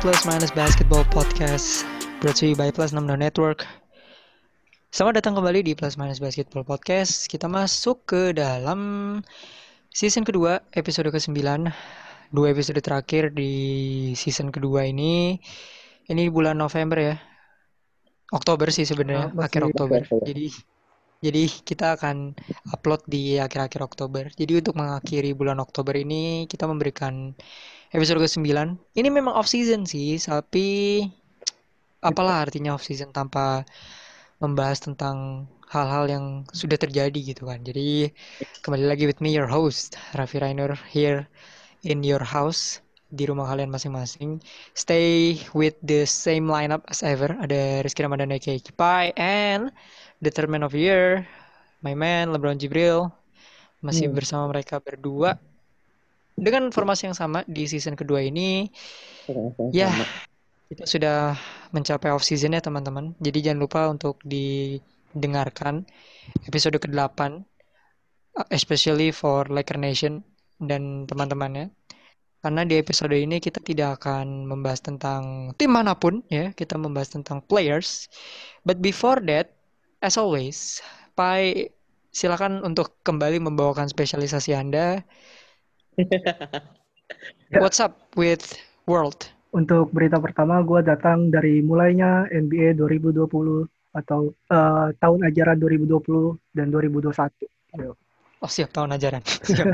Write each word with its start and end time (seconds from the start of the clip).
Plus 0.00 0.24
Minus 0.24 0.48
Basketball 0.56 1.04
Podcast 1.12 1.84
brought 2.24 2.40
to 2.40 2.48
you 2.48 2.56
by 2.56 2.72
Plus 2.72 2.88
66 2.96 3.20
Network. 3.20 3.68
Selamat 4.88 5.20
datang 5.20 5.36
kembali 5.36 5.60
di 5.60 5.76
Plus 5.76 6.00
Minus 6.00 6.24
Basketball 6.24 6.64
Podcast. 6.64 7.28
Kita 7.28 7.52
masuk 7.52 8.08
ke 8.08 8.32
dalam 8.32 8.80
season 9.92 10.24
kedua, 10.24 10.64
episode 10.72 11.12
ke-9. 11.12 11.36
Dua 12.32 12.46
episode 12.48 12.80
terakhir 12.80 13.36
di 13.36 13.52
season 14.16 14.48
kedua 14.48 14.88
ini. 14.88 15.36
Ini 16.08 16.32
bulan 16.32 16.56
November 16.56 16.96
ya. 16.96 17.16
Oktober 18.32 18.72
sih 18.72 18.88
sebenarnya, 18.88 19.36
Oh, 19.36 19.44
akhir 19.44 19.68
Oktober. 19.68 20.00
Oktober. 20.00 20.24
Jadi 20.24 20.48
jadi 21.20 21.44
kita 21.44 22.00
akan 22.00 22.32
upload 22.72 23.04
di 23.04 23.36
akhir-akhir 23.36 23.84
Oktober. 23.84 24.32
Jadi 24.32 24.64
untuk 24.64 24.80
mengakhiri 24.80 25.36
bulan 25.36 25.60
Oktober 25.60 25.92
ini 25.92 26.48
kita 26.48 26.64
memberikan 26.64 27.36
episode 27.90 28.22
ke-9. 28.22 28.46
Ini 28.94 29.08
memang 29.10 29.34
off 29.34 29.50
season 29.50 29.82
sih, 29.82 30.14
tapi 30.22 31.02
apalah 32.00 32.46
artinya 32.46 32.78
off 32.78 32.86
season 32.86 33.10
tanpa 33.10 33.66
membahas 34.40 34.80
tentang 34.80 35.46
hal-hal 35.70 36.06
yang 36.10 36.24
sudah 36.50 36.78
terjadi 36.78 37.34
gitu 37.34 37.46
kan. 37.46 37.62
Jadi 37.62 38.10
kembali 38.62 38.86
lagi 38.86 39.06
with 39.06 39.18
me 39.22 39.34
your 39.34 39.46
host 39.46 39.98
Raffi 40.14 40.42
Rainer 40.42 40.74
here 40.90 41.26
in 41.86 42.02
your 42.02 42.22
house 42.22 42.82
di 43.10 43.26
rumah 43.26 43.50
kalian 43.50 43.70
masing-masing. 43.70 44.38
Stay 44.74 45.38
with 45.50 45.74
the 45.82 46.06
same 46.06 46.46
lineup 46.46 46.86
as 46.90 47.02
ever. 47.02 47.34
Ada 47.42 47.82
Rizky 47.82 48.06
Ramadan 48.06 48.30
aka 48.34 48.58
Kipai 48.58 49.10
and 49.18 49.74
the 50.22 50.30
third 50.30 50.50
man 50.50 50.62
of 50.62 50.74
year, 50.74 51.26
my 51.82 51.94
man 51.94 52.30
LeBron 52.30 52.58
Jibril 52.58 53.10
masih 53.82 54.10
Hmm. 54.10 54.14
bersama 54.14 54.44
mereka 54.50 54.78
berdua 54.78 55.40
dengan 56.40 56.72
formasi 56.72 57.12
yang 57.12 57.16
sama 57.16 57.44
di 57.44 57.68
season 57.68 57.94
kedua 57.94 58.24
ini. 58.24 58.64
Ya, 59.76 59.92
kita 60.72 60.88
sudah 60.88 61.36
mencapai 61.76 62.08
off 62.10 62.24
season 62.24 62.56
ya 62.56 62.64
teman-teman. 62.64 63.12
Jadi 63.20 63.38
jangan 63.44 63.60
lupa 63.60 63.80
untuk 63.92 64.16
didengarkan 64.24 65.84
episode 66.48 66.80
ke-8 66.80 67.20
uh, 68.40 68.48
especially 68.54 69.12
for 69.12 69.44
Laker 69.52 69.76
Nation 69.76 70.24
dan 70.62 71.04
teman-temannya. 71.04 71.68
Karena 72.40 72.64
di 72.64 72.80
episode 72.80 73.12
ini 73.12 73.36
kita 73.36 73.60
tidak 73.60 74.00
akan 74.00 74.48
membahas 74.48 74.80
tentang 74.80 75.52
tim 75.60 75.76
mana 75.76 75.92
pun 75.92 76.24
ya, 76.32 76.56
kita 76.56 76.80
membahas 76.80 77.12
tentang 77.12 77.44
players. 77.44 78.08
But 78.64 78.80
before 78.80 79.20
that, 79.28 79.52
as 80.00 80.16
always, 80.16 80.80
Pai 81.12 81.68
silakan 82.10 82.64
untuk 82.64 82.96
kembali 83.04 83.44
membawakan 83.44 83.92
spesialisasi 83.92 84.56
Anda. 84.56 85.04
Ya. 87.50 87.58
What's 87.58 87.82
up 87.82 87.98
with 88.14 88.54
world? 88.86 89.26
Untuk 89.50 89.90
berita 89.90 90.22
pertama, 90.22 90.62
gue 90.62 90.86
datang 90.86 91.34
dari 91.34 91.58
mulainya 91.58 92.30
NBA 92.30 92.78
2020 92.78 93.26
atau 93.90 94.30
eh, 94.30 94.88
tahun 95.02 95.20
ajaran 95.26 95.58
2020 95.58 96.38
dan 96.54 96.70
2021. 96.70 97.50
Yo. 97.82 97.98
Oh 98.40 98.46
siap 98.46 98.70
tahun 98.70 98.94
ajaran. 98.94 99.20
Siap. 99.50 99.66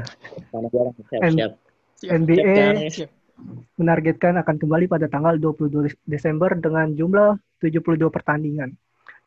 Mana 0.51 0.69
jarang 0.73 0.95
siap 0.97 1.23
siap. 1.37 1.53
NBA 2.03 2.57
Siap, 2.57 2.93
Siap. 3.05 3.11
menargetkan 3.77 4.41
akan 4.41 4.57
kembali 4.57 4.89
pada 4.89 5.07
tanggal 5.07 5.37
22 5.37 5.93
Desember 6.09 6.51
dengan 6.57 6.97
jumlah 6.97 7.37
72 7.61 8.09
pertandingan 8.09 8.73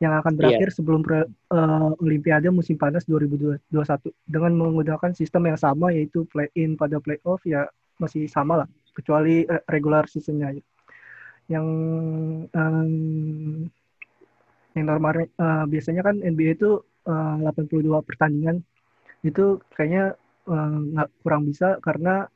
yang 0.00 0.16
akan 0.16 0.32
berakhir 0.32 0.72
sebelum 0.72 1.04
pre- 1.04 1.28
eh, 1.28 1.90
Olimpiade 2.00 2.48
musim 2.48 2.80
panas 2.80 3.04
2021 3.04 4.08
dengan 4.24 4.52
menggunakan 4.56 5.12
sistem 5.12 5.52
yang 5.52 5.60
sama 5.60 5.92
yaitu 5.92 6.24
play-in 6.32 6.74
pada 6.80 6.96
playoff 7.04 7.44
ya 7.44 7.68
masih 8.00 8.24
sama 8.24 8.64
lah 8.64 8.68
kecuali 8.96 9.44
eh, 9.44 9.62
regular 9.68 10.08
seasonnya. 10.08 10.56
Yang 11.52 11.66
em, 12.56 13.68
yang 14.72 14.86
normal 14.88 15.28
eh, 15.28 15.64
biasanya 15.68 16.00
kan 16.00 16.16
NBA 16.24 16.56
itu 16.56 16.80
eh, 17.04 17.34
82 17.44 18.00
pertandingan. 18.08 18.64
Itu 19.20 19.60
kayaknya 19.76 20.16
nggak 20.50 21.22
kurang 21.22 21.46
bisa 21.46 21.78
karena 21.78 22.26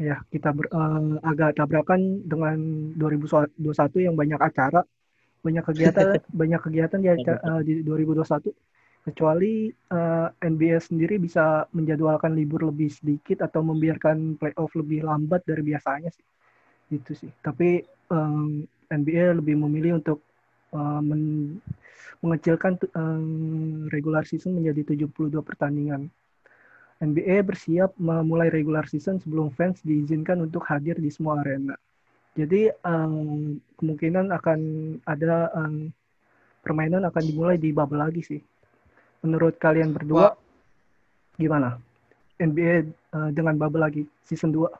ya 0.00 0.16
kita 0.32 0.56
ber- 0.56 0.72
eh, 0.72 1.12
agak 1.28 1.60
tabrakan 1.60 2.24
dengan 2.24 2.56
2021 2.96 4.00
yang 4.00 4.16
banyak 4.16 4.40
acara 4.40 4.80
banyak 5.46 5.64
kegiatan 5.68 6.06
banyak 6.40 6.60
kegiatan 6.64 7.00
di, 7.04 7.08
aca- 7.10 7.42
eh, 7.42 7.60
di 7.66 7.72
2021 7.86 8.50
kecuali 9.06 9.72
eh, 9.72 10.28
NBA 10.52 10.78
sendiri 10.80 11.16
bisa 11.16 11.64
menjadwalkan 11.76 12.32
libur 12.36 12.68
lebih 12.70 12.90
sedikit 12.92 13.42
atau 13.46 13.60
membiarkan 13.64 14.36
playoff 14.40 14.72
lebih 14.76 15.00
lambat 15.08 15.40
dari 15.48 15.62
biasanya 15.64 16.10
sih. 16.12 16.26
Itu 16.90 17.12
sih. 17.16 17.30
Tapi 17.46 17.80
em, 18.12 18.66
NBA 18.90 19.26
lebih 19.38 19.56
memilih 19.64 20.00
untuk 20.00 20.18
eh, 20.74 21.00
men- 21.02 21.60
mengecilkan 22.22 22.72
em, 22.96 23.88
regular 23.94 24.24
season 24.28 24.52
menjadi 24.58 24.94
72 24.94 25.42
pertandingan. 25.44 26.10
NBA 27.00 27.38
bersiap 27.46 27.90
memulai 27.96 28.48
regular 28.52 28.84
season 28.92 29.16
sebelum 29.22 29.48
fans 29.56 29.80
diizinkan 29.84 30.38
untuk 30.44 30.62
hadir 30.68 30.96
di 31.00 31.08
semua 31.12 31.40
arena. 31.42 31.74
Jadi 32.40 32.72
em, 32.72 33.12
kemungkinan 33.76 34.32
akan 34.32 34.58
ada 35.04 35.52
em, 35.60 35.92
permainan 36.64 37.04
akan 37.04 37.22
dimulai 37.28 37.60
di 37.60 37.68
bubble 37.68 38.00
lagi 38.00 38.24
sih. 38.24 38.40
Menurut 39.20 39.60
kalian 39.60 39.92
berdua 39.92 40.32
gimana? 41.36 41.76
NBA 42.40 42.88
eh, 42.88 43.30
dengan 43.36 43.60
bubble 43.60 43.84
lagi 43.84 44.08
season 44.24 44.48
2 44.56 44.72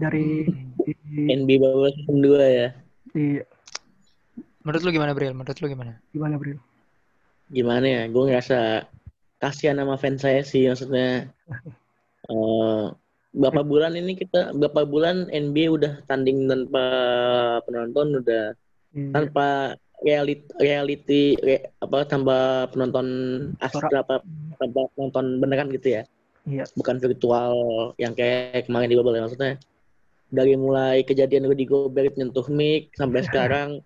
dari 0.00 0.48
di, 0.80 0.92
NBA 1.28 1.60
Bubble 1.60 1.92
season 1.92 2.18
2 2.24 2.40
ya. 2.40 2.68
di- 3.12 3.44
Menurut 4.64 4.80
lu 4.80 4.90
gimana 4.96 5.12
Bril? 5.12 5.36
Menurut 5.36 5.58
lu 5.60 5.68
gimana? 5.68 6.00
gimana 6.08 6.40
Bril? 6.40 6.56
Gimana 7.52 7.84
ya? 7.84 8.02
Gue 8.08 8.32
ngerasa 8.32 8.88
kasihan 9.36 9.76
sama 9.76 10.00
fans 10.00 10.24
saya 10.24 10.40
sih 10.40 10.64
maksudnya. 10.64 11.28
eh 12.32 12.84
berapa 13.34 13.66
bulan 13.66 13.98
ini 13.98 14.14
kita 14.14 14.54
berapa 14.54 14.86
bulan 14.86 15.26
NBA 15.28 15.66
udah 15.74 15.92
tanding 16.06 16.46
tanpa 16.46 16.84
penonton 17.66 18.22
udah 18.22 18.54
Di- 18.94 19.10
tanpa 19.10 19.74
reality 20.06 20.46
reality 20.62 21.22
re- 21.42 21.74
apa 21.82 22.06
tanpa 22.06 22.70
penonton 22.70 23.06
asli 23.58 23.94
apa 23.98 24.22
tanpa 24.62 24.86
penonton 24.94 25.42
beneran 25.42 25.74
gitu 25.74 26.00
ya? 26.00 26.04
Iya. 26.44 26.68
bukan 26.76 27.00
virtual 27.00 27.52
yang 27.96 28.12
kayak 28.12 28.68
kemarin 28.68 28.92
di 28.92 28.96
bubble 29.00 29.16
ya 29.16 29.24
maksudnya? 29.24 29.56
Dari 30.28 30.52
mulai 30.60 31.00
kejadian 31.00 31.48
Rudy 31.48 31.64
Gobert 31.64 32.20
nyentuh 32.20 32.44
mic 32.52 32.92
sampai 32.92 33.24
sekarang 33.28 33.80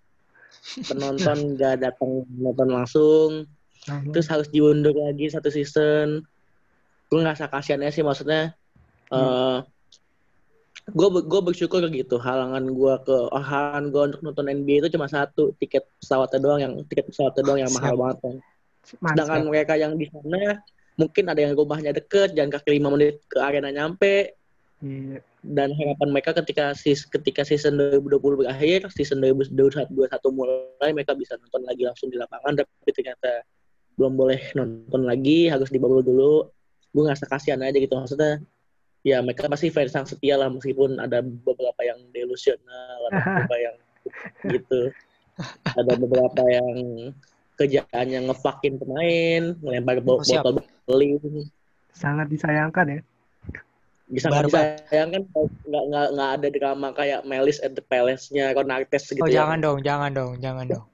penonton 0.83 1.37
gak 1.59 1.79
datang 1.79 2.27
nonton 2.35 2.67
langsung. 2.67 3.31
Terus 4.11 4.27
harus 4.27 4.51
diundur 4.51 4.91
lagi 4.91 5.31
satu 5.31 5.47
season. 5.47 6.19
Gue 7.07 7.19
ngerasa 7.23 7.47
kasihannya 7.47 7.95
sih 7.95 8.03
maksudnya 8.03 8.53
eh 9.09 9.59
gue 10.89 11.09
gue 11.21 11.41
bersyukur 11.45 11.85
gitu 11.93 12.17
halangan 12.17 12.65
gue 12.65 12.93
ke 13.05 13.17
oh, 13.29 13.43
halangan 13.43 13.93
gue 13.93 14.01
untuk 14.13 14.21
nonton 14.25 14.49
NBA 14.49 14.81
itu 14.85 14.97
cuma 14.97 15.05
satu 15.05 15.53
tiket 15.61 15.85
pesawatnya 16.01 16.39
doang 16.41 16.59
yang 16.65 16.73
tiket 16.89 17.05
pesawatnya 17.13 17.43
doang 17.45 17.61
yang 17.61 17.73
mahal 17.77 17.93
Siap. 17.93 18.01
banget 18.01 18.17
kan. 18.17 18.35
Mantap. 18.89 19.13
sedangkan 19.13 19.41
mereka 19.53 19.73
yang 19.77 19.93
di 20.01 20.09
sana 20.09 20.65
mungkin 20.97 21.23
ada 21.29 21.39
yang 21.45 21.53
rumahnya 21.53 21.93
deket 21.93 22.33
jalan 22.33 22.49
kaki 22.49 22.81
lima 22.81 22.89
menit 22.89 23.21
ke 23.29 23.37
arena 23.37 23.69
nyampe 23.69 24.39
Iya. 24.79 25.19
dan 25.43 25.75
harapan 25.75 26.07
mereka 26.07 26.31
ketika 26.39 26.71
sis 26.71 27.03
ketika 27.03 27.43
season 27.43 27.75
2020 27.75 28.47
berakhir 28.47 28.87
season 28.95 29.19
2021 29.19 29.91
mulai 30.31 30.91
mereka 30.95 31.11
bisa 31.19 31.35
nonton 31.35 31.67
lagi 31.67 31.83
langsung 31.83 32.07
di 32.07 32.15
lapangan 32.15 32.63
tapi 32.63 32.91
ternyata 32.95 33.43
belum 33.99 34.15
boleh 34.15 34.39
nonton 34.55 35.03
lagi 35.03 35.51
harus 35.51 35.67
di 35.67 35.83
bubble 35.83 35.99
dulu 35.99 36.47
gue 36.95 37.03
ngerasa 37.03 37.27
kasihan 37.27 37.59
aja 37.59 37.75
gitu 37.75 37.91
maksudnya 37.91 38.39
ya 39.01 39.23
mereka 39.23 39.47
pasti 39.47 39.71
fans 39.71 39.95
yang 39.95 40.03
setia 40.03 40.35
lah 40.35 40.51
meskipun 40.51 40.99
ada 40.99 41.23
beberapa 41.23 41.81
yang 41.81 41.99
delusional 42.11 42.99
ada 43.07 43.19
beberapa 43.25 43.55
yang 43.55 43.75
gitu 44.51 44.81
ada 45.77 45.93
beberapa 45.95 46.43
yang 46.51 46.75
kerjaannya 47.55 48.19
ngefakin 48.27 48.75
pemain 48.79 49.43
ngelempar 49.59 49.99
Oh, 50.03 50.19
siap. 50.23 50.43
botol 50.47 50.63
beling 50.87 51.47
Sangat 51.91 52.31
disayangkan 52.31 52.85
ya. 52.87 53.01
nggak 54.09 54.43
disayangkan 54.47 55.21
kalau 55.29 55.47
nggak 55.67 55.83
nggak 55.91 56.07
nggak 56.15 56.29
ada 56.39 56.47
drama 56.49 56.87
kayak 56.95 57.19
Melis 57.27 57.59
at 57.61 57.75
the 57.75 57.83
Palace-nya 57.83 58.55
Ron 58.55 58.71
Artest 58.71 59.11
gitu 59.13 59.21
Oh 59.21 59.29
ya. 59.29 59.43
jangan 59.43 59.59
dong, 59.61 59.79
jangan 59.85 60.11
dong, 60.15 60.31
jangan 60.41 60.65
dong. 60.65 60.85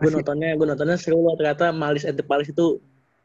Gue 0.00 0.10
nontonnya 0.10 0.56
gue 0.56 0.66
nontonnya 0.66 0.96
seru 0.98 1.20
loh 1.20 1.36
ternyata 1.36 1.70
Melis 1.70 2.08
at 2.08 2.16
the 2.16 2.24
Palace 2.26 2.50
itu 2.50 2.80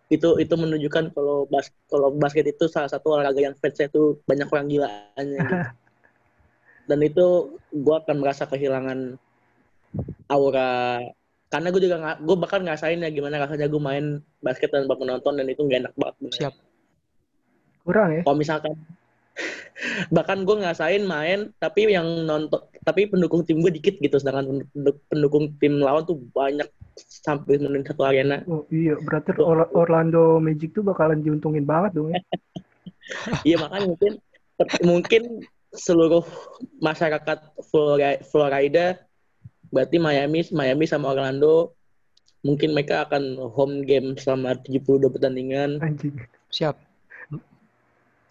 itu 0.09 0.41
itu 0.41 0.53
menunjukkan 0.57 1.13
kalau 1.13 1.45
bas 1.45 1.69
kalau 1.85 2.09
basket 2.17 2.50
itu 2.50 2.65
salah 2.65 2.89
satu 2.89 3.13
olahraga 3.13 3.45
yang 3.45 3.53
fansnya 3.61 3.94
itu 3.94 4.17
banyak 4.25 4.50
orang 4.50 4.67
gilaannya 4.67 5.38
gitu. 5.38 5.56
Dan 6.89 7.00
itu 7.06 7.25
gue 7.69 7.95
akan 8.01 8.17
merasa 8.17 8.50
kehilangan 8.50 9.13
aura 10.25 10.97
karena 11.50 11.67
gue 11.73 11.81
juga 11.81 11.97
nggak 12.01 12.17
gue 12.25 12.35
bakal 12.38 12.59
ngerasain 12.61 13.01
ya 13.01 13.09
gimana 13.09 13.41
rasanya 13.41 13.69
gue 13.69 13.81
main 13.81 14.21
basket 14.41 14.69
tanpa 14.69 14.94
penonton 14.97 15.33
dan 15.38 15.50
itu 15.50 15.65
gak 15.65 15.85
enak 15.85 15.94
banget 15.97 16.15
bener. 16.21 16.33
Siap. 16.38 16.53
Kurang 17.85 18.09
ya. 18.13 18.21
kalau 18.25 18.38
misalkan 18.38 18.73
bahkan 20.15 20.44
gue 20.44 20.56
ngasain 20.59 21.03
main 21.03 21.51
tapi 21.57 21.88
yang 21.88 22.27
nonton 22.27 22.59
tapi 22.83 23.07
pendukung 23.07 23.44
tim 23.47 23.63
gue 23.63 23.71
dikit 23.71 23.95
gitu 24.00 24.15
sedangkan 24.19 24.63
pendukung 25.07 25.56
tim 25.59 25.80
lawan 25.80 26.03
tuh 26.03 26.19
banyak 26.36 26.68
sampai 27.00 27.59
menuin 27.59 27.86
satu 27.88 28.03
arena. 28.03 28.44
Oh 28.47 28.68
iya 28.71 29.00
berarti 29.00 29.36
Orlando 29.75 30.39
Magic 30.44 30.75
tuh 30.75 30.83
bakalan 30.83 31.24
diuntungin 31.24 31.63
banget 31.63 31.95
dong 31.95 32.12
ya. 32.12 32.21
Iya 33.41 33.57
makanya 33.57 33.89
mungkin 33.89 34.13
mungkin 34.86 35.24
seluruh 35.74 36.21
masyarakat 36.77 37.57
Florida 38.30 39.01
berarti 39.74 39.97
Miami 39.97 40.45
Miami 40.53 40.86
sama 40.86 41.18
Orlando 41.18 41.74
mungkin 42.45 42.77
mereka 42.77 43.09
akan 43.09 43.41
home 43.50 43.81
game 43.81 44.13
selama 44.13 44.62
72 44.62 45.09
pertandingan. 45.09 45.81
Anjing. 45.81 46.21
Siap. 46.53 46.77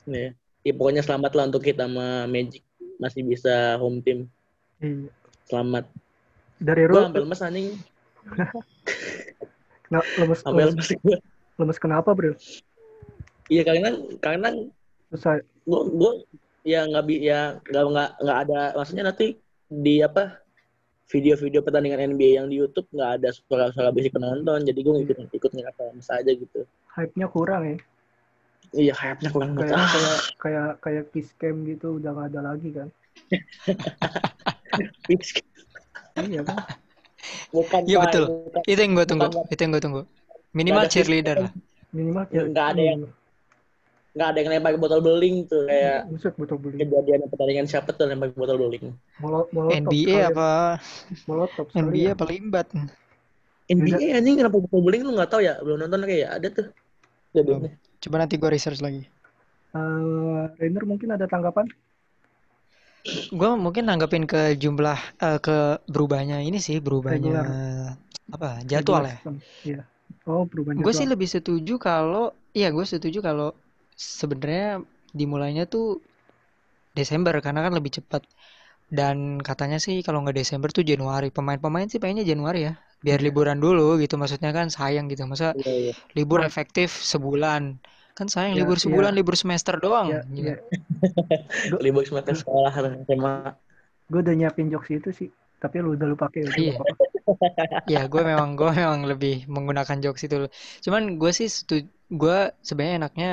Ya 0.07 0.31
ya 0.69 0.75
pokoknya 0.77 1.03
selamat 1.03 1.33
lah 1.33 1.45
untuk 1.49 1.65
kita 1.65 1.89
sama 1.89 2.29
Magic. 2.29 2.63
Masih 3.01 3.25
bisa 3.25 3.81
home 3.81 4.05
team. 4.05 4.29
Iya. 4.79 5.11
selamat. 5.49 5.89
Dari 6.61 6.87
gue 6.87 7.01
ambil 7.01 7.25
lemes 7.25 7.41
anjing. 7.41 7.75
Nggak, 9.89 10.05
lemes, 10.21 10.41
ambil 10.45 10.67
lemes, 10.77 10.89
lemes 10.93 11.21
lemes 11.59 11.79
kenapa 11.83 12.15
bro 12.15 12.33
iya 13.51 13.67
karena 13.67 13.91
karena 14.23 14.49
Susah. 15.11 15.43
gue 15.67 15.83
gue 15.97 16.13
ya 16.69 16.85
nggak 16.87 17.05
bi 17.09 17.25
ya 17.25 17.59
nggak 17.65 17.85
nggak 17.89 18.11
nggak 18.23 18.39
ada 18.47 18.61
maksudnya 18.77 19.05
nanti 19.11 19.41
di 19.69 20.05
apa 20.05 20.39
video-video 21.09 21.65
pertandingan 21.65 22.13
NBA 22.15 22.37
yang 22.37 22.47
di 22.53 22.61
YouTube 22.61 22.85
nggak 22.93 23.11
ada 23.21 23.33
suara-suara 23.33 23.89
basic 23.89 24.13
penonton. 24.13 24.61
Jadi 24.61 24.77
gue 24.77 24.93
ikut 25.09 25.17
ikut 25.33 25.51
ngerasa 25.57 26.21
aja 26.21 26.33
gitu. 26.37 26.69
Hype-nya 26.93 27.33
kurang 27.33 27.65
ya 27.65 27.77
Iya, 28.77 28.93
hype-nya 28.93 29.31
kurang 29.33 29.57
kayak, 29.57 29.73
ah. 29.73 29.89
kayak 29.89 30.21
kayak 30.37 30.69
kayak 30.85 31.05
kiss 31.13 31.33
cam 31.41 31.65
gitu 31.65 31.97
udah 31.97 32.13
gak 32.13 32.29
ada 32.37 32.41
lagi 32.53 32.69
kan. 32.77 32.89
iya 36.29 36.41
kan. 36.45 36.57
bukan 37.53 37.81
Iya 37.89 37.99
betul. 38.05 38.25
bukan. 38.29 38.63
Itu 38.69 38.81
yang 38.81 38.93
gue 38.97 39.07
tunggu. 39.09 39.27
Bukan. 39.29 39.53
Itu 39.53 39.61
yang 39.65 39.73
gue 39.73 39.83
tunggu. 39.83 40.03
Minimal 40.53 40.85
cheerleader 40.89 41.37
lah. 41.49 41.53
Minimal 41.93 42.23
Ya, 42.29 42.43
nggak 42.45 42.67
ada 42.77 42.83
yang- 42.83 43.09
nggak 44.17 44.29
ada 44.35 44.39
yang 44.43 44.49
lempar 44.51 44.75
botol 44.77 44.99
beling 44.99 45.47
tuh 45.47 45.63
kayak 45.71 46.11
Buset 46.11 46.35
betul 46.35 46.59
beli. 46.59 46.83
kejadian 46.83 47.31
pertandingan 47.31 47.67
siapa 47.71 47.95
tuh 47.95 48.11
lempar 48.11 48.35
botol 48.35 48.59
beling 48.59 48.91
Molot 49.23 49.47
molotov 49.55 49.79
NBA 49.79 49.95
sekalian. 49.95 50.31
apa? 50.35 50.51
Molotov 51.29 51.67
NBA 51.71 51.79
sekalian. 51.79 52.15
apa 52.19 52.25
limbat? 52.27 52.67
NBA 53.69 54.07
anjing 54.19 54.35
kenapa 54.43 54.57
botol 54.59 54.81
beling 54.83 55.03
lu 55.07 55.13
nggak 55.15 55.31
tahu 55.31 55.41
ya 55.45 55.55
belum 55.63 55.87
nonton 55.87 56.03
kayak 56.03 56.31
ada 56.35 56.49
tuh 56.51 56.67
jadinya 57.31 57.71
Coba 57.99 58.17
nanti 58.25 58.35
gue 58.39 58.51
research 58.51 58.81
lagi. 58.81 59.03
Eh, 59.75 60.43
Rainer 60.57 60.85
mungkin 60.89 61.13
ada 61.13 61.27
tanggapan? 61.29 61.67
Gue 63.33 63.51
mungkin 63.57 63.89
nanggepin 63.89 64.25
ke 64.25 64.57
jumlah 64.57 64.99
eh, 65.21 65.39
ke 65.41 65.83
berubahnya 65.89 66.41
ini 66.43 66.59
sih 66.59 66.81
berubahnya 66.81 67.45
apa 68.29 68.61
jadwal 68.69 69.05
ya. 69.05 69.17
System. 69.21 69.37
Iya. 69.65 69.83
Oh, 70.29 70.45
perubahan 70.45 70.81
Gue 70.81 70.93
sih 70.93 71.09
lebih 71.09 71.29
setuju 71.29 71.81
kalau 71.81 72.33
iya 72.53 72.69
gue 72.73 72.85
setuju 72.85 73.25
kalau 73.25 73.53
sebenarnya 73.97 74.85
dimulainya 75.17 75.65
tuh 75.65 76.01
Desember 76.93 77.33
karena 77.41 77.65
kan 77.65 77.73
lebih 77.73 78.01
cepat 78.01 78.23
dan 78.89 79.41
katanya 79.41 79.77
sih 79.77 80.01
kalau 80.01 80.25
nggak 80.25 80.37
Desember 80.41 80.73
tuh 80.73 80.85
Januari 80.85 81.29
pemain-pemain 81.29 81.89
sih 81.89 82.01
pengennya 82.01 82.25
Januari 82.25 82.69
ya 82.69 82.75
biar 82.99 83.19
Iya. 83.23 83.27
liburan 83.31 83.59
dulu 83.63 83.97
gitu 84.03 84.19
maksudnya 84.19 84.51
kan 84.51 84.67
sayang 84.69 85.07
gitu 85.07 85.23
masa 85.31 85.55
iya 85.55 85.91
iya 85.91 85.95
libur 86.19 86.43
efektif 86.43 86.91
sebulan 86.91 87.79
kan 88.19 88.27
sayang 88.27 88.59
Ya, 88.59 88.67
libur 88.67 88.75
iya. 88.75 88.85
sebulan 88.85 89.13
libur 89.15 89.35
semester 89.39 89.79
doang 89.79 90.11
Iya, 90.11 90.21
Gila. 90.27 90.43
iya. 90.51 90.57
libur 91.87 92.03
semester 92.03 92.35
sekolah 92.35 92.71
SMA 93.07 93.55
Gue 94.09 94.25
udah 94.25 94.35
nyiapin 94.35 94.73
jokes 94.73 94.89
itu 94.89 95.11
sih. 95.13 95.29
Tapi 95.61 95.85
lu 95.85 95.93
udah 95.93 96.09
lu 96.09 96.17
pakai 96.17 96.49
Iya. 96.57 96.81
Ya, 97.85 98.01
gue 98.09 98.23
memang 98.25 98.57
gue 98.57 98.71
memang 98.73 99.05
lebih 99.05 99.45
menggunakan 99.53 100.01
jokes 100.01 100.25
itu. 100.25 100.49
Cuman 100.81 101.21
gue 101.21 101.29
sih 101.29 101.49
gue 102.09 102.39
sebenarnya 102.65 102.95
enaknya 103.05 103.31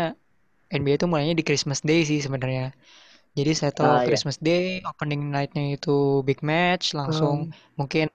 NBA 0.68 1.00
itu 1.00 1.08
mulainya 1.08 1.32
di 1.32 1.48
Christmas 1.48 1.80
Day 1.80 2.04
sih 2.04 2.20
sebenarnya. 2.20 2.76
Jadi 3.40 3.52
settle 3.56 3.88
Ah, 3.88 4.04
iya. 4.04 4.08
Christmas 4.12 4.36
Day, 4.44 4.84
opening 4.84 5.32
night-nya 5.32 5.80
itu 5.80 6.24
big 6.28 6.44
match, 6.44 6.92
langsung 6.92 7.56
mungkin 7.80 8.12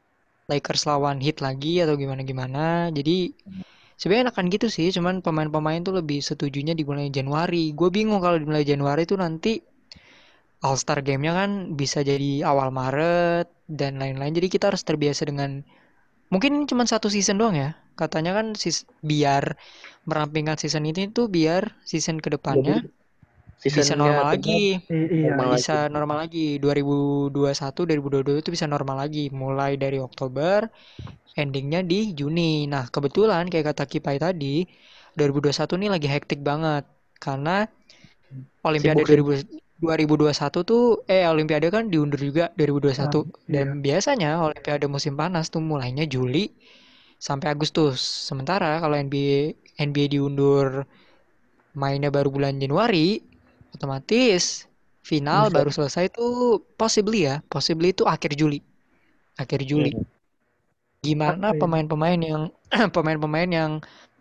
Lakers 0.51 0.83
lawan 0.91 1.19
Heat 1.25 1.39
lagi 1.47 1.73
atau 1.85 1.95
gimana-gimana. 2.03 2.91
Jadi 2.99 3.17
sebenarnya 4.01 4.25
enakan 4.31 4.47
gitu 4.55 4.67
sih, 4.77 4.89
cuman 4.97 5.15
pemain-pemain 5.27 5.81
tuh 5.87 5.95
lebih 6.01 6.21
setujunya 6.29 6.75
dimulai 6.81 7.09
Januari. 7.19 7.65
Gue 7.79 7.89
bingung 7.97 8.21
kalau 8.25 8.37
dimulai 8.43 8.65
Januari 8.71 9.03
tuh 9.11 9.19
nanti 9.25 9.53
All 10.67 10.77
Star 10.83 11.01
Game-nya 11.07 11.33
kan 11.41 11.51
bisa 11.81 11.99
jadi 12.05 12.45
awal 12.51 12.69
Maret 12.79 13.47
dan 13.81 13.93
lain-lain. 14.01 14.33
Jadi 14.37 14.49
kita 14.53 14.69
harus 14.69 14.85
terbiasa 14.85 15.23
dengan 15.31 15.65
mungkin 16.33 16.53
cuma 16.71 16.85
satu 16.93 17.09
season 17.15 17.37
doang 17.41 17.57
ya. 17.57 17.71
Katanya 18.01 18.33
kan 18.39 18.47
sis- 18.63 18.89
biar 19.11 19.45
merampingkan 20.09 20.57
season 20.63 20.85
ini 20.91 21.03
tuh 21.17 21.27
biar 21.37 21.63
season 21.91 22.17
ke 22.25 22.29
depannya 22.37 22.85
bisa 23.77 23.93
Seasonnya 23.93 23.97
normal 24.01 24.25
benar. 24.33 24.33
lagi. 24.33 24.81
I- 24.95 25.11
iya. 25.19 25.31
Normal 25.31 25.49
Bisa 25.55 25.73
normal 25.95 26.17
lagi. 26.23 26.41
2021, 26.63 27.81
2022 27.89 28.41
itu 28.45 28.53
bisa 28.57 28.67
normal 28.75 28.97
lagi. 29.03 29.21
Mulai 29.43 29.73
dari 29.83 29.99
Oktober, 30.09 30.61
endingnya 31.41 31.81
di 31.91 31.97
Juni. 32.19 32.43
Nah, 32.73 32.85
kebetulan 32.95 33.45
kayak 33.53 33.67
kata 33.75 33.85
Kipai 33.93 34.17
tadi, 34.27 34.65
2021 35.19 35.75
nih 35.81 35.91
lagi 35.95 36.09
hektik 36.15 36.41
banget. 36.51 36.85
Karena 37.25 37.51
Olimpiade 38.69 39.03
Sibuk, 39.09 39.09
2000 39.09 39.37
2021 39.81 40.61
tuh, 40.71 40.83
eh 41.09 41.25
Olimpiade 41.33 41.67
kan 41.73 41.85
diundur 41.93 42.21
juga 42.21 42.45
2021. 42.59 43.01
Ah, 43.01 43.25
Dan 43.49 43.81
biasanya 43.87 44.29
Olimpiade 44.45 44.87
musim 44.95 45.15
panas 45.21 45.49
tuh 45.53 45.63
mulainya 45.71 46.05
Juli 46.15 46.53
sampai 47.29 47.49
Agustus. 47.55 47.99
Sementara 48.29 48.69
kalau 48.83 48.97
NBA 48.97 49.41
NBA 49.89 50.07
diundur 50.15 50.67
mainnya 51.81 52.11
baru 52.17 52.29
bulan 52.35 52.55
Januari, 52.63 53.23
otomatis 53.75 54.45
final 55.11 55.45
baru 55.57 55.71
selesai 55.77 56.05
tuh 56.17 56.31
possibly 56.81 57.19
ya, 57.29 57.35
possibly 57.53 57.89
itu 57.95 58.05
akhir 58.15 58.33
Juli. 58.41 58.59
Akhir 59.43 59.61
Juli. 59.71 59.91
Hmm. 59.95 60.05
Gimana 61.07 61.47
Oke. 61.49 61.61
pemain-pemain 61.61 62.21
yang 62.21 62.43
pemain-pemain 62.97 63.49
yang 63.59 63.71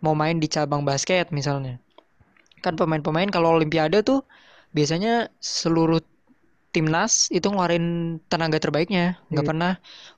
mau 0.04 0.14
main 0.16 0.36
di 0.42 0.48
cabang 0.54 0.82
basket 0.88 1.28
misalnya. 1.38 1.76
Kan 2.64 2.74
pemain-pemain 2.80 3.28
kalau 3.34 3.48
Olimpiade 3.56 3.98
tuh 4.08 4.20
biasanya 4.76 5.10
seluruh 5.40 6.00
timnas 6.74 7.12
itu 7.36 7.46
ngeluarin 7.50 7.84
tenaga 8.30 8.58
terbaiknya, 8.64 9.02
nggak 9.30 9.44
Iya. 9.44 9.50
pernah 9.50 9.72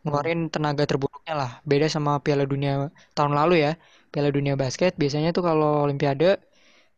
ngeluarin 0.05 0.41
tenaga 0.55 0.85
terburuknya 0.91 1.35
lah. 1.41 1.51
Beda 1.71 1.87
sama 1.97 2.12
Piala 2.25 2.45
Dunia 2.53 2.73
tahun 3.17 3.33
lalu 3.39 3.55
ya. 3.67 3.73
Piala 4.12 4.31
Dunia 4.37 4.55
basket 4.62 4.93
biasanya 5.03 5.31
tuh 5.37 5.45
kalau 5.49 5.87
Olimpiade 5.87 6.27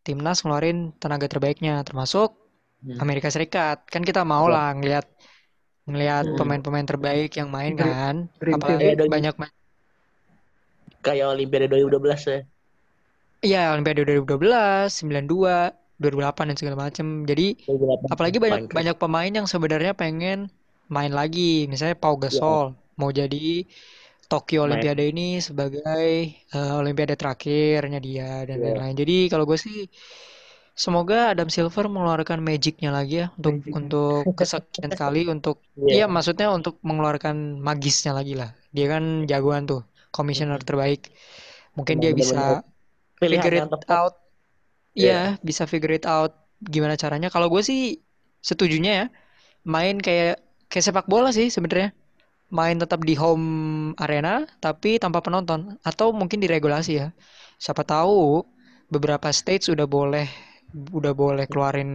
timnas 0.05 0.45
ngeluarin 0.45 0.93
tenaga 0.95 1.25
terbaiknya, 1.25 1.81
termasuk 1.81 2.37
Hmm. 2.79 3.01
Amerika 3.01 3.27
Serikat. 3.27 3.81
Kan 3.89 4.05
kita 4.05 4.21
mau 4.21 4.45
Iya. 4.45 4.53
lah 4.53 4.69
ngelihat 4.77 5.05
ngelihat 5.85 6.25
Hmm. 6.27 6.37
pemain-pemain 6.37 6.85
terbaik 6.85 7.33
yang 7.33 7.49
main 7.49 7.73
Dream- 7.73 7.89
kan. 7.89 8.15
Dream 8.37 8.55
Apalagi. 8.55 8.85
Iya, 8.85 9.05
banyak 9.05 9.35
ma- 9.35 9.53
kayak 11.01 11.25
Olimpiade 11.27 11.65
2012 11.65 12.21
ya 12.23 12.39
Iya, 13.41 13.73
Olimpiade 13.73 14.01
2012, 14.01 14.89
92, 14.95 15.69
2008 15.97 16.49
dan 16.49 16.57
segala 16.57 16.77
macam. 16.79 17.05
Jadi 17.23 17.47
2008 17.63 18.09
apalagi 18.09 18.37
banyak 18.37 18.61
banyak 18.69 18.95
pemain 18.97 19.31
yang 19.31 19.45
sebenarnya 19.45 19.93
pengen 19.93 20.49
main 20.87 21.13
lagi. 21.13 21.65
Misalnya 21.65 21.93
Pau 21.95 22.17
Gasol 22.17 22.73
mau 22.95 23.09
jadi 23.09 23.65
Tokyo. 24.31 24.65
Olimpiade 24.67 25.03
ini 25.11 25.37
sebagai 25.47 26.05
eh, 26.55 26.71
Olimpiade 26.81 27.15
terakhirnya 27.21 27.99
dia 28.07 28.43
dan 28.49 28.57
Iya. 28.59 28.65
lain-lain. 28.65 28.95
Jadi 29.01 29.15
kalau 29.31 29.45
gue 29.49 29.57
sih 29.65 29.75
semoga 30.75 31.31
Adam 31.31 31.47
Silver 31.47 31.85
mengeluarkan 31.87 32.39
magicnya 32.43 32.89
lagi 32.91 33.23
ya 33.23 33.27
untuk 33.39 33.55
untuk 33.71 34.23
kesekian 34.39 34.91
kali 35.01 35.19
untuk 35.35 35.55
Iya. 35.79 35.91
iya 35.95 36.05
maksudnya 36.11 36.47
untuk 36.57 36.75
mengeluarkan 36.87 37.35
magisnya 37.67 38.11
lagi 38.17 38.33
lah. 38.35 38.49
Dia 38.75 38.85
kan 38.93 39.03
jagoan 39.31 39.63
tuh, 39.71 39.81
komisioner 40.15 40.59
terbaik. 40.69 41.01
Mungkin 41.77 41.95
dia 42.03 42.11
bisa 42.11 42.59
pilihan 43.21 43.43
figure 43.43 43.57
it 43.61 43.69
out. 43.91 44.13
Iya, 44.95 45.35
bisa 45.43 45.63
figure 45.71 45.95
it 45.99 46.05
out 46.07 46.31
gimana 46.73 46.95
caranya. 46.95 47.27
Kalau 47.33 47.47
gue 47.53 47.61
sih 47.69 47.79
setujunya 48.49 48.91
ya, 48.99 49.05
main 49.67 49.95
kayak 49.99 50.39
kayak 50.71 50.85
sepak 50.87 51.05
bola 51.11 51.29
sih 51.35 51.47
sebenarnya. 51.55 51.91
Main 52.49 52.77
tetap 52.77 53.01
di 53.03 53.17
home 53.17 53.47
arena 53.97 54.45
tapi 54.61 55.01
tanpa 55.01 55.19
penonton 55.25 55.75
atau 55.81 56.13
mungkin 56.13 56.39
diregulasi 56.43 56.91
ya. 57.01 57.07
Siapa 57.57 57.81
tahu 57.83 58.45
beberapa 58.93 59.27
states 59.33 59.65
udah 59.73 59.87
boleh 59.89 60.29
udah 60.93 61.13
boleh 61.17 61.45
keluarin 61.49 61.89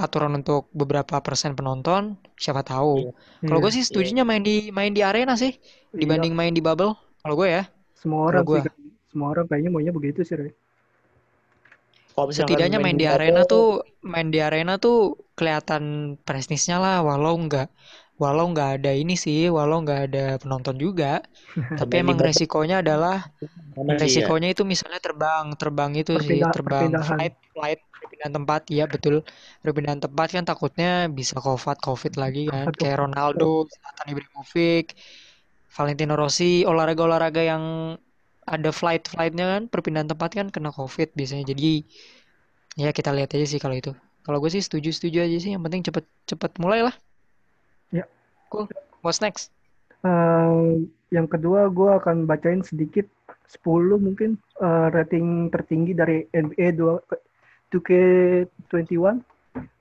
aturan 0.00 0.32
untuk 0.40 0.72
beberapa 0.72 1.20
persen 1.22 1.52
penonton, 1.58 2.16
siapa 2.40 2.64
tahu. 2.66 3.12
Kalau 3.46 3.58
Iya. 3.58 3.64
gue 3.64 3.72
sih 3.76 3.84
setujunya 3.86 4.24
main 4.26 4.42
di 4.42 4.72
main 4.72 4.90
di 4.96 5.02
arena 5.04 5.36
sih 5.36 5.52
Iya. 5.94 6.00
dibanding 6.00 6.32
main 6.34 6.52
di 6.56 6.62
bubble. 6.64 6.96
Kalau 7.22 7.34
gue 7.38 7.48
ya. 7.52 7.62
semua 8.00 8.22
orang 8.30 8.44
Kalau 8.46 8.52
sih 8.52 8.62
semua 9.10 9.28
orang 9.32 9.46
kayaknya 9.48 9.70
maunya 9.74 9.92
begitu 9.98 10.20
sih 10.28 10.34
Ray. 10.40 10.52
Kalau 12.14 12.26
misalkan 12.30 12.50
Setidaknya 12.56 12.78
main 12.84 12.94
di 13.00 13.06
arena 13.10 13.40
tuh 13.52 13.82
main 14.12 14.28
di 14.34 14.38
arena 14.38 14.72
tuh 14.84 15.18
kelihatan 15.38 15.82
prestisnya 16.26 16.76
lah 16.84 16.96
walau 17.06 17.34
nggak 17.44 17.66
walau 18.22 18.44
nggak 18.52 18.68
ada 18.76 18.90
ini 19.00 19.14
sih 19.24 19.38
walau 19.56 19.76
nggak 19.84 20.00
ada 20.06 20.18
penonton 20.42 20.76
juga 20.84 21.06
tapi 21.78 21.94
emang 22.02 22.18
resikonya 22.26 22.76
adalah 22.84 23.16
sih, 23.40 23.46
ya. 23.88 23.96
resikonya 24.02 24.48
itu 24.54 24.62
misalnya 24.72 25.00
terbang 25.06 25.44
terbang 25.60 25.90
itu 26.00 26.12
sih 26.28 26.40
Perpindah- 26.40 26.54
terbang 26.56 26.80
perpindahan. 26.90 27.08
flight 27.08 27.34
flight 27.54 27.80
perpindahan 28.00 28.34
tempat 28.38 28.62
ya 28.78 28.84
betul 28.94 29.14
perpindahan 29.62 30.00
tempat 30.04 30.28
kan 30.36 30.44
takutnya 30.50 30.88
bisa 31.18 31.34
covid 31.46 31.76
covid 31.86 32.12
lagi 32.22 32.40
kan 32.52 32.64
Aduh. 32.68 32.78
kayak 32.80 32.96
Ronaldo 33.02 33.44
Zlatan 33.72 34.06
Ibrahimovic 34.12 34.84
Valentino 35.76 36.14
Rossi 36.22 36.44
olahraga 36.70 37.02
olahraga 37.08 37.42
yang 37.52 37.64
ada 38.54 38.70
flight 38.80 39.02
flightnya 39.12 39.44
kan 39.52 39.62
perpindahan 39.72 40.08
tempat 40.12 40.30
kan 40.38 40.46
kena 40.54 40.70
covid 40.78 41.08
biasanya 41.18 41.44
jadi 41.52 41.64
ya 42.82 42.90
kita 42.96 43.10
lihat 43.16 43.30
aja 43.36 43.46
sih 43.52 43.60
kalau 43.62 43.76
itu 43.80 43.90
kalau 44.24 44.38
gue 44.42 44.50
sih 44.54 44.62
setuju 44.66 44.88
setuju 44.96 45.18
aja 45.26 45.36
sih 45.42 45.50
yang 45.54 45.62
penting 45.64 45.82
cepet 45.86 46.04
cepet 46.30 46.50
mulai 46.62 46.80
lah 46.86 46.94
Ya. 47.90 48.04
cool 48.50 48.66
what's 49.02 49.18
next 49.22 49.50
Eh, 50.00 50.62
yang 51.12 51.28
kedua, 51.28 51.68
gue 51.68 51.90
akan 52.00 52.24
bacain 52.24 52.64
sedikit 52.64 53.04
10 53.44 54.00
mungkin 54.00 54.40
eh, 54.56 54.88
rating 54.88 55.52
tertinggi 55.52 55.92
dari 55.92 56.24
NBA 56.32 56.72
2, 56.72 57.04
2K21 57.68 59.20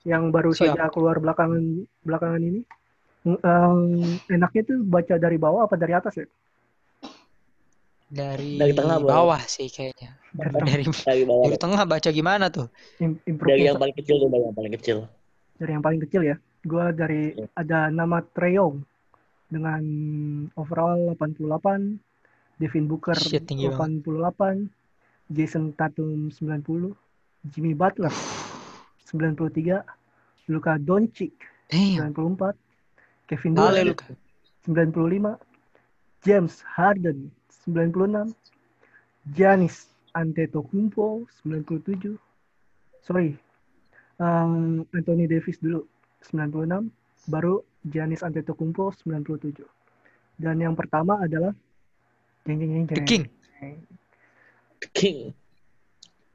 yang 0.03 0.27
baru 0.27 0.51
Siap. 0.51 0.75
saja 0.75 0.91
keluar 0.91 1.23
belakangan 1.23 1.87
belakangan 2.03 2.41
ini. 2.43 2.61
Eh, 3.31 3.75
enaknya 4.27 4.61
tuh 4.67 4.83
baca 4.83 5.15
dari 5.15 5.39
bawah 5.39 5.71
apa 5.71 5.79
dari 5.79 5.93
atas 5.95 6.19
ya? 6.19 6.27
dari, 8.09 8.57
Dari 8.57 8.73
tengah, 8.73 8.97
Bang. 9.05 9.13
bawah 9.13 9.41
sih 9.45 9.69
kayaknya 9.69 10.17
Dari 10.33 10.57
dari 10.57 10.83
dari 11.07 11.23
bawah 11.29 11.45
dari 11.45 11.57
tengah 11.61 11.81
baca 11.85 12.09
gimana 12.09 12.49
tuh 12.49 12.65
Im- 12.97 13.21
dari 13.21 13.29
improve-nya 13.29 13.69
yang 13.69 13.77
paling 13.77 13.95
kecil 14.01 14.15
tuh 14.17 14.29
dari 14.33 14.43
yang 14.49 14.57
paling 14.57 14.73
kecil 14.73 14.97
dari 15.61 15.71
yang 15.77 15.83
paling 15.85 16.01
kecil 16.01 16.21
ya. 16.25 16.35
Gue 16.65 16.85
dari 16.91 17.31
Ya. 17.35 17.47
ada 17.55 17.79
nama 17.87 18.19
Treyong 18.19 18.83
dengan 19.47 19.83
overall 20.59 21.15
88, 21.15 21.97
Devin 22.59 22.85
Booker 22.85 23.15
Shit, 23.15 23.47
tinggi 23.47 23.71
88, 23.71 24.67
Jason 25.31 25.71
Tatum 25.73 26.27
90, 26.29 26.93
Jimmy 27.47 27.71
Butler 27.71 28.11
93, 29.07 29.81
Luka 30.51 30.75
Doncic 30.77 31.33
Damn. 31.71 32.11
94, 32.11 32.53
Kevin 33.29 33.53
Durant 33.55 33.87
Luka. 33.95 34.05
95, 34.67 35.39
James 36.25 36.53
Harden 36.75 37.31
96, 37.63 38.35
Giannis 39.31 39.87
Antetokounmpo 40.11 41.23
97, 41.45 42.19
sorry, 42.99 43.37
um, 44.19 44.83
Anthony 44.91 45.29
Davis 45.29 45.61
dulu 45.61 45.87
96, 46.23 46.91
baru 47.25 47.63
Giannis 47.87 48.21
Antetokounmpo 48.21 48.91
97. 48.91 49.63
Dan 50.35 50.59
yang 50.59 50.75
pertama 50.75 51.23
adalah 51.23 51.55
jeng 52.43 52.59
jeng 52.59 52.71
jeng 52.73 52.85
The 52.87 52.95
jeng. 52.95 53.07
King 53.07 53.23
king 54.95 55.19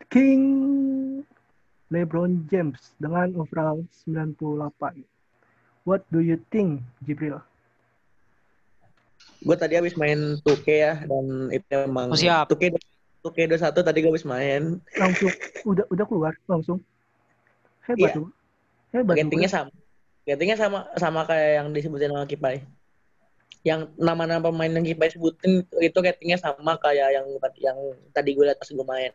King 0.09 0.43
LeBron 1.89 2.49
James 2.49 2.97
dengan 2.97 3.33
overall 3.37 3.81
98. 4.09 5.05
What 5.85 6.05
do 6.09 6.21
you 6.21 6.41
think, 6.49 6.81
Jibril? 7.05 7.41
gue 9.45 9.57
tadi 9.61 9.77
habis 9.77 9.93
main 10.01 10.41
2K 10.41 10.67
ya 10.73 10.95
dan 11.05 11.53
itu 11.53 11.69
emang 11.69 12.09
Oh, 12.09 12.17
siap. 12.17 12.49
2K 12.49 12.81
2K21 13.21 13.77
tadi 13.77 13.99
gue 14.01 14.09
habis 14.09 14.25
main 14.25 14.81
Langsung 14.97 15.33
udah 15.69 15.85
udah 15.93 16.05
keluar 16.09 16.33
langsung. 16.49 16.81
Hebat 17.85 18.17
Iya. 18.17 18.25
tuh. 18.25 18.29
Hebat 18.95 19.15
tuh. 19.19 19.27
ratingnya 19.27 19.51
sama 19.51 19.71
ratingnya 20.25 20.57
sama 20.57 20.79
sama 20.95 21.21
kayak 21.27 21.51
yang 21.59 21.69
disebutin 21.75 22.15
sama 22.15 22.25
Kipai 22.31 22.63
yang 23.67 23.91
nama-nama 23.99 24.49
pemain 24.49 24.71
yang 24.71 24.87
Kipai 24.87 25.11
sebutin 25.11 25.67
itu 25.83 25.99
ratingnya 25.99 26.39
sama 26.39 26.79
kayak 26.79 27.19
yang 27.19 27.27
yang 27.59 27.79
tadi 28.15 28.39
gue 28.39 28.47
lihat 28.47 28.63
pas 28.63 28.71
gue 28.71 28.87
main 28.87 29.13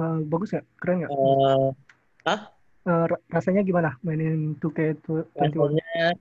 Eh, 0.00 0.18
bagus 0.30 0.54
nggak? 0.54 0.66
Keren 0.78 0.96
nggak? 1.02 1.10
Eh, 1.10 2.40
Eh, 2.80 3.04
ra- 3.12 3.24
rasanya 3.28 3.60
gimana 3.60 4.00
mainin 4.00 4.56
2K21? 4.56 5.36
levelnya 5.36 6.16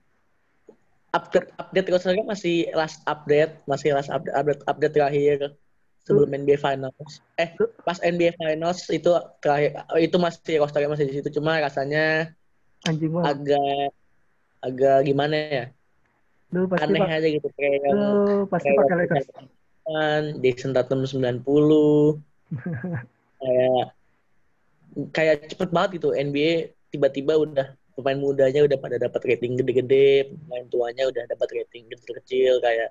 update 1.15 1.49
update 1.55 1.87
terus 1.87 2.03
lagi 2.03 2.21
masih 2.27 2.55
last 2.75 2.99
update 3.07 3.63
masih 3.63 3.95
last 3.95 4.11
update 4.11 4.35
update, 4.35 4.61
update 4.67 4.93
terakhir 4.93 5.37
sebelum 6.03 6.29
NBA 6.29 6.59
Finals 6.59 7.23
eh 7.39 7.55
pas 7.87 7.97
NBA 8.03 8.35
Finals 8.35 8.85
itu 8.91 9.09
terakhir 9.39 9.87
itu 10.03 10.17
masih 10.19 10.59
rosternya 10.61 10.91
masih 10.91 11.05
di 11.07 11.15
situ 11.17 11.39
cuma 11.39 11.57
rasanya 11.57 12.35
Anjing 12.87 13.11
banget. 13.11 13.27
agak 13.35 13.89
agak 14.59 14.97
gimana 15.03 15.35
ya 15.35 15.65
Lu 16.49 16.65
pasti 16.65 16.89
aneh 16.89 16.99
pak, 16.99 17.09
aja 17.13 17.27
gitu 17.29 17.47
kayak 17.53 17.91
lu 17.93 18.47
pasti 18.49 18.69
pakai 18.73 18.95
Lakers. 19.05 19.27
Jason 20.41 20.71
Tatum 20.73 21.05
90 21.05 21.45
kayak 23.41 23.85
kayak 25.13 25.35
cepet 25.49 25.69
banget 25.69 25.89
gitu 26.01 26.11
NBA 26.11 26.51
tiba-tiba 26.89 27.37
udah 27.37 27.67
pemain 27.93 28.17
mudanya 28.17 28.65
udah 28.65 28.77
pada 28.79 28.97
dapat 28.97 29.21
rating 29.27 29.59
gede-gede 29.59 30.33
pemain 30.33 30.65
tuanya 30.67 31.05
udah 31.05 31.23
dapat 31.29 31.47
rating 31.53 31.85
kecil-kecil 31.91 32.57
kayak 32.59 32.89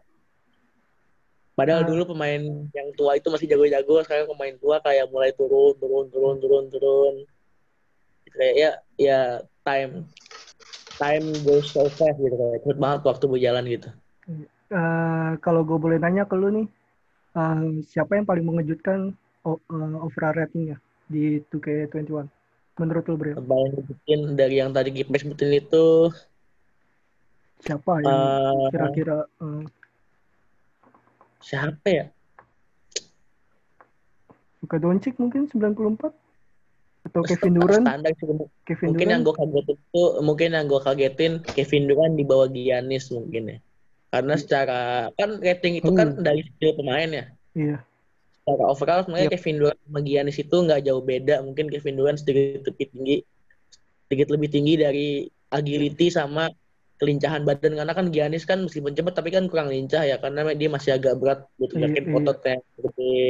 padahal 1.55 1.83
Ah. 1.83 1.89
dulu 1.91 2.15
pemain 2.15 2.43
yang 2.71 2.89
tua 2.95 3.19
itu 3.19 3.27
masih 3.27 3.51
jago-jago 3.51 3.99
sekarang 4.07 4.31
pemain 4.31 4.55
tua 4.61 4.79
kayak 4.79 5.11
mulai 5.11 5.35
turun 5.35 5.75
turun 5.75 6.07
turun 6.13 6.37
turun 6.39 6.65
turun 6.71 7.15
kayak 8.31 8.55
ya 8.55 8.71
ya 8.95 9.21
time 9.69 9.93
time 10.97 11.27
goes 11.45 11.69
so 11.69 11.85
fast 12.01 12.17
gitu 12.17 12.33
kayak 12.35 12.65
cepet 12.65 12.79
banget 12.81 13.01
waktu 13.05 13.25
berjalan 13.29 13.65
gitu 13.69 13.91
Eh, 14.69 15.31
kalau 15.41 15.65
gue 15.65 15.81
boleh 15.81 15.97
nanya 15.97 16.29
ke 16.29 16.37
lu 16.37 16.53
nih, 16.53 16.69
eh, 17.33 17.81
siapa 17.89 18.21
yang 18.21 18.29
paling 18.29 18.45
mengejutkan 18.45 19.17
o- 19.41 19.57
eh, 19.65 19.97
overall 20.05 20.37
ratingnya 20.37 20.77
di 21.09 21.41
2K21? 21.49 22.29
Menurut 22.77 23.05
lu, 23.09 23.17
Bro? 23.17 23.33
paling 23.49 23.73
bikin 23.89 24.21
dari 24.37 24.61
yang 24.61 24.77
tadi 24.77 24.93
Gipes 24.93 25.25
sebutin 25.25 25.57
itu 25.57 26.13
Siapa 27.65 28.05
yang 28.05 28.21
eh, 28.45 28.69
kira-kira 28.69 29.25
eh, 29.41 29.63
siapa 31.41 31.89
ya 31.89 32.05
Luka 34.61 34.77
Doncic 34.77 35.17
mungkin 35.17 35.49
94? 35.49 36.13
Atau 37.09 37.23
Kevin 37.25 37.53
Durant? 37.57 37.85
standar 37.85 38.13
sih 38.13 38.27
Kevin 38.65 38.87
mungkin 38.87 39.07
yang 39.09 39.23
Durant? 39.23 39.39
gue 39.41 39.65
kagetin 39.65 39.77
tuh 39.91 40.09
mungkin 40.21 40.49
yang 40.53 40.67
gue 40.67 40.81
kagetin 40.81 41.33
Kevin 41.43 41.83
Durant 41.87 42.15
di 42.15 42.25
bawah 42.25 42.49
Giannis 42.49 43.05
mungkin 43.09 43.43
ya 43.49 43.59
karena 44.09 44.35
secara 44.37 44.81
kan 45.13 45.31
rating 45.39 45.75
itu 45.77 45.91
kan 45.91 46.09
Hmm. 46.15 46.23
dari 46.23 46.41
skill 46.43 46.73
pemain 46.75 47.09
ya 47.09 47.25
Iya. 47.53 47.77
secara 48.39 48.65
overall 48.65 49.01
sebenarnya 49.03 49.29
Yep. 49.29 49.35
Kevin 49.37 49.57
Durant 49.59 49.81
sama 49.83 50.01
Giannis 50.01 50.39
itu 50.39 50.57
nggak 50.57 50.81
jauh 50.83 51.03
beda 51.03 51.35
mungkin 51.43 51.67
Kevin 51.67 51.95
Durant 51.95 52.17
sedikit 52.17 52.65
lebih 52.65 52.87
tinggi 52.89 53.17
sedikit 54.05 54.29
lebih 54.31 54.49
tinggi 54.49 54.75
dari 54.75 55.07
agility 55.49 56.09
sama 56.09 56.49
kelincahan 56.97 57.45
badan 57.45 57.77
karena 57.77 57.93
kan 57.93 58.07
Giannis 58.09 58.43
kan 58.43 58.59
meskipun 58.61 58.91
cepat 58.91 59.15
tapi 59.15 59.31
kan 59.31 59.47
kurang 59.47 59.69
lincah 59.69 60.03
ya 60.03 60.17
karena 60.17 60.51
dia 60.51 60.67
masih 60.67 60.91
agak 60.93 61.15
berat 61.15 61.47
buat 61.55 61.71
Iya, 61.71 61.79
gerakin 61.87 62.05
iya. 62.05 62.17
otot 62.17 62.39
yang 62.43 62.61
gede 62.75 63.23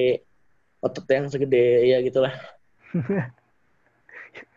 otot 0.78 1.06
yang 1.06 1.26
segede 1.26 1.64
ya 1.84 1.98
gitulah 2.00 2.34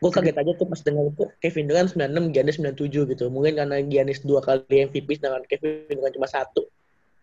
gue 0.02 0.12
kaget 0.12 0.34
aja 0.38 0.52
tuh 0.58 0.66
pas 0.66 0.82
dengar 0.82 1.06
itu 1.10 1.24
Kevin 1.42 1.66
Durant 1.70 1.90
96 1.94 2.34
Giannis 2.34 2.58
97 2.58 3.12
gitu. 3.14 3.26
Mungkin 3.30 3.54
karena 3.58 3.78
Giannis 3.86 4.22
dua 4.26 4.42
kali 4.42 4.90
MVP 4.90 5.22
sedangkan 5.22 5.46
Kevin 5.46 5.98
Durant 5.98 6.14
cuma 6.18 6.30
satu. 6.30 6.66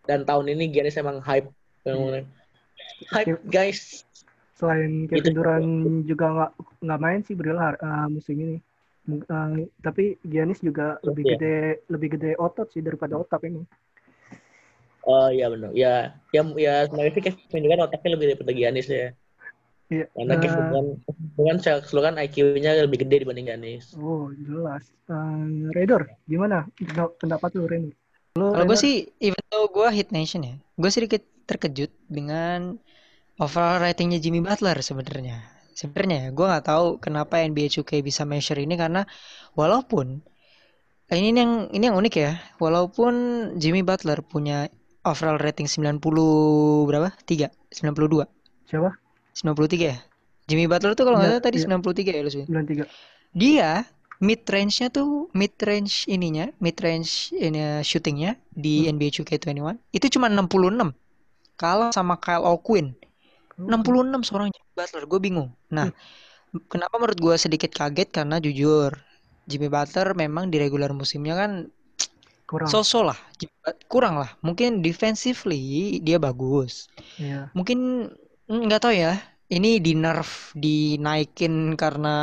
Dan 0.07 0.23
tahun 0.23 0.55
ini 0.55 0.71
Giannis 0.71 0.95
emang 0.97 1.19
hype. 1.19 1.51
Emang 1.83 2.23
hype 3.11 3.39
guys. 3.47 4.03
Selain 4.55 5.07
Itu 5.07 5.19
Kevin 5.19 5.33
Durant 5.35 5.69
juga 6.07 6.25
nggak 6.35 6.51
nggak 6.83 6.99
main 6.99 7.21
sih 7.23 7.35
Bro 7.35 7.55
eh, 7.55 8.07
musim 8.11 8.35
ini. 8.39 8.57
Eh, 9.09 9.67
tapi 9.83 10.15
Giannis 10.23 10.59
juga 10.63 10.99
lebih 11.03 11.23
Iya. 11.27 11.31
gede 11.35 11.57
lebih 11.91 12.09
gede 12.19 12.31
otot 12.39 12.67
sih 12.71 12.83
daripada 12.83 13.15
otak 13.19 13.43
ini. 13.47 13.63
oh 15.09 15.31
iya 15.31 15.47
benar. 15.49 15.71
Ya 15.73 16.13
ya 16.35 16.43
ya 16.59 16.85
sebenarnya 16.87 17.13
sih 17.15 17.23
Kevin 17.23 17.63
Durant 17.65 17.83
otaknya 17.87 18.09
lebih 18.19 18.25
daripada 18.35 18.51
Giannis 18.55 18.87
ya 18.87 19.15
Iya. 19.89 20.05
karena 20.13 20.33
Eh, 20.37 20.39
Kevin 20.45 20.63
Durant 20.69 20.89
dengan 21.33 21.55
secara 21.57 21.77
keseluruhan 21.81 22.15
IQ-nya 22.21 22.71
lebih 22.85 23.01
gede 23.01 23.25
dibanding 23.25 23.49
Giannis 23.49 23.97
Oh 23.97 24.29
jelas. 24.37 24.85
Uh, 25.09 25.73
Redor, 25.73 26.05
gimana 26.29 26.69
Penda- 26.77 27.13
pendapat 27.17 27.49
lu 27.57 27.65
Redor? 27.65 27.93
Lu 28.37 28.53
Kalau 28.53 28.65
gue 28.69 28.77
sih, 28.77 29.09
even 29.17 29.41
though 29.49 29.65
gue 29.73 29.89
hit 29.89 30.13
nation 30.13 30.45
ya, 30.45 30.53
gue 30.77 30.89
sedikit 30.93 31.25
terkejut 31.49 31.89
dengan 32.05 32.77
overall 33.41 33.81
ratingnya 33.81 34.21
Jimmy 34.21 34.45
Butler 34.45 34.77
sebenarnya. 34.85 35.41
Sebenarnya 35.73 36.29
gue 36.29 36.45
nggak 36.45 36.65
tahu 36.69 37.01
kenapa 37.01 37.41
NBA 37.41 37.81
2K 37.81 38.05
bisa 38.05 38.29
measure 38.29 38.61
ini 38.61 38.77
karena 38.77 39.09
walaupun 39.57 40.21
eh, 41.09 41.17
ini 41.17 41.33
yang 41.33 41.73
ini 41.73 41.83
yang 41.89 41.97
unik 41.97 42.13
ya, 42.13 42.37
walaupun 42.61 43.13
Jimmy 43.57 43.81
Butler 43.81 44.21
punya 44.21 44.69
overall 45.01 45.41
rating 45.41 45.65
90 45.65 45.97
berapa? 46.85 47.09
3, 47.25 47.49
92, 47.73 48.29
siapa? 48.69 48.93
93 49.35 49.89
ya. 49.91 49.97
Jimmy 50.49 50.65
Butler 50.65 50.97
tuh 50.97 51.05
kalau 51.05 51.21
nggak 51.21 51.29
Iya, 51.29 51.35
salah 51.37 51.45
tadi 51.45 51.57
iya. 51.61 51.65
93 51.69 52.09
ya 52.17 52.21
lu 52.25 52.31
Swin. 52.33 52.47
93. 52.49 52.89
Dia 53.37 53.69
mid 54.19 54.41
range-nya 54.43 54.87
tuh 54.91 55.31
mid 55.31 55.53
range 55.61 56.03
ininya, 56.09 56.51
mid 56.59 56.75
range 56.81 57.31
ini 57.31 57.79
shootingnya 57.85 58.35
di 58.51 58.89
Hmm. 58.89 58.97
NBA 58.97 59.09
2K21 59.21 59.79
itu 59.93 60.05
cuma 60.17 60.27
66. 60.27 60.91
Kalah 61.55 61.91
sama 61.93 62.15
Kyle 62.19 62.43
O'Quinn. 62.43 62.95
Oh, 63.59 63.67
66 63.67 64.23
seorang 64.25 64.47
Jimmy 64.49 64.71
Butler. 64.75 65.03
Gue 65.05 65.19
bingung. 65.19 65.49
Nah, 65.69 65.91
kenapa 66.67 66.95
menurut 66.97 67.19
gue 67.19 67.35
sedikit 67.37 67.69
kaget 67.69 68.09
karena 68.09 68.39
jujur 68.39 68.95
Jimmy 69.45 69.67
Butler 69.67 70.15
memang 70.15 70.47
di 70.49 70.57
regular 70.57 70.89
musimnya 70.95 71.35
kan 71.35 71.51
kurang. 72.47 72.65
so-so 72.71 73.05
lah, 73.05 73.19
kurang 73.85 74.17
lah. 74.17 74.31
Mungkin 74.41 74.81
defensively 74.81 75.99
dia 76.01 76.17
bagus. 76.17 76.87
Iya. 77.19 77.51
Mungkin 77.53 78.09
nggak 78.49 78.81
tahu 78.83 78.93
ya. 79.03 79.13
Ini 79.55 79.69
di 79.85 79.93
nerf 80.03 80.53
dinaikin 80.63 81.53
karena 81.81 82.15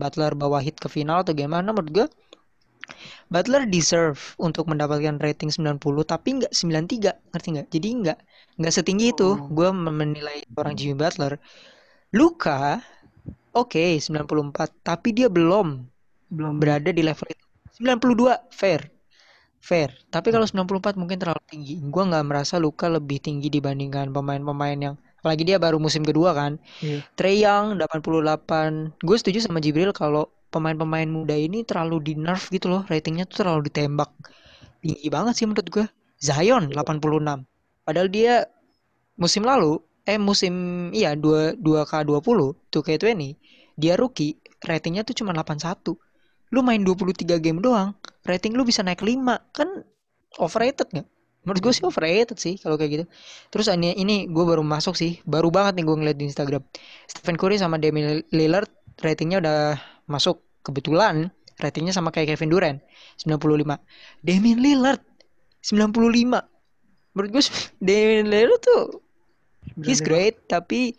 Butler 0.00 0.32
bawa 0.42 0.58
hit 0.66 0.76
ke 0.82 0.88
final 0.96 1.22
atau 1.22 1.32
gimana 1.40 1.70
menurut 1.70 1.90
gue 1.96 2.06
Butler 3.32 3.62
deserve 3.74 4.20
untuk 4.46 4.64
mendapatkan 4.70 5.16
rating 5.24 5.50
90 5.50 6.04
tapi 6.12 6.28
nggak 6.38 6.52
93 6.52 7.12
ngerti 7.32 7.48
nggak? 7.54 7.66
Jadi 7.74 7.88
nggak 8.02 8.18
nggak 8.60 8.72
setinggi 8.76 9.06
itu 9.14 9.28
Oh. 9.32 9.48
gue 9.56 9.68
menilai 9.72 10.38
orang 10.58 10.74
Jimmy 10.78 10.94
Butler. 11.00 11.32
Luka 12.18 12.80
oke 13.54 13.84
94 14.00 14.70
tapi 14.88 15.08
dia 15.16 15.28
belum 15.32 15.68
Belum 16.32 16.54
berada 16.62 16.90
di 16.96 17.02
level 17.04 17.28
itu. 17.34 17.44
92 17.78 18.34
fair. 18.60 18.80
Fair. 19.68 19.90
Tapi 20.14 20.28
kalau 20.34 20.46
94 20.48 20.98
mungkin 21.00 21.18
terlalu 21.22 21.42
tinggi. 21.52 21.74
Gua 21.92 22.02
nggak 22.10 22.24
merasa 22.30 22.54
Luka 22.64 22.86
lebih 22.90 23.18
tinggi 23.26 23.48
dibandingkan 23.56 24.10
pemain-pemain 24.16 24.78
yang 24.86 24.96
apalagi 25.22 25.46
dia 25.46 25.62
baru 25.62 25.78
musim 25.78 26.02
kedua 26.02 26.34
kan. 26.34 26.58
Iya. 26.82 27.06
Trey 27.14 27.46
Young 27.46 27.78
88. 27.78 28.98
Gue 29.06 29.16
setuju 29.16 29.38
sama 29.46 29.62
Jibril 29.62 29.94
kalau 29.94 30.26
pemain-pemain 30.50 31.06
muda 31.06 31.38
ini 31.38 31.62
terlalu 31.62 32.02
di 32.02 32.12
nerf 32.18 32.50
gitu 32.50 32.66
loh. 32.66 32.82
Ratingnya 32.90 33.30
tuh 33.30 33.46
terlalu 33.46 33.70
ditembak. 33.70 34.10
Tinggi 34.82 35.06
banget 35.06 35.38
sih 35.38 35.46
menurut 35.46 35.70
gue. 35.70 35.86
Zion 36.18 36.74
86. 36.74 37.46
Padahal 37.86 38.08
dia 38.10 38.50
musim 39.14 39.46
lalu 39.46 39.78
eh 40.02 40.18
musim 40.18 40.90
iya 40.90 41.14
2 41.14 41.62
2K20 41.62 42.38
2K20 42.74 43.22
dia 43.78 43.94
rookie 43.94 44.42
ratingnya 44.66 45.02
tuh 45.06 45.14
cuma 45.22 45.34
81. 45.34 45.94
Lu 46.52 46.60
main 46.60 46.82
23 46.84 47.40
game 47.40 47.58
doang, 47.64 47.96
rating 48.28 48.52
lu 48.52 48.62
bisa 48.62 48.84
naik 48.84 49.00
5. 49.00 49.40
Kan 49.56 49.68
overrated 50.36 50.88
nggak? 50.92 51.08
Menurut 51.42 51.60
gue 51.60 51.72
sih 51.74 51.82
overrated 51.82 52.38
sih 52.38 52.54
kalau 52.58 52.78
kayak 52.78 52.90
gitu. 52.90 53.04
Terus 53.50 53.66
ini 53.74 53.94
ini 53.98 54.30
gue 54.30 54.44
baru 54.46 54.62
masuk 54.62 54.94
sih, 54.94 55.18
baru 55.26 55.50
banget 55.50 55.82
nih 55.82 55.84
gue 55.86 55.96
ngeliat 55.98 56.18
di 56.18 56.26
Instagram. 56.30 56.62
Stephen 57.10 57.34
Curry 57.34 57.58
sama 57.58 57.82
Damian 57.82 58.22
Lillard 58.30 58.70
ratingnya 59.02 59.42
udah 59.42 59.58
masuk. 60.06 60.38
Kebetulan 60.62 61.34
ratingnya 61.58 61.90
sama 61.90 62.14
kayak 62.14 62.38
Kevin 62.38 62.54
Durant 62.54 62.78
95. 63.18 63.82
Damian 64.22 64.58
Lillard 64.62 65.02
95. 65.66 66.46
Menurut 67.18 67.30
gue 67.34 67.42
Damian 67.86 68.30
Lillard 68.30 68.62
tuh 68.62 69.02
he's 69.82 69.98
95. 69.98 70.06
great 70.06 70.34
tapi 70.46 70.94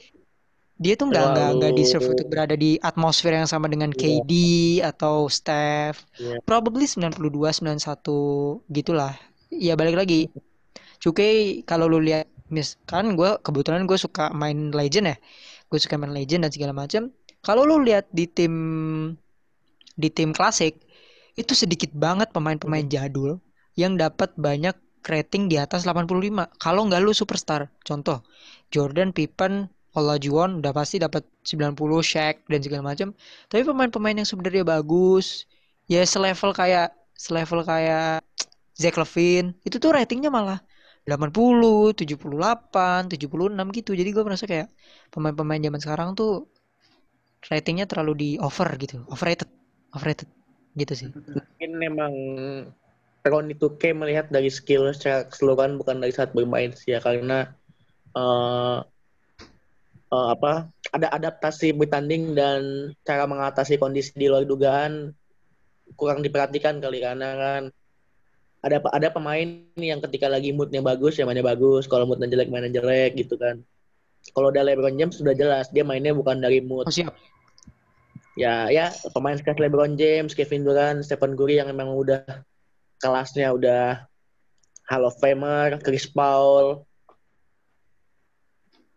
dia 0.75 0.99
tuh 0.99 1.07
nggak 1.07 1.25
nggak 1.31 1.49
nggak 1.61 1.73
deserve 1.79 2.11
untuk 2.11 2.27
berada 2.27 2.59
di 2.59 2.75
atmosfer 2.83 3.31
yang 3.31 3.47
sama 3.47 3.71
dengan 3.71 3.95
Iya. 3.95 4.19
KD 4.19 4.31
atau 4.83 5.31
Steph. 5.31 6.03
Iya. 6.19 6.43
Probably 6.43 6.83
92, 6.83 7.23
91 7.63 8.67
gitulah. 8.67 9.15
Ya 9.59 9.73
balik 9.77 9.97
lagi. 9.97 10.29
Cukai 11.03 11.61
kalau 11.67 11.91
lu 11.91 11.99
lihat 11.99 12.29
mis 12.53 12.77
kan 12.85 13.17
gue 13.17 13.37
kebetulan 13.41 13.89
gue 13.89 13.97
suka 13.97 14.31
main 14.33 14.71
Legend 14.71 15.13
ya. 15.13 15.17
Gue 15.69 15.79
suka 15.81 15.99
main 15.99 16.13
Legend 16.13 16.47
dan 16.47 16.51
segala 16.53 16.73
macam. 16.73 17.11
Kalau 17.43 17.67
lu 17.67 17.83
lihat 17.83 18.07
di 18.15 18.25
tim 18.29 18.53
di 19.93 20.09
tim 20.09 20.33
klasik 20.33 20.81
itu 21.35 21.53
sedikit 21.57 21.91
banget 21.93 22.29
pemain-pemain 22.31 22.85
jadul 22.87 23.41
yang 23.73 23.97
dapat 23.97 24.33
banyak 24.37 24.77
rating 25.03 25.51
di 25.51 25.59
atas 25.59 25.83
85. 25.83 26.47
Kalau 26.61 26.87
nggak 26.87 27.01
lu 27.03 27.11
superstar. 27.11 27.67
Contoh 27.83 28.23
Jordan, 28.71 29.11
Pippen, 29.11 29.67
Olajuwon 29.93 30.63
udah 30.63 30.73
pasti 30.73 30.97
dapat 30.97 31.27
90 31.45 31.77
Shaq 32.01 32.47
dan 32.49 32.59
segala 32.63 32.95
macam. 32.95 33.11
Tapi 33.51 33.61
pemain-pemain 33.67 34.17
yang 34.17 34.29
sebenarnya 34.29 34.63
bagus, 34.65 35.45
ya 35.85 36.01
selevel 36.07 36.55
kayak 36.55 36.95
selevel 37.13 37.61
kayak 37.61 38.22
Zach 38.73 38.97
Levine, 38.97 39.53
itu 39.61 39.77
tuh 39.77 39.93
ratingnya 39.93 40.33
malah 40.33 40.59
80, 41.05 41.93
78, 41.93 43.11
76 43.11 43.77
gitu. 43.77 43.91
Jadi 43.93 44.09
gue 44.09 44.23
merasa 44.23 44.45
kayak 44.47 44.71
pemain-pemain 45.13 45.61
zaman 45.61 45.81
sekarang 45.83 46.09
tuh 46.17 46.47
ratingnya 47.47 47.85
terlalu 47.85 48.13
di 48.15 48.29
over 48.39 48.69
gitu, 48.79 49.03
overrated, 49.11 49.49
overrated. 49.91 50.29
Gitu 50.73 50.93
sih. 50.97 51.09
mungkin 51.13 51.71
memang 51.77 52.13
Ron 53.23 53.47
itu 53.53 53.77
kayak 53.77 53.97
melihat 53.99 54.25
dari 54.33 54.49
skill 54.49 54.89
secara 54.91 55.29
keseluruhan 55.29 55.77
bukan 55.77 56.01
dari 56.01 56.11
saat 56.11 56.33
bermain 56.33 56.73
sih 56.73 56.97
ya. 56.97 56.99
Karena 56.99 57.45
eh 58.13 58.79
eh, 60.13 60.27
apa 60.33 60.69
ada 60.93 61.07
adaptasi 61.13 61.73
bertanding 61.73 62.33
dan 62.37 62.93
cara 63.01 63.25
mengatasi 63.25 63.81
kondisi 63.81 64.13
di 64.13 64.29
luar 64.29 64.45
dugaan 64.45 65.13
kurang 65.97 66.21
diperhatikan 66.21 66.81
kali 66.81 67.01
karena 67.01 67.29
kan 67.37 67.63
ada 68.63 68.79
ada 68.89 69.07
pemain 69.11 69.43
yang 69.75 69.99
ketika 69.99 70.31
lagi 70.31 70.55
moodnya 70.55 70.79
bagus 70.79 71.19
ya 71.19 71.27
mainnya 71.27 71.43
bagus 71.43 71.83
kalau 71.85 72.07
moodnya 72.07 72.31
jelek 72.31 72.47
mainnya 72.47 72.71
jelek 72.73 73.19
gitu 73.19 73.35
kan 73.35 73.59
kalau 74.31 74.49
udah 74.49 74.63
LeBron 74.63 74.95
James 74.95 75.19
sudah 75.19 75.35
jelas 75.35 75.67
dia 75.69 75.83
mainnya 75.83 76.15
bukan 76.15 76.39
dari 76.39 76.63
mood 76.63 76.87
Oh 76.87 76.93
siap. 76.93 77.11
ya 78.33 78.71
ya 78.71 78.87
pemain 79.11 79.35
sekelas 79.35 79.59
LeBron 79.59 79.93
James, 79.93 80.31
Kevin 80.31 80.63
Durant, 80.63 81.03
Stephen 81.03 81.35
Curry 81.35 81.59
yang 81.59 81.69
memang 81.69 81.91
udah 81.93 82.23
kelasnya 82.97 83.51
udah 83.51 84.07
Hall 84.83 85.05
of 85.05 85.19
Famer, 85.19 85.77
Chris 85.79 86.07
Paul. 86.07 86.87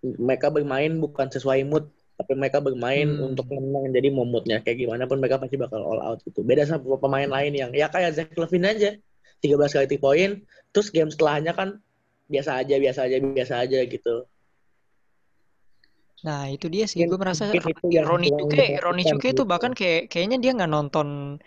Mereka 0.02 0.55
bermain 0.55 0.92
bukan 0.96 1.26
sesuai 1.26 1.66
mood, 1.66 1.90
tapi 2.14 2.33
mereka 2.38 2.62
bermain 2.62 3.07
Hmm. 3.07 3.35
untuk 3.35 3.50
menang. 3.50 3.90
Jadi 3.90 4.09
mau 4.09 4.22
moodnya 4.22 4.62
kayak 4.62 4.87
gimana 4.87 5.05
pun 5.05 5.18
mereka 5.18 5.42
pasti 5.42 5.59
bakal 5.59 5.83
all 5.83 5.98
out 6.00 6.18
gitu. 6.22 6.46
Beda 6.46 6.62
sama 6.62 6.94
pemain 6.96 7.26
lain 7.26 7.52
yang 7.52 7.70
ya 7.74 7.90
kayak 7.90 8.14
Zach 8.14 8.31
Levine 8.35 8.66
aja. 8.70 8.90
13 9.42 9.72
kali 9.77 9.87
three 9.90 10.03
point, 10.03 10.33
terus 10.72 10.88
game 10.92 11.11
setelahnya 11.12 11.53
kan 11.53 11.68
biasa 12.27 12.51
aja, 12.64 12.75
biasa 12.81 13.01
aja, 13.07 13.16
biasa 13.22 13.55
aja 13.64 13.79
gitu. 13.87 14.14
Nah 16.27 16.51
itu 16.51 16.66
dia 16.66 16.85
sih, 16.90 17.07
gue 17.07 17.18
merasa 17.20 17.44
itu 17.53 17.61
Cuke, 17.61 17.99
Ronnie 18.03 18.33
diperhatikan 18.33 19.14
Cuke 19.14 19.29
itu 19.31 19.42
gitu. 19.42 19.42
bahkan 19.46 19.72
kayak 19.77 20.11
kayaknya 20.11 20.37
dia 20.42 20.51
nggak 20.57 20.70
nonton 20.72 21.38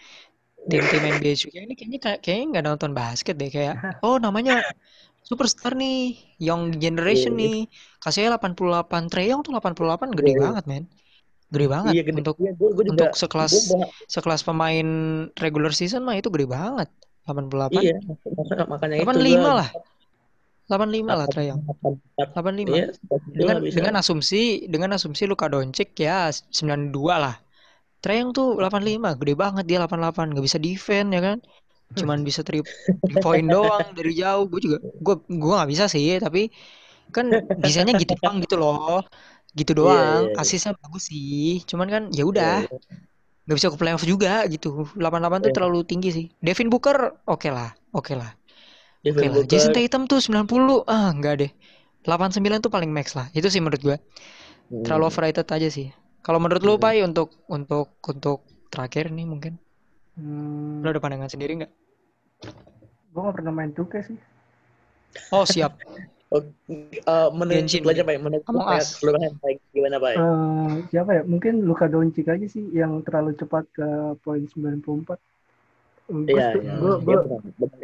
tim-tim 0.69 1.04
NBA 1.04 1.34
Cuke 1.36 1.58
ini 1.65 1.73
kayaknya 1.75 1.99
kayaknya 2.23 2.45
nggak 2.54 2.65
nonton 2.69 2.91
basket 2.95 3.36
deh 3.41 3.49
kayak 3.52 3.75
oh 4.06 4.17
namanya 4.21 4.63
superstar 5.30 5.75
nih, 5.75 6.15
young 6.39 6.73
generation 6.80 7.36
Iya. 7.36 7.41
nih, 7.43 7.56
kasihnya 8.02 8.30
88 8.39 9.04
Trey 9.12 9.25
Young 9.30 9.41
tuh 9.45 9.52
88 9.54 10.10
gede 10.15 10.32
Iya. 10.32 10.41
banget 10.47 10.63
men, 10.69 10.84
gede 11.54 11.67
banget 11.69 11.93
Iya, 11.93 12.04
gede. 12.08 12.19
untuk 12.23 12.36
Iya, 12.39 12.52
gua, 12.56 12.69
gua 12.71 12.84
juga, 12.88 12.91
untuk 12.93 13.10
sekelas 13.19 13.54
gua 13.67 13.86
sekelas 14.08 14.41
pemain 14.47 14.88
regular 15.43 15.73
season 15.75 16.02
mah 16.08 16.15
itu 16.17 16.30
gede 16.32 16.47
banget 16.47 16.89
88, 17.27 17.84
Iya, 17.84 17.93
makanya, 18.38 18.65
makanya 18.73 18.95
itu 19.05 19.05
85 19.08 19.39
gua 19.43 19.53
lah, 19.60 19.69
85 20.69 21.13
lah 21.19 21.27
Trey 21.32 21.45
Young, 21.49 21.62
85. 22.34 22.75
Iya, 22.77 22.86
dengan 23.39 23.58
bisa. 23.65 23.75
dengan 23.77 23.93
asumsi 24.01 24.38
dengan 24.73 24.89
asumsi 24.97 25.23
Luka 25.32 25.47
Doncic 25.53 25.89
ya 25.97 26.29
92 26.29 27.15
lah. 27.23 27.36
Trae 28.03 28.15
Young 28.21 28.32
tuh 28.38 28.55
85, 28.62 29.19
gede 29.19 29.34
banget 29.43 29.63
dia 29.69 29.77
88, 29.84 30.32
nggak 30.32 30.45
bisa 30.47 30.60
defend 30.62 31.08
ya 31.15 31.21
kan. 31.27 31.38
Cuman 31.99 32.19
bisa 32.27 32.41
three, 32.47 32.62
three 33.05 33.19
point 33.25 33.47
doang 33.53 33.88
dari 33.97 34.12
jauh. 34.21 34.45
Gue 34.51 34.60
juga 34.65 34.77
gue 35.05 35.15
gue 35.41 35.53
nggak 35.58 35.71
bisa 35.73 35.86
sih, 35.93 36.08
tapi 36.25 36.39
kan 37.15 37.25
bisanya 37.63 37.93
gitu 38.01 38.13
doang 38.21 38.38
gitu 38.43 38.55
loh. 38.62 39.03
Gitu 39.60 39.71
Iya, 39.73 39.79
doang. 39.79 40.21
iya, 40.29 40.32
iya. 40.34 40.41
Asisnya 40.41 40.71
bagus 40.82 41.03
sih. 41.12 41.62
Cuman 41.69 41.88
kan 41.93 42.03
ya 42.13 42.23
udah, 42.32 42.53
Iya, 42.65 42.77
nggak 43.50 43.58
bisa 43.58 43.74
ke 43.74 43.78
playoff 43.82 44.06
juga 44.06 44.46
gitu. 44.54 44.86
88 44.94 45.42
tuh 45.50 45.50
Iya. 45.50 45.56
terlalu 45.58 45.80
tinggi 45.90 46.10
sih. 46.14 46.26
Devin 46.46 46.70
Booker 46.70 46.98
oke 47.26 47.50
lah, 47.50 47.74
oke 47.98 48.14
lah. 48.14 48.32
Oke 49.10 49.26
Devin 49.26 49.32
lah. 49.34 49.44
Jason 49.50 49.74
Tatum 49.74 50.06
tuh 50.12 50.20
90, 50.22 50.86
ah 50.86 51.10
enggak 51.10 51.36
deh. 51.42 51.52
89 52.06 52.62
tuh 52.64 52.72
paling 52.72 52.92
max 52.94 53.18
lah. 53.18 53.28
Itu 53.34 53.48
sih 53.52 53.60
menurut 53.64 53.82
gue. 53.82 53.98
hmm, 54.70 54.84
Terlalu 54.86 55.04
overrated 55.10 55.48
aja 55.50 55.70
sih. 55.72 55.90
Kalau 56.26 56.40
menurut 56.44 56.64
lu, 56.68 56.76
Hmm. 56.76 56.84
Pai, 56.84 57.02
untuk 57.10 57.30
untuk 57.50 57.88
untuk 58.06 58.46
terakhir 58.72 59.10
nih 59.12 59.26
mungkin 59.26 59.54
Hmm, 60.18 60.84
lu 60.84 60.88
ada 60.92 61.02
pandangan 61.04 61.32
sendiri 61.34 61.54
nggak? 61.60 61.72
gue 63.14 63.22
gak 63.26 63.36
pernah 63.38 63.54
main 63.58 63.72
2K 63.76 63.94
sih. 64.08 64.18
Oh 65.32 65.46
siap. 65.46 65.74
oh, 66.30 66.44
eh, 66.70 67.30
menurut 67.34 67.65
Genshin. 67.65 67.82
lu 67.82 67.89
aja 67.89 68.04
Pak, 68.06 68.15
menurut 68.22 68.44
kayak 68.46 68.86
keseluruhan 68.86 69.32
Pak, 69.42 69.50
gimana 69.74 69.98
Pak? 69.98 70.13
Eh, 70.13 70.72
siapa 70.94 71.12
ya? 71.18 71.22
Mungkin 71.26 71.65
Luka 71.65 71.89
Doncic 71.89 72.30
aja 72.30 72.46
sih 72.46 72.70
yang 72.70 73.02
terlalu 73.02 73.34
cepat 73.38 73.65
ke 73.74 73.88
poin 74.22 74.46
94. 74.46 75.18
Gue 76.10 76.26
Iya, 76.26 76.58
iya. 76.58 76.74
gue 76.74 76.94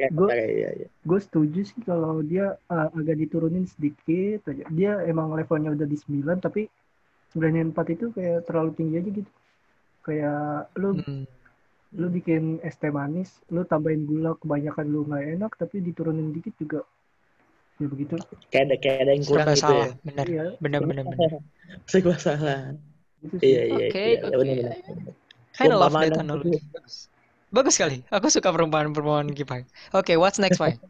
Iya, 0.01 0.09
ya, 0.33 0.45
iya, 0.49 0.69
iya. 0.81 0.87
gue 0.89 1.19
setuju 1.21 1.61
sih 1.61 1.77
kalau 1.85 2.25
dia 2.25 2.57
uh, 2.73 2.89
agak 2.89 3.21
diturunin 3.21 3.69
sedikit 3.69 4.49
aja. 4.49 4.65
Dia 4.73 5.05
emang 5.05 5.29
levelnya 5.37 5.77
udah 5.77 5.85
di 5.85 5.93
9 5.93 6.41
tapi 6.41 6.65
94 7.37 7.93
itu 7.93 8.09
kayak 8.17 8.49
terlalu 8.49 8.71
tinggi 8.73 8.95
aja 8.97 9.09
gitu. 9.13 9.31
Kayak 10.01 10.69
lu 10.77 10.97
Hmm. 10.97 11.25
lu 11.95 12.11
bikin 12.11 12.59
es 12.65 12.75
teh 12.75 12.89
manis, 12.91 13.39
lu 13.53 13.61
tambahin 13.63 14.03
gula 14.03 14.35
kebanyakan 14.35 14.85
lu 14.89 15.05
nggak 15.05 15.25
enak, 15.39 15.51
tapi 15.55 15.79
diturunin 15.79 16.33
dikit 16.33 16.51
juga 16.59 16.81
ya 17.75 17.87
begitu. 17.87 18.15
Kayak 18.49 18.63
ada 18.67 18.75
kayak 18.79 18.97
ada 19.03 19.11
yang 19.11 19.25
kurang 19.25 19.47
Serba 19.47 19.55
gitu 19.55 19.65
salah, 19.67 19.85
ya. 19.85 19.89
benar. 20.03 20.25
Iya, 20.25 20.45
Benar 20.59 20.81
benar 20.85 21.03
benar. 21.05 21.31
Serba 21.85 22.13
salah. 22.25 22.59
gitu. 23.21 23.35
Iya 23.41 23.61
iya. 23.67 23.85
Oke, 23.89 23.99
iya. 23.99 24.17
oke. 24.23 24.35
Benar, 24.37 24.55
benar. 24.85 25.13
Kind 25.55 25.71
of 25.71 25.79
love 25.79 25.95
that 25.95 26.15
analogy. 26.15 26.59
Bagus. 26.71 26.95
Bagus 27.47 27.73
sekali. 27.79 27.97
Aku 28.11 28.27
suka 28.27 28.51
perumpamaan-perumpamaan 28.51 29.31
Kipai. 29.31 29.63
Oke, 29.91 30.15
what's 30.19 30.39
next, 30.39 30.57
Pai? 30.57 30.75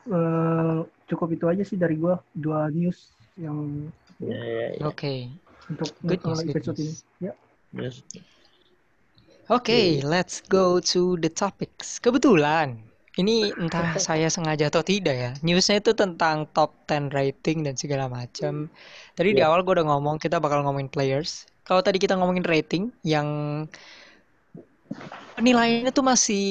Eh, 0.00 0.78
cukup 1.06 1.28
itu 1.36 1.44
aja 1.44 1.60
sih 1.60 1.76
dari 1.76 1.92
gua 1.94 2.18
dua 2.32 2.72
news 2.72 3.12
yang 3.36 3.84
Iya 4.16 4.32
iya. 4.32 4.66
iya. 4.74 4.84
Oke. 4.88 5.28
untuk 5.68 5.92
Good 6.02 6.24
news, 6.24 6.40
good 6.40 6.56
episode 6.56 6.76
ini. 6.80 6.88
news. 6.88 6.98
Ya. 7.20 7.32
Yes. 7.76 7.96
Oke, 9.46 10.00
let's 10.02 10.40
go 10.40 10.80
to 10.80 11.20
the 11.20 11.28
topics. 11.28 12.00
Kebetulan, 12.00 12.80
ini 13.18 13.50
entah 13.58 13.98
saya 13.98 14.30
sengaja 14.30 14.70
atau 14.70 14.86
tidak 14.86 15.14
ya, 15.16 15.30
newsnya 15.42 15.82
itu 15.82 15.90
tentang 15.96 16.46
top 16.54 16.74
10 16.86 17.10
rating 17.10 17.66
dan 17.66 17.74
segala 17.74 18.06
macam. 18.06 18.70
Tadi 19.18 19.34
di 19.34 19.42
Iya. 19.42 19.50
awal 19.50 19.66
gue 19.66 19.74
udah 19.74 19.86
ngomong, 19.90 20.22
kita 20.22 20.38
bakal 20.38 20.62
ngomongin 20.62 20.86
players. 20.86 21.46
Kalau 21.66 21.82
tadi 21.82 21.98
kita 21.98 22.14
ngomongin 22.14 22.46
rating, 22.46 22.94
yang 23.02 23.26
penilaiannya 25.36 25.90
tuh 25.90 26.04
masih 26.06 26.46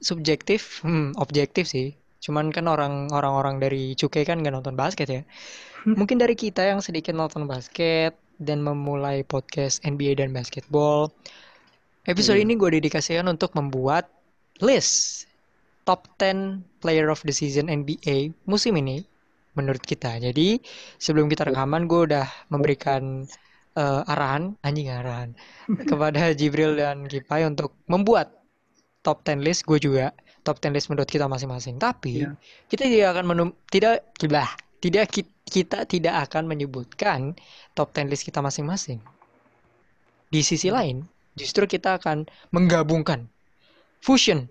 subjektif, 0.00 0.80
hmm, 0.84 1.16
objektif 1.20 1.68
sih. 1.68 1.92
Cuman 2.22 2.54
kan 2.54 2.68
orang 2.70 3.10
orang-orang 3.10 3.58
dari 3.58 3.98
Cukai 3.98 4.22
kan 4.24 4.40
nggak 4.40 4.54
nonton 4.54 4.76
basket 4.78 5.08
ya. 5.10 5.22
Mungkin 5.84 6.22
dari 6.22 6.38
kita 6.38 6.62
yang 6.62 6.78
sedikit 6.78 7.12
nonton 7.12 7.50
basket 7.50 8.14
dan 8.38 8.62
memulai 8.62 9.26
podcast 9.26 9.82
NBA 9.82 10.18
dan 10.22 10.30
basketball, 10.30 11.10
Episode 12.02 12.42
Hmm. 12.42 12.50
ini 12.50 12.58
gue 12.58 12.82
dedikasikan 12.82 13.30
untuk 13.30 13.54
membuat 13.54 14.10
list 14.58 15.30
top 15.82 16.06
10 16.18 16.62
player 16.82 17.10
of 17.10 17.20
the 17.26 17.34
season 17.34 17.66
NBA 17.66 18.30
musim 18.46 18.74
ini 18.78 19.02
menurut 19.58 19.82
kita. 19.84 20.16
Jadi 20.18 20.62
sebelum 20.96 21.28
kita 21.28 21.48
rekaman 21.50 21.84
gue 21.90 22.08
udah 22.08 22.26
memberikan 22.48 23.26
eh, 23.76 24.00
arahan, 24.12 24.56
anjing 24.62 24.88
arahan 24.88 25.34
kepada 25.90 26.32
Jibril 26.32 26.76
dan 26.78 27.04
Kipai 27.08 27.44
untuk 27.44 27.74
membuat 27.90 28.32
top 29.02 29.22
10 29.26 29.42
list. 29.42 29.66
Gue 29.66 29.78
juga 29.82 30.14
top 30.46 30.58
10 30.62 30.74
list 30.74 30.88
menurut 30.90 31.08
kita 31.10 31.26
masing-masing. 31.26 31.76
Tapi 31.78 32.24
Iya. 32.24 32.30
kita 32.70 32.84
tidak 32.88 33.08
akan 33.18 33.24
menum 33.28 33.48
tidak 33.68 34.06
bah, 34.30 34.50
tidak 34.82 35.10
ki- 35.10 35.30
kita 35.46 35.84
tidak 35.84 36.14
akan 36.30 36.48
menyebutkan 36.48 37.34
top 37.76 37.92
10 37.92 38.08
list 38.08 38.24
kita 38.24 38.40
masing-masing. 38.40 39.02
Di 40.32 40.40
sisi 40.40 40.72
lain, 40.72 41.04
justru 41.36 41.68
kita 41.68 42.00
akan 42.00 42.24
menggabungkan 42.56 43.28
fusion 44.00 44.48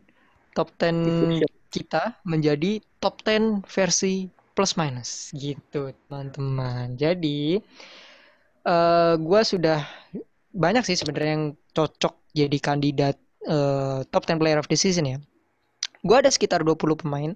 top 0.55 0.69
10 0.79 1.41
kita 1.71 2.19
menjadi 2.27 2.83
top 2.99 3.23
10 3.23 3.63
versi 3.67 4.27
plus 4.55 4.75
minus 4.75 5.31
gitu 5.35 5.95
teman-teman. 6.07 6.99
Jadi 6.99 7.59
eh 8.61 9.13
gua 9.17 9.41
sudah 9.41 9.81
banyak 10.51 10.83
sih 10.85 10.97
sebenarnya 10.99 11.31
yang 11.39 11.45
cocok 11.71 12.13
jadi 12.35 12.57
kandidat 12.59 13.15
eh, 13.47 13.99
top 14.11 14.23
10 14.27 14.39
player 14.41 14.59
of 14.59 14.67
the 14.67 14.77
season 14.77 15.05
ya. 15.07 15.17
Gua 16.03 16.21
ada 16.21 16.29
sekitar 16.33 16.61
20 16.65 16.97
pemain. 16.97 17.31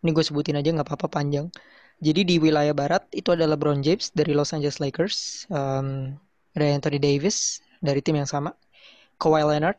Ini 0.00 0.16
gue 0.16 0.24
sebutin 0.24 0.56
aja 0.56 0.72
nggak 0.72 0.88
apa-apa 0.88 1.08
panjang. 1.12 1.52
Jadi 2.00 2.24
di 2.24 2.36
wilayah 2.40 2.72
barat 2.72 3.04
itu 3.12 3.28
ada 3.36 3.44
LeBron 3.44 3.84
James 3.84 4.08
dari 4.16 4.32
Los 4.32 4.56
Angeles 4.56 4.80
Lakers, 4.80 5.44
Em, 5.52 6.16
ada 6.56 6.66
Anthony 6.72 6.96
Davis 6.96 7.60
dari 7.84 8.00
tim 8.00 8.16
yang 8.16 8.28
sama, 8.28 8.56
Kawhi 9.20 9.44
Leonard, 9.44 9.76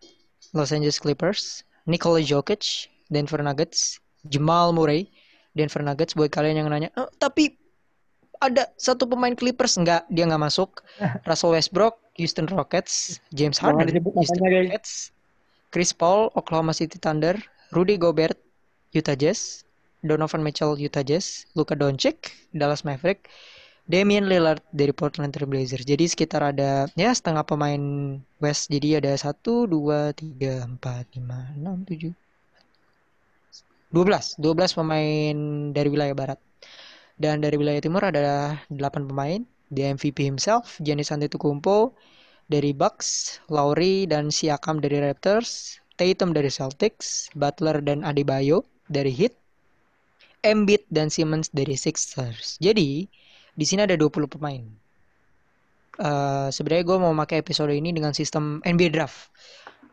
Los 0.54 0.70
Angeles 0.70 1.02
Clippers, 1.02 1.65
Nikola 1.89 2.22
Jokic, 2.22 2.89
Denver 3.10 3.41
Nuggets, 3.41 4.02
Jamal 4.28 4.72
Murray, 4.72 5.10
Denver 5.58 5.82
Nuggets. 5.82 6.13
Buat 6.13 6.32
kalian 6.32 6.62
yang 6.62 6.70
nanya, 6.70 6.89
"Oh, 6.96 7.10
tapi 7.17 7.58
ada 8.41 8.70
satu 8.76 9.06
pemain 9.06 9.38
Clippers 9.38 9.78
nggak? 9.78 10.10
Dia 10.10 10.26
nggak 10.26 10.41
masuk. 10.41 10.82
Russell 11.30 11.54
Westbrook, 11.54 12.02
Houston 12.17 12.50
Rockets, 12.50 13.22
James 13.32 13.62
Harden, 13.62 13.88
Houston. 13.89 14.41
Rockets, 14.41 15.13
Chris 15.70 15.94
Paul, 15.94 16.34
Oklahoma 16.34 16.74
City 16.74 16.98
Thunder, 16.98 17.38
Rudy 17.72 17.96
Gobert, 17.96 18.36
Utah 18.91 19.15
Jazz, 19.15 19.63
Donovan 20.04 20.41
Mitchell, 20.41 20.76
Utah 20.76 21.06
Jazz, 21.06 21.46
Luka 21.54 21.78
Doncic, 21.78 22.34
Dallas 22.52 22.82
Maverick, 22.84 23.30
Damian 23.91 24.32
Lillard 24.32 24.63
dari 24.71 24.95
Portland 24.95 25.36
Trail 25.36 25.51
Blazers. 25.51 25.84
Jadi 25.84 26.08
sekitar 26.08 26.39
ada 26.39 26.88
ya 26.95 27.12
setengah 27.12 27.43
pemain 27.43 27.84
West. 28.39 28.71
Jadi 28.71 28.95
ada 29.04 29.12
1, 29.12 29.67
2, 29.67 30.15
3, 30.15 30.80
4, 30.80 30.80
5, 30.80 31.60
6, 31.60 31.91
7, 31.91 32.15
12. 33.91 34.39
12 34.39 34.80
pemain 34.80 35.36
dari 35.75 35.89
wilayah 35.91 36.15
barat. 36.15 36.39
Dan 37.19 37.43
dari 37.43 37.60
wilayah 37.60 37.84
timur 37.84 38.08
ada 38.08 38.56
8 38.71 39.12
pemain. 39.12 39.43
The 39.75 39.91
MVP 39.91 40.23
himself, 40.23 40.80
Giannis 40.80 41.12
Antetokounmpo 41.12 41.91
dari 42.51 42.71
Bucks, 42.75 43.39
Lowry 43.47 44.08
dan 44.08 44.27
Siakam 44.27 44.84
dari 44.84 44.99
Raptors, 44.99 45.80
Tatum 45.95 46.36
dari 46.36 46.51
Celtics, 46.51 47.32
Butler 47.36 47.80
dan 47.80 48.04
Adebayo 48.04 48.67
dari 48.91 49.12
Heat, 49.15 49.32
Embiid 50.43 50.84
dan 50.91 51.08
Simmons 51.08 51.47
dari 51.56 51.80
Sixers. 51.80 52.60
Jadi, 52.60 53.08
di 53.62 53.65
sini 53.69 53.86
ada 53.86 53.93
20 53.93 54.26
pemain. 54.26 54.63
Eh 56.02 56.50
sebenarnya 56.50 56.84
gue 56.89 56.97
mau 56.97 57.13
pakai 57.13 57.45
episode 57.45 57.69
ini 57.69 57.93
dengan 57.93 58.10
sistem 58.17 58.58
NBA 58.65 58.89
draft. 58.89 59.30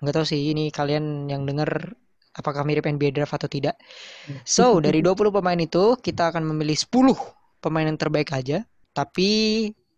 Nggak 0.00 0.14
tahu 0.16 0.24
sih 0.24 0.56
ini 0.56 0.72
kalian 0.72 1.28
yang 1.28 1.44
denger 1.44 1.92
apakah 2.32 2.64
mirip 2.64 2.88
NBA 2.88 3.12
draft 3.12 3.36
atau 3.36 3.50
tidak. 3.52 3.76
So, 4.48 4.78
dari 4.84 5.04
20 5.04 5.28
pemain 5.28 5.60
itu 5.60 6.00
kita 6.00 6.32
akan 6.32 6.48
memilih 6.48 6.80
10 6.80 7.12
pemain 7.60 7.84
yang 7.84 8.00
terbaik 8.00 8.32
aja, 8.32 8.64
tapi 8.96 9.30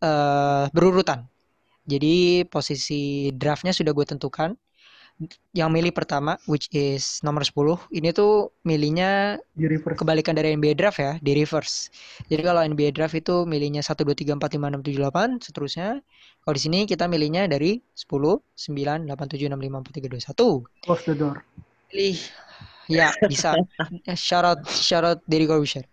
eh 0.03 0.65
berurutan. 0.75 1.31
Jadi 1.87 2.43
posisi 2.51 3.31
draftnya 3.31 3.71
sudah 3.71 3.95
gue 3.95 4.07
tentukan. 4.09 4.51
Yang 5.53 5.71
milih 5.77 5.93
pertama, 5.93 6.41
which 6.49 6.73
is 6.73 7.21
nomor 7.21 7.45
10, 7.45 7.93
ini 7.93 8.09
tuh 8.17 8.57
milihnya 8.65 9.37
kebalikan 10.01 10.33
dari 10.33 10.57
NBA 10.57 10.81
draft 10.81 10.97
ya, 10.97 11.21
di 11.21 11.37
reverse. 11.37 11.93
Jadi 12.33 12.41
kalau 12.41 12.65
NBA 12.65 12.97
draft 12.97 13.13
itu 13.13 13.45
milihnya 13.45 13.85
1 13.85 14.01
2 14.01 14.17
3 14.17 14.41
4 14.41 14.41
5 14.41 14.81
6 14.81 14.81
7 14.81 14.97
8 15.13 15.45
seterusnya. 15.45 16.01
Kalau 16.41 16.55
di 16.57 16.63
sini 16.63 16.79
kita 16.89 17.05
milihnya 17.05 17.45
dari 17.45 17.85
10 17.93 18.09
9 18.09 19.05
8 19.05 19.13
7 19.13 19.53
6 19.53 19.61
5 19.61 19.85
4 19.85 20.01
3 20.01 20.09
2 20.09 20.25
1. 20.25 20.89
Close 20.89 21.05
the 21.05 21.13
door. 21.13 21.45
Pilih 21.93 22.17
ya 22.89 23.13
bisa. 23.29 23.53
shout 24.17 24.45
out 24.49 24.61
shout 24.73 25.05
out 25.05 25.21
Deddy 25.29 25.45
Corbuzier. 25.45 25.85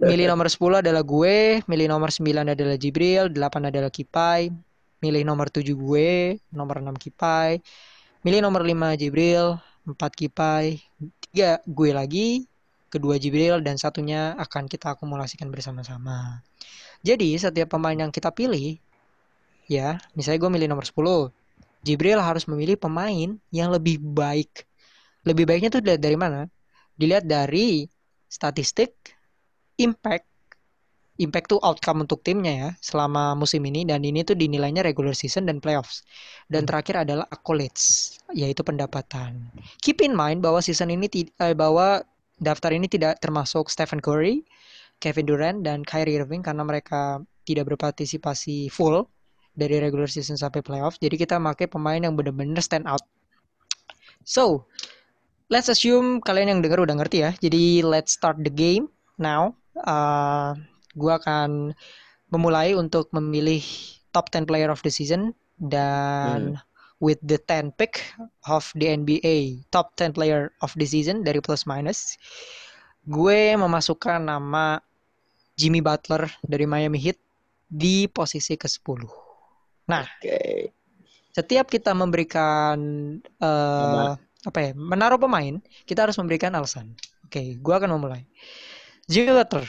Milih 0.00 0.30
nomor 0.32 0.48
10 0.48 0.80
adalah 0.80 1.04
gue, 1.04 1.60
milih 1.68 1.86
nomor 1.92 2.08
9 2.08 2.56
adalah 2.56 2.76
Jibril, 2.80 3.28
8 3.28 3.68
adalah 3.68 3.92
Kipai, 3.92 4.48
milih 5.04 5.22
nomor 5.28 5.52
7 5.52 5.68
gue, 5.76 6.40
nomor 6.48 6.80
6 6.80 6.96
Kipai, 6.96 7.60
milih 8.24 8.40
nomor 8.40 8.64
5 8.64 8.96
Jibril, 8.96 9.60
4 9.84 10.00
Kipai, 10.16 10.80
3 11.36 11.60
gue 11.68 11.90
lagi, 11.92 12.48
kedua 12.88 13.20
Jibril 13.20 13.60
dan 13.60 13.76
satunya 13.76 14.32
akan 14.40 14.64
kita 14.64 14.96
akumulasikan 14.96 15.52
bersama-sama. 15.52 16.40
Jadi 17.04 17.36
setiap 17.36 17.76
pemain 17.76 17.94
yang 17.94 18.08
kita 18.08 18.32
pilih 18.32 18.80
ya, 19.68 20.00
misalnya 20.16 20.40
gue 20.40 20.50
milih 20.56 20.68
nomor 20.72 20.88
10. 20.88 21.28
Jibril 21.84 22.16
harus 22.16 22.48
memilih 22.48 22.80
pemain 22.80 23.36
yang 23.52 23.68
lebih 23.68 24.00
baik. 24.00 24.64
Lebih 25.28 25.44
baiknya 25.44 25.68
tuh 25.68 25.84
dilihat 25.84 26.00
dari 26.00 26.16
mana? 26.16 26.48
Dilihat 26.96 27.28
dari 27.28 27.84
statistik, 28.24 28.96
impact, 29.76 30.24
impact 31.22 31.54
tuh 31.54 31.60
outcome 31.62 32.02
untuk 32.02 32.26
timnya 32.26 32.52
ya 32.52 32.70
selama 32.82 33.38
musim 33.38 33.62
ini 33.62 33.86
dan 33.86 34.02
ini 34.02 34.26
tuh 34.26 34.34
dinilainya 34.34 34.82
regular 34.82 35.14
season 35.14 35.46
dan 35.46 35.62
playoffs. 35.62 36.02
Dan 36.50 36.66
terakhir 36.66 37.06
adalah 37.06 37.24
accolades, 37.30 38.18
yaitu 38.34 38.66
pendapatan. 38.66 39.46
Keep 39.80 40.02
in 40.02 40.12
mind 40.12 40.42
bahwa 40.42 40.58
season 40.58 40.90
ini 40.90 41.06
eh, 41.38 41.54
bahwa 41.54 42.02
daftar 42.42 42.74
ini 42.74 42.90
tidak 42.90 43.22
termasuk 43.22 43.70
Stephen 43.70 44.02
Curry, 44.02 44.42
Kevin 44.98 45.26
Durant 45.26 45.58
dan 45.62 45.86
Kyrie 45.86 46.18
Irving 46.18 46.42
karena 46.42 46.66
mereka 46.66 47.22
tidak 47.46 47.70
berpartisipasi 47.70 48.72
full 48.72 49.06
dari 49.54 49.78
regular 49.78 50.10
season 50.10 50.34
sampai 50.34 50.66
playoff. 50.66 50.98
Jadi 50.98 51.14
kita 51.14 51.38
pakai 51.38 51.70
pemain 51.70 52.02
yang 52.02 52.18
benar-benar 52.18 52.58
stand 52.58 52.90
out. 52.90 53.02
So, 54.26 54.66
let's 55.52 55.70
assume 55.70 56.18
kalian 56.24 56.50
yang 56.50 56.60
dengar 56.64 56.82
udah 56.82 56.96
ngerti 56.98 57.22
ya. 57.22 57.30
Jadi 57.38 57.84
let's 57.86 58.16
start 58.18 58.42
the 58.42 58.50
game 58.50 58.90
now. 59.20 59.54
Uh, 59.78 60.58
gua 60.94 61.18
akan 61.20 61.74
memulai 62.32 62.74
untuk 62.74 63.10
memilih 63.14 63.62
top 64.10 64.30
10 64.30 64.46
player 64.46 64.70
of 64.70 64.82
the 64.82 64.90
season 64.90 65.34
dan 65.58 66.58
with 67.02 67.18
the 67.22 67.38
10 67.38 67.74
pick 67.78 68.00
of 68.48 68.70
the 68.78 68.90
NBA 68.90 69.66
top 69.70 69.94
10 69.98 70.14
player 70.14 70.50
of 70.62 70.74
the 70.74 70.86
season 70.86 71.22
dari 71.22 71.38
plus 71.38 71.66
minus 71.66 72.18
gue 73.04 73.52
memasukkan 73.54 74.24
nama 74.24 74.80
Jimmy 75.54 75.84
Butler 75.84 76.26
dari 76.42 76.64
Miami 76.66 76.98
Heat 76.98 77.20
di 77.68 78.08
posisi 78.10 78.56
ke-10. 78.56 79.00
Nah, 79.86 80.02
Oke. 80.02 80.72
setiap 81.30 81.68
kita 81.68 81.92
memberikan 81.92 82.78
uh, 83.38 84.16
apa 84.44 84.58
ya 84.60 84.70
menaruh 84.76 85.20
pemain 85.20 85.60
kita 85.84 86.08
harus 86.08 86.16
memberikan 86.16 86.52
alasan. 86.56 86.96
Oke 87.24 87.40
okay, 87.40 87.46
gue 87.60 87.74
akan 87.74 87.96
memulai. 87.96 88.24
Jimmy 89.04 89.36
Butler 89.36 89.68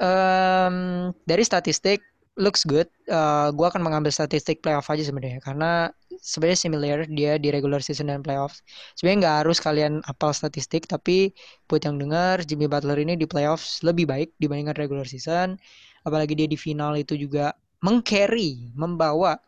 um, 0.00 1.10
dari 1.26 1.42
statistik 1.44 2.00
looks 2.34 2.66
good 2.66 2.90
uh, 3.10 3.54
gue 3.54 3.66
akan 3.66 3.78
mengambil 3.78 4.10
statistik 4.10 4.58
playoff 4.58 4.90
aja 4.90 5.06
sebenarnya 5.06 5.38
karena 5.38 5.94
sebenarnya 6.18 6.58
similar 6.66 6.98
dia 7.06 7.38
di 7.38 7.54
regular 7.54 7.78
season 7.78 8.10
dan 8.10 8.26
playoff 8.26 8.58
sebenarnya 8.98 9.18
nggak 9.22 9.36
harus 9.46 9.58
kalian 9.62 10.02
apal 10.10 10.34
statistik 10.34 10.90
tapi 10.90 11.30
buat 11.70 11.86
yang 11.86 12.02
dengar 12.02 12.42
Jimmy 12.42 12.66
Butler 12.66 12.98
ini 12.98 13.14
di 13.14 13.26
playoffs 13.26 13.86
lebih 13.86 14.10
baik 14.10 14.34
dibandingkan 14.42 14.74
regular 14.74 15.06
season 15.06 15.54
apalagi 16.02 16.34
dia 16.34 16.50
di 16.50 16.58
final 16.58 16.98
itu 16.98 17.14
juga 17.14 17.54
mengcarry 17.86 18.74
membawa 18.74 19.38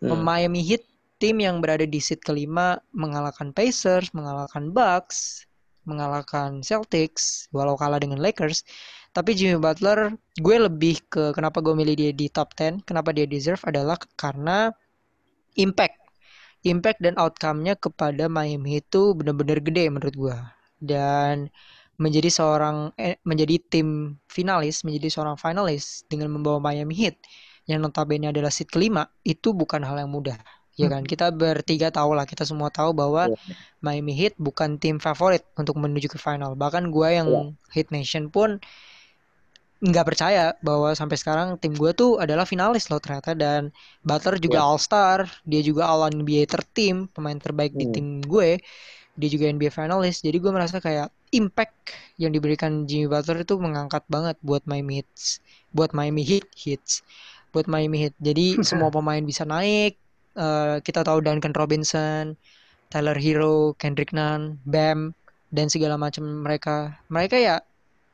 hmm. 0.00 0.16
Miami 0.16 0.64
Heat 0.64 0.88
tim 1.22 1.38
yang 1.38 1.62
berada 1.62 1.86
di 1.86 2.02
seat 2.02 2.18
kelima 2.26 2.82
mengalahkan 2.90 3.54
Pacers, 3.54 4.10
mengalahkan 4.10 4.74
Bucks, 4.74 5.46
mengalahkan 5.86 6.66
Celtics, 6.66 7.46
walau 7.54 7.78
kalah 7.78 8.02
dengan 8.02 8.18
Lakers. 8.18 8.66
Tapi 9.12 9.36
Jimmy 9.36 9.60
Butler, 9.60 10.16
gue 10.40 10.56
lebih 10.56 11.04
ke 11.12 11.36
kenapa 11.36 11.60
gue 11.60 11.76
milih 11.76 11.94
dia 11.96 12.10
di 12.16 12.32
top 12.32 12.56
10, 12.56 12.80
kenapa 12.88 13.12
dia 13.12 13.28
deserve 13.28 13.60
adalah 13.68 14.00
karena 14.16 14.72
impact. 15.60 16.00
Impact 16.64 16.98
dan 17.04 17.20
outcome-nya 17.20 17.76
kepada 17.76 18.32
Miami 18.32 18.80
itu 18.80 19.12
benar-benar 19.12 19.60
gede 19.60 19.84
menurut 19.92 20.14
gue. 20.16 20.36
Dan 20.80 21.52
menjadi 22.00 22.32
seorang 22.32 22.96
eh, 22.96 23.20
menjadi 23.28 23.60
tim 23.68 24.16
finalis, 24.32 24.80
menjadi 24.80 25.20
seorang 25.20 25.36
finalis 25.36 26.08
dengan 26.08 26.32
membawa 26.32 26.58
Miami 26.72 26.96
Heat 26.96 27.20
yang 27.68 27.84
notabene 27.84 28.32
adalah 28.32 28.50
seat 28.50 28.72
kelima 28.72 29.06
itu 29.22 29.54
bukan 29.54 29.86
hal 29.86 29.94
yang 30.02 30.10
mudah 30.10 30.34
ya 30.72 30.88
kan 30.88 31.04
kita 31.04 31.28
bertiga 31.28 31.92
tahu 31.92 32.16
lah 32.16 32.24
kita 32.24 32.48
semua 32.48 32.72
tahu 32.72 32.96
bahwa 32.96 33.28
yeah. 33.28 33.56
Miami 33.84 34.16
Heat 34.16 34.40
bukan 34.40 34.80
tim 34.80 34.96
favorit 34.96 35.44
untuk 35.60 35.76
menuju 35.76 36.08
ke 36.08 36.16
final 36.16 36.56
bahkan 36.56 36.88
gue 36.88 37.08
yang 37.12 37.28
yeah. 37.28 37.46
Heat 37.76 37.92
Nation 37.92 38.32
pun 38.32 38.56
nggak 39.82 40.06
percaya 40.06 40.54
bahwa 40.62 40.94
sampai 40.94 41.18
sekarang 41.18 41.58
tim 41.58 41.74
gue 41.74 41.90
tuh 41.90 42.22
adalah 42.22 42.46
finalis 42.46 42.86
loh 42.86 43.02
ternyata 43.02 43.34
dan 43.34 43.74
Butler 44.06 44.38
juga 44.38 44.62
yeah. 44.62 44.68
All 44.70 44.78
Star 44.78 45.26
dia 45.42 45.58
juga 45.58 45.90
All 45.90 46.06
NBA 46.06 46.46
tertim 46.46 47.10
pemain 47.10 47.34
terbaik 47.34 47.74
mm. 47.74 47.78
di 47.82 47.86
hmm. 47.90 47.94
tim 47.94 48.06
gue 48.22 48.50
dia 49.18 49.28
juga 49.28 49.50
NBA 49.50 49.74
finalis 49.74 50.22
jadi 50.22 50.38
gue 50.38 50.52
merasa 50.54 50.78
kayak 50.78 51.10
impact 51.34 51.98
yang 52.14 52.30
diberikan 52.30 52.86
Jimmy 52.86 53.10
Butler 53.10 53.42
itu 53.42 53.58
mengangkat 53.58 54.06
banget 54.06 54.38
buat 54.46 54.62
Miami 54.70 55.02
Heat 55.02 55.10
buat 55.74 55.90
Miami 55.90 56.22
Heat 56.22 56.46
Heats 56.54 57.02
buat 57.50 57.66
Miami 57.66 58.06
Heat 58.06 58.14
jadi 58.22 58.56
semua 58.68 58.94
pemain 58.94 59.20
bisa 59.20 59.42
naik 59.42 59.98
uh, 60.36 60.78
kita 60.80 61.04
tahu 61.04 61.20
Duncan 61.20 61.52
Robinson, 61.56 62.36
Tyler 62.88 63.16
Hero, 63.16 63.76
Kendrick 63.76 64.12
Nunn, 64.12 64.60
Bam 64.68 65.16
dan 65.52 65.68
segala 65.68 66.00
macam 66.00 66.44
mereka. 66.44 66.96
Mereka 67.12 67.36
ya 67.40 67.60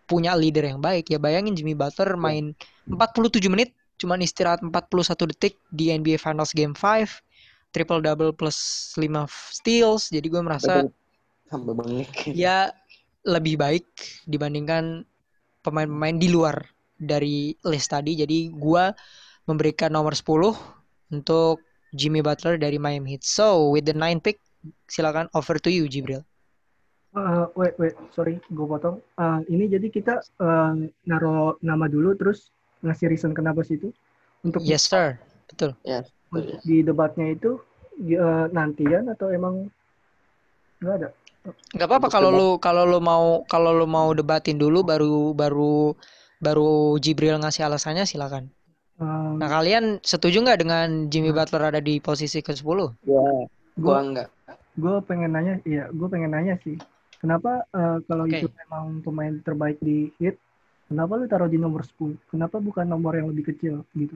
punya 0.09 0.33
leader 0.33 0.65
yang 0.65 0.81
baik. 0.81 1.13
Ya 1.13 1.21
bayangin 1.21 1.53
Jimmy 1.53 1.77
Butler 1.77 2.17
iya. 2.17 2.19
main 2.19 2.45
47 2.89 3.53
menit 3.53 3.77
cuman 4.01 4.25
istirahat 4.25 4.65
41 4.65 5.31
detik 5.35 5.61
di 5.75 5.93
NBA 5.93 6.17
Finals 6.23 6.55
Game 6.57 6.73
5 6.73 7.75
triple 7.77 8.01
double 8.01 8.33
plus 8.33 8.91
5 8.97 9.29
steals. 9.53 10.09
Jadi 10.09 10.27
gue 10.33 10.41
merasa 10.41 10.89
ya 12.33 12.73
lebih 13.29 13.61
baik 13.61 13.87
dibandingkan 14.25 15.05
pemain-pemain 15.61 16.17
di 16.17 16.29
luar 16.33 16.57
dari 16.97 17.53
list 17.69 17.93
tadi. 17.93 18.17
Jadi 18.17 18.49
gue 18.49 18.85
memberikan 19.45 19.93
nomor 19.93 20.17
10 20.17 21.13
untuk 21.13 21.61
Jimmy 21.97 22.21
Butler 22.21 22.61
dari 22.61 22.77
Miami 22.77 23.17
Heat. 23.17 23.25
So, 23.25 23.73
with 23.73 23.89
the 23.89 23.97
nine 23.97 24.21
pick, 24.21 24.41
silakan 24.93 25.33
over 25.33 25.57
to 25.57 25.73
you, 25.73 25.89
Jibril. 25.89 26.28
Uh, 27.19 27.47
wait, 27.59 27.75
wait, 27.83 27.99
sorry, 28.15 28.39
gue 28.39 28.67
potong. 28.67 29.03
Uh, 29.19 29.43
ini 29.51 29.67
jadi 29.67 29.91
kita 29.91 30.23
uh, 30.39 30.75
naro 31.03 31.59
nama 31.67 31.91
dulu, 31.91 32.15
terus 32.15 32.55
ngasih 32.87 33.11
reason 33.11 33.35
kenapa 33.35 33.67
sih 33.67 33.75
itu? 33.75 33.91
Untuk 34.47 34.63
yes, 34.63 34.87
sir. 34.87 35.19
Betul. 35.51 35.75
Yes. 35.83 36.15
Di 36.63 36.87
debatnya 36.87 37.35
itu 37.35 37.59
uh, 38.15 38.47
nantian 38.55 39.11
atau 39.11 39.35
emang 39.35 39.67
nggak 40.79 40.95
ada? 41.03 41.09
Nggak 41.75 41.89
apa-apa 41.89 42.09
kalau 42.13 42.31
lu 42.31 42.49
kalau 42.61 42.85
lu 42.85 43.01
mau 43.01 43.43
kalau 43.49 43.73
lu 43.73 43.89
mau 43.89 44.13
debatin 44.13 44.61
dulu 44.61 44.85
baru 44.85 45.33
baru 45.33 45.97
baru 46.39 47.01
Jibril 47.01 47.41
ngasih 47.41 47.67
alasannya 47.67 48.05
silakan. 48.05 48.53
Um, 48.99 49.39
nah 49.39 49.49
kalian 49.49 50.03
setuju 50.03 50.43
nggak 50.43 50.61
dengan 50.63 51.09
Jimmy 51.09 51.31
Butler 51.31 51.73
ada 51.73 51.81
di 51.81 52.03
posisi 52.03 52.43
ke 52.43 52.53
10? 52.53 52.67
Ya, 53.07 53.27
gua 53.79 54.03
enggak. 54.03 54.29
Gue 54.79 55.03
pengen 55.03 55.35
nanya, 55.35 55.59
iya, 55.67 55.91
gue 55.91 56.07
pengen 56.07 56.31
nanya 56.31 56.55
sih. 56.63 56.79
Kenapa 57.19 57.67
uh, 57.75 57.99
kalau 58.07 58.25
okay. 58.31 58.47
itu 58.47 58.49
memang 58.67 59.03
pemain 59.03 59.35
terbaik 59.43 59.79
di 59.83 60.11
hit, 60.23 60.39
kenapa 60.87 61.19
lu 61.19 61.27
taruh 61.27 61.51
di 61.51 61.59
nomor 61.59 61.83
10? 61.83 62.31
Kenapa 62.31 62.63
bukan 62.63 62.87
nomor 62.87 63.19
yang 63.19 63.27
lebih 63.31 63.55
kecil 63.55 63.83
gitu? 63.99 64.15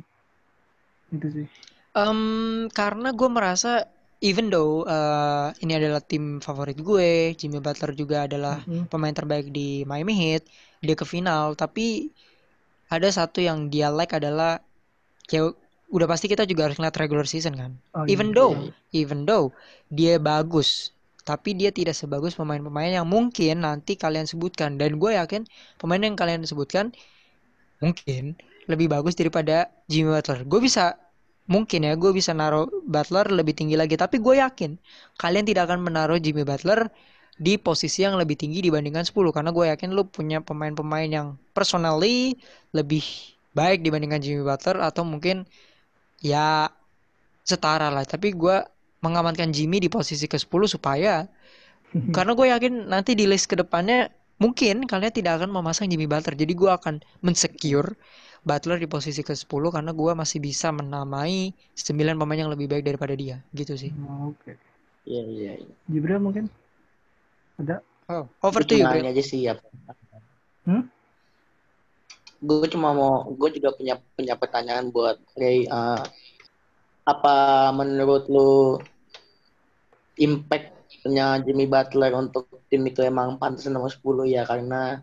Itu 1.11 1.27
sih. 1.29 1.47
Um, 1.93 2.71
karena 2.73 3.13
gue 3.13 3.29
merasa 3.29 3.85
even 4.23 4.49
though 4.49 4.87
uh, 4.87 5.51
ini 5.61 5.77
adalah 5.77 5.99
tim 5.99 6.39
favorit 6.39 6.79
gue, 6.79 7.35
Jimmy 7.35 7.59
Butler 7.59 7.93
juga 7.93 8.31
adalah 8.31 8.63
mm 8.63 8.71
-hmm. 8.71 8.85
pemain 8.89 9.13
terbaik 9.13 9.51
di 9.51 9.83
Miami 9.83 10.15
Heat, 10.15 10.47
dia 10.79 10.95
ke 10.95 11.03
final, 11.03 11.59
tapi 11.59 12.09
ada 12.87 13.11
satu 13.11 13.43
yang 13.43 13.67
dia 13.67 13.91
like 13.91 14.15
adalah 14.15 14.63
kayak 15.27 15.59
udah 15.93 16.07
pasti 16.09 16.31
kita 16.31 16.49
juga 16.49 16.71
harus 16.71 16.81
ngeliat 16.81 16.97
regular 16.97 17.27
season 17.29 17.53
kan. 17.59 17.73
Oh, 17.93 18.09
even 18.09 18.33
iya. 18.33 18.37
though, 18.39 18.55
even 18.95 19.19
though 19.29 19.53
dia 19.93 20.17
bagus, 20.17 20.95
tapi 21.23 21.55
dia 21.55 21.71
tidak 21.71 21.95
sebagus 21.95 22.35
pemain-pemain 22.39 22.93
yang 23.03 23.07
mungkin 23.07 23.63
nanti 23.63 23.95
kalian 23.99 24.27
sebutkan. 24.27 24.77
Dan 24.81 24.99
gue 24.99 25.15
yakin 25.15 25.47
pemain 25.79 26.03
yang 26.03 26.19
kalian 26.19 26.43
sebutkan 26.47 26.91
mungkin 27.83 28.39
lebih 28.71 28.91
bagus 28.91 29.15
daripada 29.19 29.71
Jimmy 29.91 30.15
Butler. 30.15 30.47
Gue 30.47 30.61
bisa 30.63 30.99
mungkin 31.51 31.83
ya 31.83 31.93
gue 31.99 32.11
bisa 32.15 32.31
naruh 32.33 32.71
Butler 32.87 33.27
lebih 33.35 33.55
tinggi 33.59 33.75
lagi 33.75 33.99
tapi 33.99 34.23
gue 34.23 34.39
yakin 34.39 34.79
kalian 35.19 35.45
tidak 35.45 35.67
akan 35.71 35.83
menaruh 35.83 36.19
Jimmy 36.23 36.47
Butler 36.47 36.87
di 37.35 37.59
posisi 37.59 38.07
yang 38.07 38.15
lebih 38.15 38.39
tinggi 38.39 38.63
dibandingkan 38.63 39.03
10 39.03 39.35
karena 39.35 39.51
gue 39.51 39.65
yakin 39.75 39.91
lu 39.91 40.07
punya 40.07 40.39
pemain-pemain 40.45 41.11
yang 41.11 41.29
personally 41.51 42.39
lebih 42.71 43.03
baik 43.57 43.83
dibandingkan 43.83 44.23
Jimmy 44.23 44.47
Butler 44.47 44.79
atau 44.79 45.03
mungkin 45.03 45.43
ya 46.23 46.71
setara 47.43 47.91
lah 47.91 48.07
tapi 48.07 48.31
gue 48.33 48.57
mengamankan 49.03 49.51
Jimmy 49.51 49.83
di 49.83 49.91
posisi 49.91 50.25
ke-10 50.31 50.79
supaya 50.79 51.27
karena 52.17 52.33
gue 52.33 52.47
yakin 52.49 52.89
nanti 52.89 53.13
di 53.13 53.29
list 53.29 53.51
ke 53.51 53.59
depannya 53.59 54.09
mungkin 54.41 54.89
kalian 54.89 55.13
tidak 55.13 55.43
akan 55.43 55.51
memasang 55.53 55.91
Jimmy 55.91 56.09
Butler. 56.09 56.35
Jadi 56.35 56.53
gue 56.55 56.71
akan 56.71 57.03
mensecure 57.21 57.95
Butler 58.43 58.79
di 58.83 58.91
posisi 58.91 59.23
ke-10 59.23 59.63
karena 59.71 59.93
gue 59.95 60.13
masih 60.19 60.43
bisa 60.43 60.75
menamai 60.75 61.55
9 61.79 62.19
pemain 62.19 62.39
yang 62.39 62.51
lebih 62.51 62.67
baik 62.67 62.83
daripada 62.87 63.15
dia. 63.15 63.39
Gitu 63.55 63.79
sih. 63.79 63.91
Oh, 64.03 64.35
oke. 64.35 64.41
Okay. 64.43 64.57
iya 65.07 65.23
iya 65.27 65.53
iya. 65.63 65.75
Jibril 65.91 66.23
mungkin? 66.23 66.47
Ada? 67.59 67.83
Oh 68.11 68.27
over 68.43 68.67
to 68.67 68.75
you 68.75 68.87
aja 68.87 69.23
sih 69.23 69.47
ya. 69.47 69.59
Hmm? 70.67 70.87
gue 72.43 72.67
cuma 72.75 72.91
mau 72.91 73.23
gue 73.31 73.51
juga 73.55 73.71
punya 73.71 73.95
punya 74.19 74.35
pertanyaan 74.35 74.91
buat 74.91 75.15
Ray 75.39 75.71
uh, 75.71 76.03
apa 77.03 77.71
menurut 77.75 78.31
lu 78.31 78.79
impactnya 80.19 81.43
Jimmy 81.43 81.67
Butler 81.67 82.15
untuk 82.15 82.47
tim 82.71 82.87
itu 82.87 83.03
emang 83.03 83.37
pantas 83.37 83.67
nomor 83.67 83.91
10 83.91 84.31
ya 84.31 84.47
karena 84.47 85.03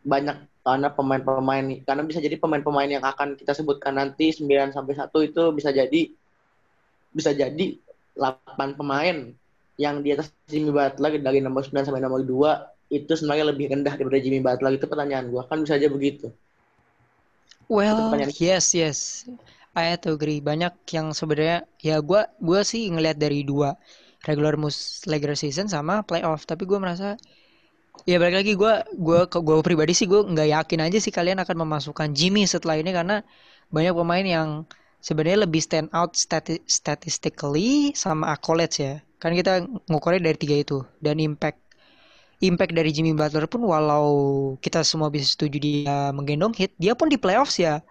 banyak 0.00 0.48
karena 0.64 0.88
pemain-pemain 0.92 1.66
karena 1.84 2.02
bisa 2.04 2.20
jadi 2.20 2.36
pemain-pemain 2.40 2.88
yang 2.88 3.04
akan 3.04 3.36
kita 3.36 3.52
sebutkan 3.52 3.96
nanti 3.96 4.32
9 4.32 4.72
sampai 4.72 4.94
1 4.96 5.08
itu 5.28 5.42
bisa 5.52 5.68
jadi 5.72 6.00
bisa 7.12 7.30
jadi 7.36 7.66
8 8.16 8.78
pemain 8.78 9.32
yang 9.80 10.04
di 10.04 10.12
atas 10.12 10.32
Jimmy 10.48 10.72
Butler 10.72 11.20
dari 11.20 11.40
nomor 11.40 11.64
9 11.64 11.72
sampai 11.88 12.00
nomor 12.00 12.24
2 12.24 12.90
itu 12.90 13.12
sebenarnya 13.14 13.54
lebih 13.54 13.70
rendah 13.70 13.94
daripada 13.94 14.18
Jimmy 14.18 14.42
Butler. 14.42 14.74
Itu 14.74 14.90
pertanyaan 14.90 15.30
gue 15.30 15.42
kan 15.46 15.62
bisa 15.62 15.78
aja 15.78 15.86
begitu. 15.86 16.28
Well 17.70 18.18
yes 18.34 18.74
yes 18.74 19.30
I 19.74 19.94
have 19.94 20.02
to 20.02 20.18
agree 20.18 20.42
banyak 20.42 20.74
yang 20.90 21.14
sebenarnya 21.14 21.62
ya 21.78 22.02
gue 22.02 22.20
gue 22.42 22.60
sih 22.66 22.90
ngelihat 22.90 23.18
dari 23.22 23.46
dua. 23.46 23.78
Regular 24.20 24.52
mus 24.60 25.00
regular 25.08 25.38
season 25.38 25.70
sama 25.70 26.02
playoff. 26.04 26.44
Tapi 26.44 26.66
gue 26.68 26.78
merasa 26.82 27.16
ya 28.08 28.16
balik 28.20 28.36
lagi 28.42 28.52
gue 28.58 28.74
gue 28.98 29.20
gue 29.30 29.56
pribadi 29.62 29.92
sih 29.94 30.06
gue 30.10 30.20
nggak 30.26 30.48
yakin 30.56 30.80
aja 30.86 30.98
sih 31.00 31.12
kalian 31.14 31.38
akan 31.44 31.56
memasukkan 31.64 32.10
Jimmy 32.18 32.44
setelah 32.50 32.76
ini. 32.82 32.90
Karena 32.90 33.22
banyak 33.70 33.94
pemain 33.94 34.26
yang 34.26 34.48
sebenarnya 35.00 35.46
lebih 35.46 35.62
stand 35.62 35.88
out 35.94 36.18
stati 36.18 36.60
statistically 36.66 37.94
sama 37.94 38.34
accolades 38.34 38.76
ya. 38.82 38.94
Kan 39.22 39.32
kita 39.38 39.64
ngukurnya 39.86 40.20
dari 40.20 40.36
tiga 40.36 40.56
itu. 40.58 40.78
Dan 40.98 41.22
impact 41.22 41.60
impact 42.40 42.72
dari 42.74 42.90
Jimmy 42.90 43.12
Butler 43.14 43.46
pun 43.46 43.62
walau 43.68 44.08
kita 44.64 44.80
semua 44.82 45.12
bisa 45.12 45.28
setuju 45.36 45.56
dia 45.60 46.10
menggendong 46.16 46.56
hit, 46.56 46.72
dia 46.80 46.96
pun 46.96 47.12
di 47.12 47.20
playoffs 47.20 47.60
ya 47.60 47.84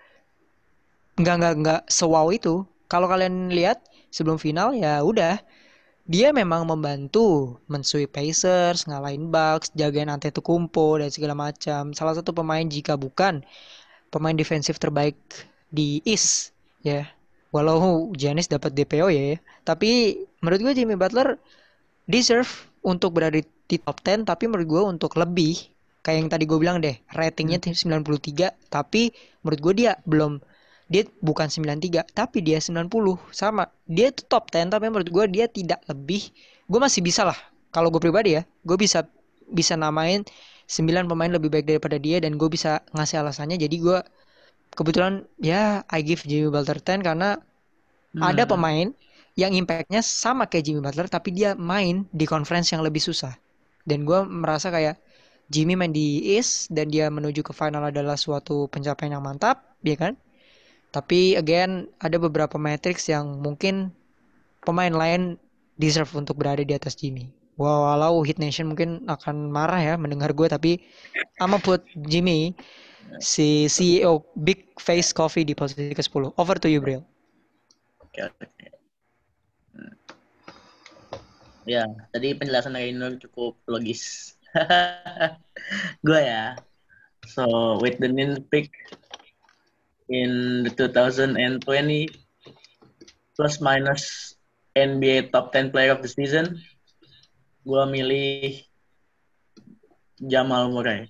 nggak 1.19 1.35
nggak 1.39 1.53
nggak 1.61 1.81
sewow 1.91 2.31
itu. 2.31 2.63
Kalau 2.89 3.05
kalian 3.11 3.51
lihat 3.53 3.83
sebelum 4.09 4.41
final 4.41 4.73
ya 4.73 5.03
udah 5.03 5.37
dia 6.09 6.33
memang 6.33 6.65
membantu 6.65 7.59
mensweep 7.69 8.09
Pacers, 8.17 8.89
ngalahin 8.89 9.29
Bucks, 9.29 9.69
jagain 9.77 10.09
Antetokounmpo 10.09 10.97
dan 10.97 11.13
segala 11.13 11.37
macam. 11.37 11.93
Salah 11.93 12.17
satu 12.17 12.33
pemain 12.33 12.65
jika 12.65 12.97
bukan 12.97 13.45
pemain 14.09 14.33
defensif 14.33 14.81
terbaik 14.81 15.15
di 15.69 16.01
East 16.07 16.55
ya. 16.81 17.05
Walau 17.53 18.13
Giannis 18.13 18.45
dapat 18.45 18.77
DPO 18.77 19.09
ya, 19.09 19.41
tapi 19.65 20.21
menurut 20.41 20.69
gue 20.69 20.73
Jimmy 20.77 20.93
Butler 20.93 21.41
deserve 22.05 22.49
untuk 22.85 23.17
berada 23.17 23.41
di 23.69 23.77
top 23.77 24.01
10 24.01 24.25
tapi 24.25 24.49
menurut 24.49 24.67
gue 24.69 24.81
untuk 24.97 25.13
lebih 25.17 25.57
kayak 26.01 26.17
yang 26.25 26.29
tadi 26.31 26.43
gue 26.49 26.57
bilang 26.57 26.77
deh 26.81 26.97
ratingnya 27.13 27.61
hmm. 27.61 28.01
93 28.01 28.73
tapi 28.73 29.13
menurut 29.45 29.59
gue 29.61 29.73
dia 29.85 29.91
belum 30.09 30.41
dia 30.89 31.05
bukan 31.21 31.45
93 31.45 32.17
tapi 32.17 32.41
dia 32.41 32.57
90 32.57 32.89
sama. 33.29 33.69
Dia 33.85 34.09
itu 34.09 34.25
top 34.25 34.49
10 34.49 34.73
tapi 34.73 34.89
menurut 34.89 35.09
gue 35.09 35.25
dia 35.29 35.45
tidak 35.45 35.85
lebih. 35.85 36.33
Gue 36.65 36.81
masih 36.81 37.05
bisa 37.05 37.21
lah. 37.23 37.37
Kalau 37.69 37.93
gue 37.93 38.01
pribadi 38.01 38.35
ya 38.35 38.43
gue 38.65 38.77
bisa 38.77 39.05
bisa 39.53 39.77
namain 39.77 40.25
9 40.65 41.05
pemain 41.05 41.29
lebih 41.29 41.49
baik 41.53 41.65
daripada 41.69 41.97
dia 42.01 42.17
dan 42.17 42.35
gue 42.41 42.49
bisa 42.49 42.81
ngasih 42.97 43.21
alasannya. 43.21 43.61
Jadi 43.61 43.77
gue 43.77 44.01
kebetulan 44.73 45.29
ya 45.37 45.85
I 45.93 46.01
give 46.01 46.25
Jimmy 46.25 46.49
Butler 46.49 46.81
10 46.81 47.05
karena 47.05 47.37
hmm. 47.37 48.21
ada 48.25 48.49
pemain 48.49 48.89
yang 49.37 49.53
impactnya 49.53 50.01
sama 50.01 50.49
kayak 50.49 50.65
Jimmy 50.65 50.81
Butler 50.81 51.05
tapi 51.05 51.37
dia 51.37 51.53
main 51.53 52.09
di 52.09 52.25
conference 52.25 52.73
yang 52.73 52.81
lebih 52.81 52.99
susah. 52.99 53.37
Dan 53.85 54.09
gue 54.09 54.25
merasa 54.25 54.73
kayak 54.73 54.97
Jimmy 55.53 55.77
main 55.77 55.93
di 55.93 56.37
East 56.37 56.69
dan 56.73 56.89
dia 56.89 57.09
menuju 57.13 57.41
ke 57.45 57.53
final 57.53 57.81
adalah 57.81 58.17
suatu 58.17 58.69
pencapaian 58.69 59.17
yang 59.17 59.25
mantap 59.25 59.65
ya 59.81 59.97
kan 59.97 60.13
tapi 60.89 61.37
again 61.37 61.85
ada 62.01 62.17
beberapa 62.17 62.57
matrix 62.57 63.05
yang 63.09 63.41
mungkin 63.41 63.93
pemain 64.65 64.91
lain 64.93 65.37
deserve 65.79 66.11
untuk 66.17 66.41
berada 66.41 66.61
di 66.65 66.73
atas 66.75 66.97
Jimmy. 66.97 67.31
Walau 67.59 68.23
Hit 68.23 68.39
Nation 68.39 68.71
mungkin 68.71 69.03
akan 69.05 69.51
marah 69.51 69.83
ya 69.83 69.93
mendengar 69.99 70.31
gue 70.31 70.47
tapi 70.47 70.79
ama 71.43 71.59
put 71.59 71.83
Jimmy 72.07 72.55
si 73.19 73.67
CEO 73.67 74.23
Big 74.37 74.69
Face 74.79 75.11
Coffee 75.11 75.43
di 75.43 75.57
posisi 75.57 75.91
ke-10. 75.91 76.37
Over 76.37 76.55
to 76.61 76.69
you, 76.69 76.79
Bril. 76.79 77.01
Oke, 78.05 78.21
oke. 78.29 78.47
Hmm. 79.73 79.93
Ya, 81.65 81.89
tadi 82.13 82.37
penjelasan 82.37 82.77
dari 82.77 82.93
Nur 82.93 83.17
cukup 83.17 83.57
logis. 83.65 84.35
gue 86.07 86.21
ya. 86.21 86.53
So, 87.29 87.77
with 87.81 87.97
the 88.01 88.09
new 88.09 88.41
pick, 88.49 88.73
in 90.09 90.65
the 90.65 90.71
2020 90.73 91.39
plus 93.37 93.61
minus 93.61 94.35
NBA 94.75 95.31
top 95.31 95.53
10 95.53 95.71
player 95.71 95.93
of 95.93 96.01
the 96.01 96.11
season, 96.11 96.59
gue 97.63 97.83
milih 97.87 98.59
Jamal 100.19 100.73
Murray. 100.73 101.07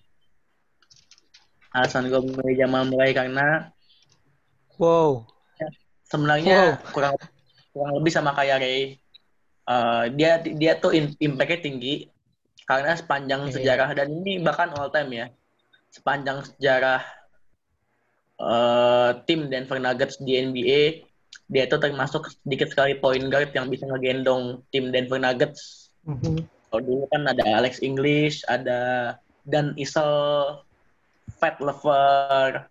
Alasan 1.74 2.12
gue 2.12 2.22
milih 2.22 2.56
Jamal 2.60 2.86
Murray 2.86 3.16
karena 3.16 3.72
wow 4.80 5.28
sebenarnya 6.10 6.80
wow. 6.80 6.92
kurang 6.94 7.16
kurang 7.74 7.94
lebih 8.02 8.12
sama 8.14 8.34
kayak 8.34 8.62
Ray. 8.62 8.98
Uh, 9.70 10.10
dia 10.18 10.42
dia 10.42 10.74
tuh 10.82 10.90
impactnya 10.98 11.62
tinggi 11.62 12.10
karena 12.66 12.98
sepanjang 12.98 13.50
yeah. 13.50 13.54
sejarah 13.54 13.90
dan 13.94 14.10
ini 14.10 14.42
bahkan 14.42 14.74
all 14.74 14.90
time 14.90 15.14
ya 15.14 15.26
sepanjang 15.94 16.42
sejarah 16.42 17.02
uh, 18.40 19.20
tim 19.28 19.52
Denver 19.52 19.78
Nuggets 19.78 20.18
di 20.24 20.40
NBA 20.40 21.10
dia 21.50 21.66
itu 21.66 21.78
termasuk 21.82 22.30
sedikit 22.30 22.70
sekali 22.70 22.94
point 23.02 23.26
guard 23.26 23.50
yang 23.58 23.74
bisa 23.74 23.90
ngegendong 23.90 24.62
tim 24.70 24.94
Denver 24.94 25.18
Nuggets. 25.18 25.90
Mm-hmm. 26.06 26.46
Kalau 26.70 26.82
dulu 26.86 27.04
kan 27.10 27.26
ada 27.26 27.42
Alex 27.58 27.82
English, 27.82 28.46
ada 28.46 29.18
Dan 29.50 29.74
Isel, 29.74 30.62
Fat 31.42 31.58
Lever. 31.58 32.70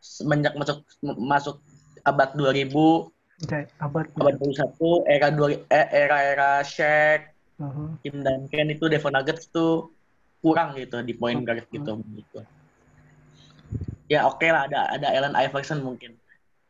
Semenjak 0.00 0.56
masuk 0.56 0.84
masuk 1.04 1.60
abad 2.04 2.32
2000, 2.36 2.72
okay, 3.44 3.64
abad 3.80 4.08
abad 4.20 4.36
21, 4.36 5.04
era 5.08 5.28
dua 5.32 5.56
eh, 5.56 5.88
era 5.92 6.18
era 6.20 6.50
Shaq, 6.60 7.32
uh-huh. 7.56 7.96
Tim 8.04 8.20
Duncan 8.20 8.68
itu 8.68 8.84
Denver 8.88 9.12
Nuggets 9.12 9.48
tuh 9.48 9.92
kurang 10.44 10.76
gitu 10.76 11.00
di 11.00 11.16
point 11.16 11.40
guard 11.40 11.64
gitu. 11.72 12.00
Uh-huh. 12.00 12.44
Ya 14.08 14.28
oke 14.28 14.40
okay 14.40 14.52
lah 14.52 14.68
ada 14.68 14.90
ada 14.92 15.08
Allen 15.10 15.36
Iverson 15.36 15.80
mungkin 15.80 16.16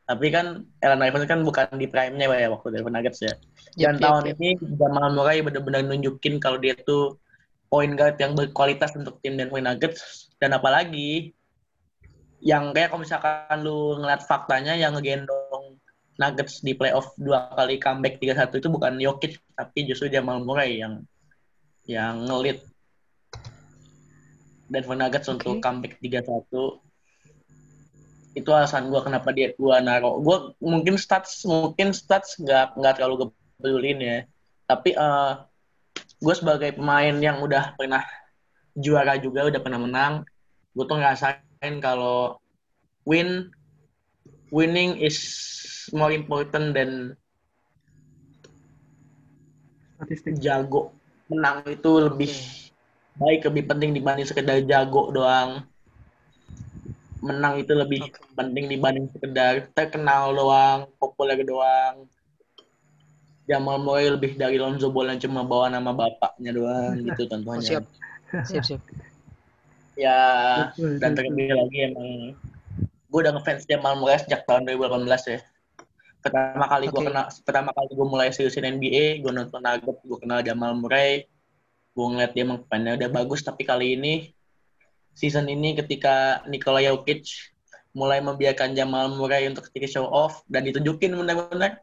tapi 0.04 0.28
kan 0.28 0.68
Allen 0.84 1.02
Iverson 1.02 1.28
kan 1.30 1.40
bukan 1.42 1.66
di 1.80 1.88
prime-nya 1.88 2.28
ya 2.28 2.48
waktu 2.52 2.76
dari 2.76 2.84
Nuggets 2.84 3.20
ya 3.24 3.34
dan 3.80 3.96
yep, 3.98 4.04
tahun 4.04 4.22
yep. 4.28 4.34
ini 4.38 4.48
Jamal 4.76 5.08
Murray 5.16 5.40
benar-benar 5.40 5.82
nunjukin 5.88 6.38
kalau 6.38 6.60
dia 6.60 6.76
tuh 6.84 7.18
point 7.72 7.96
guard 7.98 8.20
yang 8.20 8.36
berkualitas 8.36 8.94
untuk 8.94 9.18
tim 9.24 9.34
Denver 9.34 9.58
Nuggets 9.58 10.30
dan 10.38 10.54
apalagi 10.54 11.34
yang 12.44 12.76
kayak 12.76 12.92
kalau 12.92 13.02
misalkan 13.02 13.56
lu 13.64 13.96
ngeliat 13.98 14.22
faktanya 14.28 14.76
yang 14.76 14.92
ngegendong 14.94 15.80
Nuggets 16.14 16.62
di 16.62 16.78
playoff 16.78 17.10
dua 17.18 17.50
kali 17.58 17.82
comeback 17.82 18.22
3-1 18.22 18.60
itu 18.62 18.68
bukan 18.70 18.92
Jokic 19.02 19.32
tapi 19.58 19.88
justru 19.88 20.06
Jamal 20.06 20.44
Murray 20.44 20.78
yang 20.78 21.02
yang 21.88 22.28
ngelit 22.28 22.62
Denver 24.70 24.94
Nuggets 24.94 25.26
okay. 25.26 25.34
untuk 25.34 25.58
comeback 25.58 25.98
3-1 25.98 26.83
itu 28.34 28.50
alasan 28.50 28.90
gue 28.90 29.00
kenapa 29.00 29.30
dia 29.30 29.54
gue 29.54 29.76
naro 29.78 30.18
gue 30.18 30.58
mungkin 30.58 30.98
stats 30.98 31.46
mungkin 31.46 31.94
stats 31.94 32.34
nggak 32.42 32.74
nggak 32.74 32.94
terlalu 32.98 33.30
pedulin 33.58 33.98
ya. 34.02 34.18
Tapi 34.64 34.96
uh, 34.96 35.04
eh, 35.04 35.32
gue 36.18 36.34
sebagai 36.34 36.74
pemain 36.74 37.14
yang 37.14 37.38
udah 37.40 37.78
pernah 37.78 38.02
juara 38.74 39.14
juga 39.16 39.46
udah 39.46 39.60
pernah 39.62 39.80
menang 39.80 40.14
gue 40.74 40.84
tuh 40.84 40.98
ngerasain 40.98 41.74
kalau 41.78 42.42
win 43.06 43.54
winning 44.50 44.98
is 44.98 45.18
more 45.94 46.10
important 46.10 46.74
than 46.74 47.14
statistik. 49.94 50.42
jago 50.42 50.90
menang 51.30 51.62
itu 51.70 51.90
lebih 52.02 52.32
baik 53.14 53.46
lebih 53.46 53.62
penting 53.70 53.90
dibanding 53.94 54.26
sekedar 54.26 54.58
jago 54.66 55.14
doang 55.14 55.62
menang 57.24 57.54
itu 57.64 57.72
lebih 57.72 58.04
okay. 58.04 58.20
penting 58.36 58.68
dibanding 58.68 59.08
sekedar 59.08 59.72
terkenal 59.72 60.36
doang, 60.36 60.92
populer 61.00 61.40
doang. 61.40 62.04
Jamal 63.44 63.80
Murray 63.80 64.08
lebih 64.08 64.36
dari 64.36 64.56
Lonzo 64.56 64.88
Ball 64.88 65.12
yang 65.12 65.20
cuma 65.20 65.44
bawa 65.44 65.72
nama 65.72 65.92
bapaknya 65.92 66.52
doang 66.52 67.00
gitu 67.00 67.24
tentunya. 67.32 67.60
Oh, 67.60 67.64
siap. 67.64 67.84
Siap, 68.34 68.66
siap. 68.66 68.82
ya, 69.94 70.18
dan 70.74 71.14
terlebih 71.14 71.54
lagi 71.54 71.86
emang 71.86 72.34
gue 72.82 73.20
udah 73.22 73.30
ngefans 73.30 73.62
Jamal 73.70 73.94
Murray 73.94 74.18
sejak 74.26 74.42
tahun 74.42 74.66
2018 74.66 75.06
ya. 75.30 75.38
Pertama 76.18 76.66
kali 76.66 76.90
okay. 76.90 76.98
gue 76.98 77.02
kenal, 77.14 77.24
pertama 77.46 77.70
kali 77.70 77.90
gue 77.94 78.06
mulai 78.10 78.28
seriusin 78.34 78.66
NBA, 78.74 79.22
gue 79.22 79.30
nonton 79.30 79.62
Nugget, 79.62 80.02
gue 80.02 80.18
kenal 80.18 80.42
Jamal 80.42 80.74
Murray. 80.74 81.30
Gue 81.94 82.06
ngeliat 82.10 82.34
dia 82.34 82.42
emang 82.42 82.66
pemainnya 82.66 82.98
udah 82.98 83.10
bagus, 83.22 83.46
tapi 83.46 83.62
kali 83.62 83.94
ini 83.94 84.33
season 85.14 85.46
ini 85.46 85.78
ketika 85.78 86.42
Nikola 86.50 86.82
Jokic 86.82 87.54
mulai 87.94 88.18
membiarkan 88.18 88.74
Jamal 88.74 89.14
Murray 89.14 89.46
untuk 89.46 89.70
ketika 89.70 89.98
show 89.98 90.06
off 90.10 90.42
dan 90.50 90.66
ditunjukin 90.66 91.14
benar-benar 91.14 91.78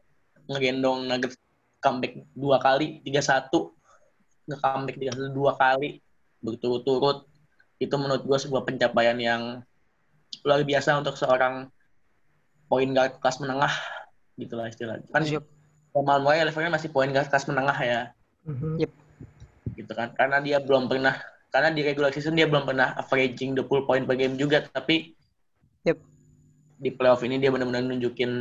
ngegendong 0.51 1.07
Nuggets 1.07 1.39
comeback 1.79 2.19
dua 2.35 2.59
kali 2.59 2.99
tiga 3.01 3.23
satu 3.23 3.71
nge 4.45 4.59
comeback 4.59 4.99
tiga 4.99 5.11
satu 5.15 5.31
dua 5.31 5.55
kali 5.55 6.03
berturut-turut 6.43 7.25
itu 7.81 7.95
menurut 7.97 8.27
gue 8.27 8.37
sebuah 8.37 8.67
pencapaian 8.67 9.17
yang 9.17 9.63
luar 10.43 10.61
biasa 10.67 10.99
untuk 10.99 11.15
seorang 11.15 11.71
point 12.67 12.91
guard 12.91 13.17
kelas 13.23 13.39
menengah 13.39 13.73
gitulah 14.35 14.67
istilahnya 14.67 15.07
kan 15.09 15.23
yep. 15.23 15.47
Jamal 15.95 16.19
Murray 16.19 16.43
levelnya 16.43 16.71
masih 16.75 16.91
point 16.91 17.09
guard 17.15 17.31
kelas 17.31 17.47
menengah 17.47 17.77
ya 17.79 18.01
mm-hmm. 18.45 18.73
yep. 18.83 18.91
gitu 19.79 19.91
kan 19.95 20.11
karena 20.19 20.43
dia 20.43 20.59
belum 20.59 20.91
pernah 20.91 21.15
karena 21.51 21.69
di 21.75 21.81
regular 21.83 22.09
season 22.15 22.39
dia 22.39 22.47
belum 22.47 22.63
pernah 22.63 22.95
averaging 22.95 23.53
20 23.59 23.87
poin 23.87 24.01
per 24.07 24.15
game 24.15 24.39
juga 24.39 24.63
tapi 24.63 25.11
yep. 25.83 25.99
di 26.79 26.89
playoff 26.95 27.21
ini 27.27 27.37
dia 27.37 27.51
benar-benar 27.51 27.83
nunjukin 27.85 28.31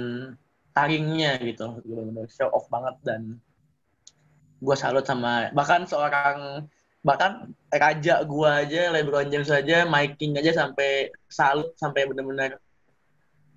taringnya 0.71 1.37
gitu. 1.43 1.83
Benar-benar 1.83 2.31
show 2.31 2.49
off 2.55 2.71
banget 2.71 2.97
dan 3.03 3.43
gue 4.63 4.77
salut 4.79 5.03
sama 5.03 5.51
bahkan 5.51 5.83
seorang 5.89 6.69
bahkan 7.01 7.51
raja 7.73 8.21
gue 8.23 8.49
aja 8.49 8.93
LeBron 8.93 9.33
James 9.33 9.49
aja 9.49 9.89
Mike 9.89 10.21
King 10.21 10.37
aja 10.37 10.53
sampai 10.53 11.09
salut 11.33 11.73
sampai 11.81 12.05
benar-benar 12.05 12.61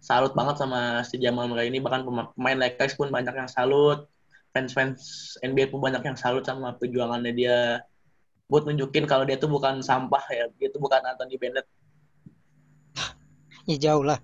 salut 0.03 0.35
banget 0.35 0.59
sama 0.59 0.99
si 1.07 1.15
Jamal 1.15 1.47
Murray 1.47 1.71
ini. 1.71 1.79
Bahkan 1.79 2.03
pemain 2.35 2.59
Lakers 2.59 2.99
pun 2.99 3.07
banyak 3.07 3.31
yang 3.31 3.47
salut. 3.47 4.11
Fans-fans 4.51 5.33
NBA 5.41 5.71
pun 5.71 5.79
banyak 5.79 6.03
yang 6.03 6.19
salut 6.19 6.43
sama 6.43 6.75
perjuangannya 6.77 7.31
dia 7.33 7.57
buat 8.51 8.63
nunjukin 8.67 9.05
kalau 9.07 9.23
dia 9.23 9.39
tuh 9.39 9.49
bukan 9.49 9.79
sampah 9.79 10.23
ya 10.29 10.45
dia 10.59 10.69
tuh 10.69 10.81
bukan 10.83 11.01
Anthony 11.03 11.39
Bennett 11.39 11.67
ya 13.69 13.77
jauh 13.79 14.03
lah 14.03 14.19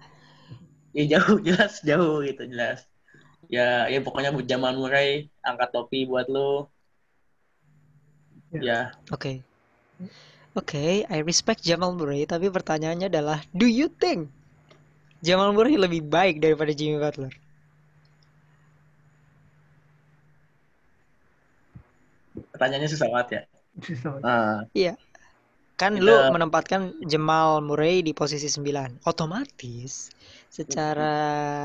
ya 0.91 1.17
jauh 1.17 1.39
jelas 1.47 1.80
jauh 1.82 2.22
gitu 2.24 2.43
jelas 2.47 2.89
Ya, 3.49 3.89
ya 3.89 3.97
pokoknya 4.05 4.30
buat 4.30 4.45
Jamal 4.45 4.78
Murray 4.78 5.26
angkat 5.41 5.74
topi 5.74 6.05
buat 6.05 6.30
lo. 6.30 6.70
Ya. 8.53 8.61
Ya, 8.61 8.80
Oke. 9.09 9.41
Oke, 10.53 11.01
I 11.09 11.17
respect 11.26 11.65
Jamal 11.65 11.97
Murray, 11.97 12.30
tapi 12.30 12.53
pertanyaannya 12.53 13.09
adalah, 13.09 13.41
do 13.49 13.65
you 13.65 13.89
think 13.89 14.30
Jamal 15.26 15.49
Murray 15.49 15.82
lebih 15.82 16.05
baik 16.05 16.38
daripada 16.41 16.70
Jimmy 16.78 17.01
Butler? 17.01 17.34
pertanyaannya 22.59 22.91
susah 22.91 23.07
banget 23.07 23.28
ya. 23.32 23.41
Ah, 24.23 24.63
Kan 25.80 25.95
Kita- 25.95 26.03
lu 26.03 26.15
menempatkan 26.36 26.91
Jamal 27.07 27.63
Murray 27.63 28.03
di 28.03 28.11
posisi 28.11 28.51
9. 28.51 28.99
Otomatis 29.07 30.11
secara 30.51 31.15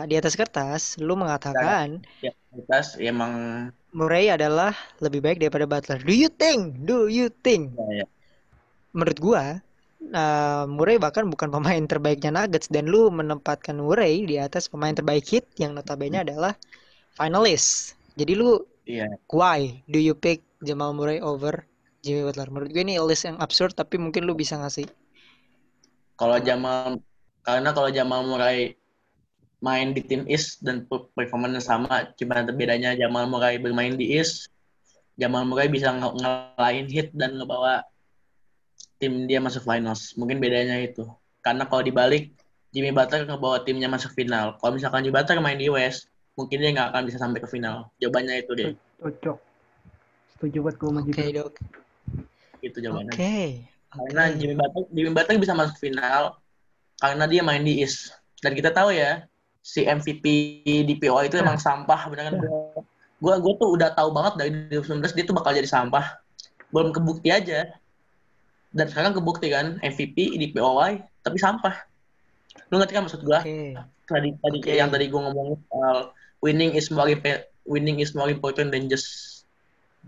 di 0.07 0.15
atas 0.15 0.39
kertas 0.39 1.03
lu 1.03 1.19
mengatakan 1.19 1.99
ya, 2.23 2.31
atas 2.55 2.95
ya 2.95 3.11
emang 3.11 3.67
Murray 3.91 4.31
adalah 4.31 4.71
lebih 5.03 5.19
baik 5.19 5.43
daripada 5.43 5.67
Butler. 5.67 5.99
Do 6.07 6.15
you 6.15 6.31
think? 6.31 6.87
Do 6.87 7.11
you 7.11 7.27
think? 7.43 7.75
ya, 7.75 8.05
ya. 8.05 8.07
Menurut 8.95 9.19
gua 9.19 9.43
uh, 10.15 10.65
Murray 10.71 11.03
bahkan 11.03 11.27
bukan 11.27 11.51
pemain 11.51 11.83
terbaiknya 11.83 12.31
Nuggets 12.31 12.71
dan 12.71 12.87
lu 12.87 13.11
menempatkan 13.11 13.75
Murray 13.83 14.31
di 14.31 14.39
atas 14.39 14.71
pemain 14.71 14.95
terbaik 14.95 15.27
Heat 15.27 15.59
yang 15.59 15.75
notabene 15.75 16.23
adalah 16.23 16.55
finalist. 17.19 17.99
Jadi 18.15 18.39
lu 18.39 18.62
Iya. 18.85 19.11
why 19.33 19.83
do 19.91 19.97
you 19.99 20.15
pick 20.15 20.45
Jamal 20.62 20.95
Murray 20.95 21.19
over 21.19 21.65
Jimmy 22.05 22.29
Butler? 22.29 22.49
Menurut 22.53 22.71
gue 22.71 22.83
ini 22.85 23.01
list 23.01 23.25
yang 23.25 23.41
absurd 23.41 23.73
tapi 23.73 23.97
mungkin 23.97 24.29
lu 24.29 24.37
bisa 24.37 24.61
ngasih. 24.61 24.85
Kalau 26.21 26.37
Jamal 26.45 27.01
karena 27.41 27.73
kalau 27.73 27.89
Jamal 27.89 28.23
Murray 28.29 28.77
main 29.65 29.97
di 29.97 30.05
tim 30.05 30.29
East 30.29 30.61
dan 30.61 30.85
per- 30.85 31.09
performanya 31.17 31.65
sama, 31.65 32.13
cuma 32.21 32.45
bedanya 32.45 32.93
Jamal 32.93 33.25
Murray 33.25 33.57
bermain 33.57 33.97
di 33.97 34.13
East, 34.21 34.53
Jamal 35.17 35.49
Murray 35.49 35.73
bisa 35.73 35.89
nge- 35.89 36.21
ngelain 36.21 36.87
hit 36.93 37.09
dan 37.17 37.41
ngebawa 37.41 37.81
tim 39.01 39.25
dia 39.25 39.41
masuk 39.41 39.65
finals. 39.65 40.13
Mungkin 40.21 40.39
bedanya 40.39 40.77
itu. 40.85 41.09
Karena 41.41 41.65
kalau 41.65 41.81
dibalik 41.81 42.37
Jimmy 42.75 42.93
Butler 42.93 43.25
ngebawa 43.25 43.63
timnya 43.65 43.89
masuk 43.89 44.13
final. 44.13 44.61
Kalau 44.61 44.77
misalkan 44.77 45.07
Jimmy 45.07 45.17
Butler 45.17 45.39
main 45.41 45.57
di 45.57 45.71
West, 45.73 46.11
mungkin 46.35 46.59
dia 46.59 46.71
nggak 46.75 46.89
akan 46.91 47.03
bisa 47.07 47.19
sampai 47.23 47.39
ke 47.39 47.49
final. 47.49 47.89
Jawabannya 48.03 48.43
itu 48.43 48.53
deh. 48.53 48.71
Cocok. 48.99 49.39
Setuju 50.35 50.59
buat 50.61 50.75
gue 50.77 50.89
sama 50.91 51.01
Oke, 51.07 51.11
Jibril. 51.15 51.49
Itu 52.65 52.81
jawabannya. 52.81 53.12
Oke. 53.12 53.69
Karena 53.95 54.23
Oke. 54.33 54.37
Jimmy 54.41 54.55
Butler, 54.57 54.85
Jimmy 54.91 55.11
Butler 55.12 55.37
bisa 55.39 55.55
masuk 55.55 55.77
final 55.79 56.23
karena 56.99 57.25
dia 57.29 57.43
main 57.45 57.62
di 57.62 57.85
East. 57.85 58.17
Dan 58.41 58.57
kita 58.57 58.73
tahu 58.73 58.97
ya, 58.97 59.29
si 59.61 59.85
MVP 59.85 60.25
di 60.65 60.95
POA 60.97 61.29
itu 61.29 61.37
emang 61.41 61.61
sampah, 61.61 62.09
beneran. 62.09 62.41
Gue 63.21 63.35
gue 63.41 63.53
tuh 63.57 63.69
udah 63.77 63.93
tahu 63.97 64.12
banget 64.12 64.35
dari 64.37 64.51
2019 64.69 65.17
dia 65.17 65.25
tuh 65.25 65.37
bakal 65.37 65.53
jadi 65.57 65.69
sampah. 65.69 66.21
Belum 66.73 66.91
kebukti 66.91 67.31
aja. 67.31 67.71
Dan 68.75 68.91
sekarang 68.91 69.15
kebukti 69.15 69.55
kan 69.55 69.79
MVP 69.81 70.35
di 70.35 70.51
POY 70.51 70.99
tapi 71.23 71.39
sampah. 71.39 71.87
Lu 72.69 72.83
ngerti 72.83 72.93
kan 72.93 73.07
maksud 73.07 73.23
gue? 73.23 73.39
Oke. 73.39 73.79
Tadi 74.05 74.29
tadi 74.37 74.59
Oke. 74.61 74.73
yang 74.75 74.91
tadi 74.93 75.09
gue 75.09 75.21
ngomongin 75.21 75.57
soal 75.71 76.12
winning 76.45 76.77
is 76.77 76.93
more 76.93 77.09
winning 77.65 78.03
is 78.03 78.12
more 78.12 78.29
important 78.29 78.69
than 78.75 78.91
just 78.91 79.47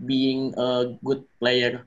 being 0.05 0.53
a 0.59 0.93
good 1.01 1.25
player 1.41 1.81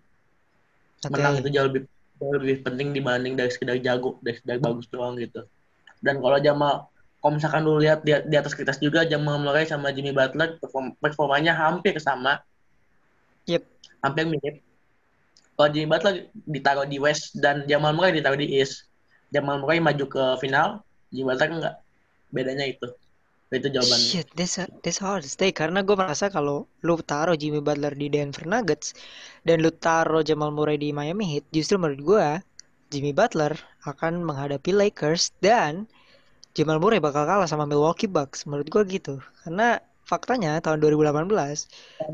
Menang 1.08 1.40
itu 1.40 1.48
jauh 1.48 1.66
lebih 1.72 1.88
jauh 2.20 2.34
lebih 2.36 2.56
penting 2.60 2.92
dibanding 2.92 3.32
dari 3.32 3.48
sekedar 3.48 3.80
jago 3.80 4.20
dari 4.20 4.36
sekedar 4.36 4.60
bagus 4.60 4.84
doang 4.92 5.16
gitu. 5.16 5.48
Dan 6.04 6.20
kalau 6.20 6.36
Jamal 6.36 6.92
kalau 7.20 7.36
misalkan 7.36 7.60
lu 7.64 7.76
lihat 7.80 8.00
di, 8.04 8.16
di 8.28 8.36
atas 8.36 8.56
kertas 8.56 8.80
juga 8.80 9.04
Jamal 9.04 9.40
Murray 9.40 9.68
sama 9.68 9.92
Jimmy 9.92 10.12
Butler 10.12 10.56
perform, 10.60 10.96
performanya 11.00 11.56
hampir 11.56 11.96
sama. 12.00 12.40
Yep. 13.48 13.64
hampir 14.00 14.24
mirip. 14.28 14.64
Kalau 15.56 15.68
Jimmy 15.72 15.88
Butler 15.88 16.14
ditaruh 16.48 16.88
di 16.88 16.96
West 16.96 17.36
dan 17.36 17.68
Jamal 17.68 17.92
Murray 17.92 18.16
ditaruh 18.16 18.40
di 18.40 18.60
East. 18.60 18.88
Jamal 19.28 19.60
Murray 19.60 19.80
maju 19.80 20.04
ke 20.08 20.24
final 20.40 20.80
Jimmy 21.12 21.32
Butler 21.32 21.48
enggak. 21.52 21.74
Bedanya 22.32 22.64
itu 22.68 22.88
itu 23.50 23.66
jawabannya 23.66 24.08
Shit, 24.14 24.28
that's, 24.38 24.62
that's 24.86 25.02
hard 25.02 25.26
to 25.26 25.30
say 25.30 25.50
karena 25.50 25.82
gue 25.82 25.98
merasa 25.98 26.30
kalau 26.30 26.70
lu 26.86 26.94
taruh 27.02 27.34
Jimmy 27.34 27.58
Butler 27.58 27.90
di 27.98 28.06
Denver 28.06 28.46
Nuggets 28.46 28.94
dan 29.42 29.58
lu 29.58 29.74
taruh 29.74 30.22
Jamal 30.22 30.54
Murray 30.54 30.78
di 30.78 30.94
Miami 30.94 31.26
Heat, 31.26 31.50
justru 31.50 31.74
menurut 31.74 32.02
gue 32.02 32.26
Jimmy 32.90 33.10
Butler 33.14 33.54
akan 33.86 34.22
menghadapi 34.26 34.70
Lakers 34.74 35.34
dan 35.42 35.86
Jamal 36.58 36.82
Murray 36.82 36.98
bakal 36.98 37.22
kalah 37.26 37.46
sama 37.46 37.62
Milwaukee 37.66 38.10
Bucks. 38.10 38.42
Menurut 38.46 38.66
gue 38.66 38.82
gitu. 38.90 39.22
Karena 39.46 39.78
faktanya 40.02 40.58
tahun 40.58 40.82
2018 40.82 41.30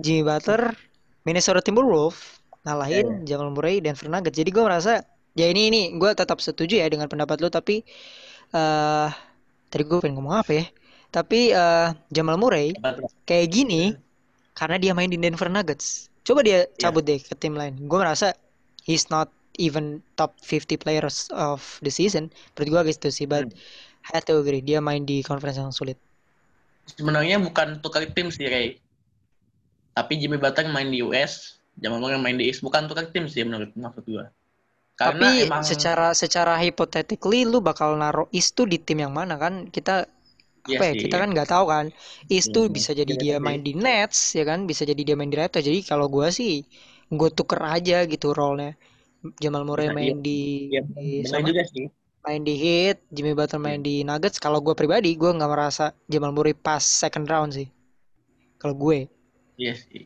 Jimmy 0.05 0.23
Butler 0.25 0.77
Minnesota 1.25 1.65
Timberwolves 1.65 2.45
ngalahin 2.69 3.25
Jamal 3.25 3.49
Murray 3.57 3.81
Denver 3.81 4.09
Nuggets. 4.13 4.37
Jadi 4.37 4.51
gue 4.53 4.65
merasa 4.65 5.01
ya 5.33 5.49
ini 5.49 5.73
ini 5.73 5.81
gue 5.97 6.11
tetap 6.13 6.41
setuju 6.45 6.85
ya 6.85 6.87
dengan 6.93 7.09
pendapat 7.09 7.41
lu 7.41 7.49
tapi 7.49 7.81
eh 8.53 9.09
tadi 9.73 9.83
gue 9.83 9.99
pengen 10.05 10.21
ngomong 10.21 10.37
apa 10.45 10.53
ya? 10.53 10.65
Tapi 11.15 11.53
eh, 11.53 11.89
Jamal 12.13 12.37
Murray 12.41 12.75
kayak 13.29 13.49
gini 13.53 13.95
karena 14.57 14.77
dia 14.81 14.93
main 14.97 15.11
di 15.11 15.19
Denver 15.21 15.49
Nuggets. 15.49 16.09
Coba 16.27 16.43
dia 16.43 16.67
cabut 16.81 17.07
deh 17.07 17.21
ke 17.23 17.35
tim 17.39 17.55
lain. 17.55 17.77
Gue 17.87 17.99
merasa 18.03 18.35
he's 18.83 19.09
not 19.13 19.31
even 19.57 20.03
top 20.21 20.37
50 20.45 20.77
players 20.77 21.31
of 21.33 21.79
the 21.81 21.93
season. 21.93 22.29
Menurut 22.57 22.69
gue 22.69 22.81
gitu 22.93 23.09
sih, 23.15 23.27
but 23.29 23.47
I 24.11 24.19
have 24.19 24.27
to 24.29 24.37
agree. 24.39 24.61
Dia 24.63 24.83
main 24.83 25.07
di 25.07 25.23
conference 25.23 25.59
yang 25.59 25.73
sulit. 25.73 25.99
sebenarnya 26.87 27.43
bukan 27.43 27.83
tukar 27.83 28.07
tim 28.15 28.31
sih 28.31 28.47
Ray 28.47 28.79
tapi 29.91 30.23
Jimmy 30.23 30.39
Butler 30.39 30.71
main 30.71 30.87
di 30.87 31.03
US 31.03 31.59
Jamal 31.83 31.99
Murray 31.99 32.21
main 32.23 32.39
di 32.39 32.47
East 32.47 32.63
bukan 32.63 32.87
tukar 32.87 33.11
tim 33.11 33.27
sih 33.27 33.43
menurut 33.43 33.75
maksud 33.75 34.07
gua 34.07 34.31
karena 34.97 35.29
Tapi 35.29 35.45
emang 35.45 35.61
secara 35.61 36.17
secara 36.17 36.57
hypothetically 36.57 37.45
lu 37.45 37.61
bakal 37.61 38.01
naruh 38.01 38.33
East 38.33 38.57
tuh 38.57 38.65
di 38.65 38.81
tim 38.81 39.05
yang 39.05 39.13
mana 39.13 39.37
kan? 39.37 39.69
Kita 39.69 40.09
Iya 40.09 40.16
apa 40.73 40.83
ya? 40.91 40.93
sih. 40.93 41.03
Kita 41.03 41.15
kan 41.21 41.29
nggak 41.35 41.49
tahu 41.53 41.65
kan. 41.75 41.87
East 42.35 42.49
tuh 42.57 42.65
Hmm, 42.65 42.77
bisa 42.77 42.91
jadi 43.01 43.13
iya 43.13 43.23
dia 43.23 43.35
tadi. 43.43 43.47
main 43.47 43.61
di 43.67 43.73
Nets 43.85 44.19
ya 44.39 44.43
kan, 44.51 44.59
bisa 44.71 44.83
jadi 44.91 45.03
dia 45.07 45.15
main 45.19 45.31
di 45.33 45.39
Raptors. 45.41 45.65
Jadi 45.69 45.81
kalau 45.91 46.07
gua 46.15 46.29
sih 46.39 46.51
gue 47.19 47.29
tuker 47.39 47.61
aja 47.75 47.95
gitu 48.13 48.27
role-nya. 48.39 48.71
Jamal 49.43 49.65
Murray 49.69 49.89
main 49.99 50.17
iya. 50.21 50.23
di, 50.27 50.31
di 51.23 51.27
sama- 51.31 51.49
juga 51.49 51.63
sih 51.73 51.85
main 52.25 52.43
di 52.49 52.55
Heat, 52.63 52.97
Jimmy 53.15 53.33
Butler 53.39 53.61
main 53.67 53.81
di 53.89 53.95
Nuggets. 54.09 54.39
Kalau 54.45 54.59
gue 54.67 54.75
pribadi, 54.81 55.11
gue 55.21 55.31
nggak 55.37 55.51
merasa 55.55 55.85
Jamal 56.13 56.33
Murray 56.37 56.55
pas 56.67 56.83
second 57.03 57.27
round 57.33 57.51
sih. 57.59 57.69
Kalau 58.61 58.75
gue, 58.85 58.99
iya 59.61 59.73
sih 59.83 60.03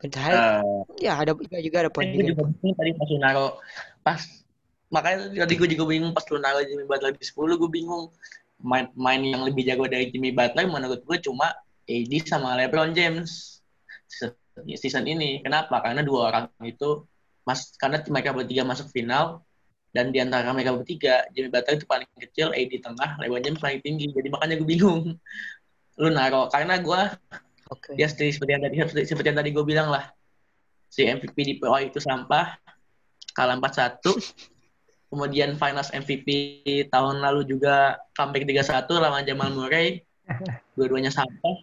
padahal 0.00 0.36
Eh, 0.36 0.80
ya 1.04 1.12
ada 1.20 1.32
juga 1.38 1.58
juga 1.66 1.76
ada 1.82 1.90
poin 1.96 2.08
gue 2.14 2.22
juga. 2.22 2.30
juga 2.30 2.42
bingung 2.50 2.74
tadi 2.78 2.90
pas 2.98 3.08
lu 3.12 3.18
naro 3.24 3.46
pas 4.06 4.20
makanya 4.94 5.16
tadi 5.44 5.54
gue 5.60 5.68
juga 5.74 5.84
bingung 5.92 6.12
pas 6.16 6.24
lu 6.32 6.38
naro 6.44 6.60
Jimmy 6.68 6.84
Butler 6.90 7.12
di 7.16 7.24
10 7.24 7.54
gue 7.60 7.70
bingung 7.72 8.04
main 8.62 8.88
main 8.94 9.20
yang 9.20 9.42
lebih 9.42 9.66
jago 9.66 9.84
dari 9.90 10.08
Jimmy 10.08 10.30
Butler 10.30 10.70
menurut 10.70 11.02
gue 11.02 11.18
cuma 11.20 11.50
AD 11.86 12.12
sama 12.24 12.54
LeBron 12.56 12.94
James 12.94 13.58
season, 14.76 15.04
ini. 15.08 15.40
Kenapa? 15.42 15.80
Karena 15.82 16.04
dua 16.04 16.30
orang 16.30 16.44
itu 16.62 17.04
mas 17.42 17.74
karena 17.74 17.98
mereka 18.06 18.30
bertiga 18.30 18.62
masuk 18.62 18.86
final 18.94 19.42
dan 19.90 20.14
di 20.14 20.22
antara 20.22 20.54
mereka 20.54 20.78
bertiga 20.78 21.26
Jimmy 21.34 21.50
Butler 21.50 21.74
itu 21.76 21.86
paling 21.90 22.08
kecil 22.16 22.54
AD 22.54 22.72
tengah 22.80 23.10
LeBron 23.18 23.42
James 23.42 23.60
paling 23.60 23.82
tinggi. 23.82 24.08
Jadi 24.14 24.28
makanya 24.30 24.54
gue 24.62 24.68
bingung 24.68 25.18
lu 26.00 26.08
naro 26.08 26.48
karena 26.48 26.80
gue 26.80 27.02
Oke. 27.68 27.96
ya 28.00 28.08
seperti, 28.08 28.40
seperti 28.40 28.50
yang 28.56 28.62
tadi 28.64 28.74
seperti, 28.80 29.02
seperti 29.08 29.26
yang 29.28 29.38
tadi 29.38 29.50
gue 29.52 29.64
bilang 29.64 29.88
lah 29.92 30.04
si 30.92 31.04
MVP 31.08 31.36
di 31.36 31.54
PO 31.56 31.76
itu 31.84 32.00
sampah 32.00 32.56
kalah 33.32 33.56
4-1 33.56 34.00
kemudian 35.12 35.60
finals 35.60 35.92
MVP 35.92 36.28
tahun 36.88 37.20
lalu 37.20 37.44
juga 37.44 38.00
comeback 38.16 38.48
3-1 38.48 38.88
lawan 38.96 39.28
Jamal 39.28 39.52
Murray 39.52 40.00
dua-duanya 40.80 41.12
sampah 41.12 41.60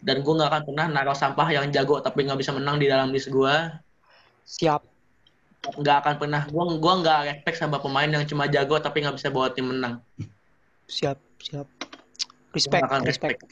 dan 0.00 0.24
gue 0.24 0.32
nggak 0.32 0.48
akan 0.48 0.62
pernah 0.64 0.86
naruh 0.88 1.12
sampah 1.12 1.52
yang 1.52 1.68
jago 1.68 2.00
tapi 2.00 2.24
nggak 2.24 2.40
bisa 2.40 2.56
menang 2.56 2.80
di 2.80 2.88
dalam 2.88 3.12
list 3.12 3.28
gue 3.28 3.54
Siap. 4.48 4.80
nggak 5.76 5.96
akan 6.00 6.14
pernah 6.16 6.42
gue 6.48 6.64
gua 6.78 6.94
nggak 7.02 7.20
respect 7.28 7.58
sama 7.60 7.76
pemain 7.76 8.08
yang 8.08 8.24
cuma 8.24 8.48
jago 8.48 8.80
tapi 8.80 9.04
nggak 9.04 9.20
bisa 9.20 9.28
bawa 9.28 9.52
tim 9.52 9.68
menang 9.68 10.00
Siap, 10.86 11.18
siap. 11.42 11.66
Respect, 12.54 12.86
akan 12.86 13.02
respect. 13.02 13.42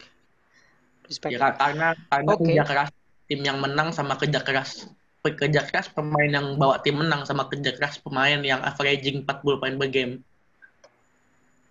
Respect. 1.11 1.35
ya 1.35 1.39
ka- 1.43 1.59
karena 1.59 1.99
karena 2.09 2.31
Oke. 2.33 2.47
kerja 2.47 2.65
keras 2.65 2.91
tim 3.27 3.41
yang 3.43 3.59
menang 3.61 3.91
sama 3.91 4.15
kerja 4.17 4.41
keras 4.41 4.89
kerja 5.33 5.65
keras 5.65 5.89
pemain 5.89 6.29
yang 6.29 6.61
bawa 6.61 6.77
tim 6.85 7.01
menang 7.01 7.25
sama 7.25 7.49
kerja 7.49 7.73
keras 7.73 7.97
pemain 7.97 8.37
yang 8.45 8.61
averaging 8.61 9.25
40 9.25 9.57
poin 9.57 9.75
per 9.81 9.89
game. 9.89 10.21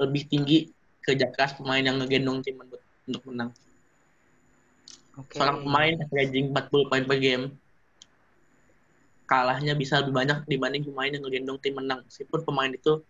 Lebih 0.01 0.25
tinggi 0.25 0.57
kerja 1.05 1.29
keras 1.29 1.53
pemain 1.53 1.85
yang 1.85 2.01
ngegendong 2.01 2.41
tim 2.41 2.57
untuk, 2.57 2.81
untuk 3.05 3.21
menang. 3.29 3.53
Oke. 5.13 5.37
seorang 5.37 5.61
pemain 5.61 5.93
averaging 5.93 6.49
40 6.49 6.89
poin 6.89 7.03
per 7.05 7.21
game 7.21 7.53
kalahnya 9.29 9.77
bisa 9.77 10.01
lebih 10.01 10.13
banyak 10.17 10.41
dibanding 10.49 10.83
pemain 10.89 11.13
yang 11.13 11.21
ngegendong 11.21 11.61
tim 11.61 11.77
menang. 11.77 12.01
Meskipun 12.09 12.41
pemain 12.41 12.73
itu 12.73 13.05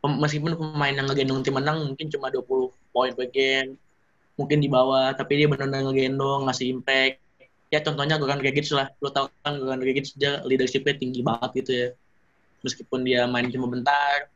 meskipun 0.00 0.56
pemain 0.56 0.92
yang 0.92 1.04
ngegendong 1.08 1.40
tim 1.44 1.56
menang 1.56 1.84
mungkin 1.84 2.08
cuma 2.08 2.28
20 2.28 2.72
poin 2.92 3.12
per 3.12 3.28
game 3.32 3.76
mungkin 4.36 4.58
di 4.60 4.68
bawah 4.68 5.14
tapi 5.16 5.40
dia 5.40 5.46
benar-benar 5.48 5.88
ngegendong 5.88 6.50
ngasih 6.50 6.76
impact 6.76 7.23
ya 7.74 7.82
contohnya 7.82 8.14
Goran 8.22 8.38
Dragic 8.38 8.70
lah 8.70 8.86
lo 9.02 9.10
tau 9.10 9.26
kan 9.42 9.58
Goran 9.58 9.82
Dragic 9.82 10.14
dia 10.14 10.38
leadershipnya 10.46 10.94
tinggi 10.94 11.26
banget 11.26 11.50
gitu 11.58 11.70
ya 11.74 11.88
meskipun 12.62 13.02
dia 13.02 13.26
main 13.26 13.50
cuma 13.50 13.66
bentar 13.66 14.30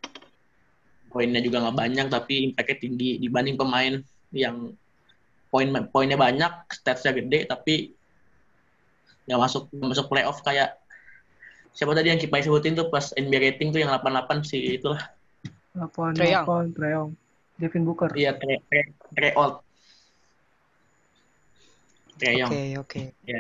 poinnya 1.08 1.38
juga 1.38 1.62
nggak 1.62 1.76
banyak 1.78 2.06
tapi 2.10 2.50
impactnya 2.50 2.76
tinggi 2.82 3.10
dibanding 3.22 3.54
pemain 3.54 4.02
yang 4.34 4.74
poin 5.48 5.70
poinnya 5.94 6.18
banyak 6.18 6.50
statsnya 6.74 7.14
gede 7.14 7.46
tapi 7.46 7.94
nggak 9.30 9.40
masuk 9.40 9.70
nggak 9.70 9.88
masuk 9.94 10.06
playoff 10.10 10.42
kayak 10.42 10.76
siapa 11.72 11.94
tadi 11.94 12.10
yang 12.10 12.20
kita 12.20 12.42
sebutin 12.42 12.74
tuh 12.74 12.90
pas 12.90 13.14
NBA 13.14 13.54
rating 13.54 13.70
tuh 13.70 13.80
yang 13.80 13.94
88 13.94 14.42
sih 14.42 14.82
itulah 14.82 14.98
8 15.78 16.18
Trae 16.18 16.34
Young. 16.34 16.74
8 16.74 16.74
Trae 16.74 16.90
Young. 16.90 17.10
Devin 17.58 17.82
Booker. 17.86 18.10
iya 18.18 18.34
Trey 18.34 19.30
Trey 22.18 22.34
Trey 22.34 22.42
Old 22.42 22.50
Trey 22.50 22.66
Young 22.74 22.82
Oke, 22.82 23.00
oke. 23.00 23.02
ya. 23.24 23.38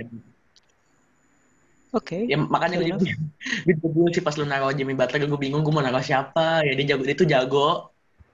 Oke. 1.88 2.18
ya 2.28 2.36
makanya 2.36 2.76
gue 2.78 3.00
gue 3.64 3.74
bingung 3.96 4.12
sih 4.12 4.20
pas 4.20 4.36
lu 4.36 4.44
naruh 4.44 4.70
Jimmy 4.70 4.92
Butler 4.92 5.24
gue 5.24 5.40
bingung 5.40 5.64
gue 5.64 5.72
mau 5.72 5.80
naruh 5.80 6.00
siapa. 6.00 6.60
Ya 6.62 6.76
dia 6.76 6.94
jago 6.94 7.02
dia 7.04 7.16
tuh 7.16 7.24
jago. 7.24 7.68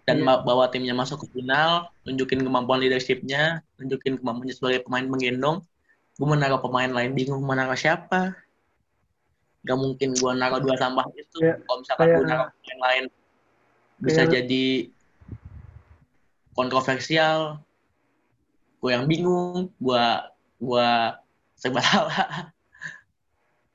Dan 0.04 0.20
Iya. 0.20 0.26
ma- 0.26 0.42
bawa 0.42 0.68
timnya 0.68 0.92
masuk 0.92 1.24
ke 1.24 1.40
final 1.40 1.88
nunjukin 2.04 2.44
kemampuan 2.44 2.76
leadershipnya 2.76 3.64
nunjukin 3.78 4.20
kemampuannya 4.20 4.52
sebagai 4.52 4.84
pemain 4.84 5.06
menggendong. 5.06 5.62
Gue 6.14 6.26
mau 6.26 6.34
naruh 6.34 6.60
pemain 6.60 6.90
lain 6.90 7.14
bingung 7.14 7.40
mau 7.40 7.54
naruh 7.54 7.78
siapa. 7.78 8.34
Gak 9.64 9.78
mungkin 9.80 10.12
gue 10.12 10.30
naruh 10.34 10.60
dua 10.60 10.74
sampah 10.76 11.06
itu 11.14 11.38
Kayak- 11.40 11.62
kalau 11.64 11.76
misalkan 11.80 12.06
gue 12.10 12.24
naruh 12.26 12.48
pemain 12.52 12.80
lain 12.84 13.04
bisa 13.96 14.20
kayak- 14.26 14.32
jadi 14.44 14.66
kontroversial. 16.52 17.62
Gue 18.82 18.90
yang 18.92 19.06
bingung 19.08 19.72
gue 19.72 20.04
gue 20.58 20.88
serba 21.54 21.80
salah 21.88 22.54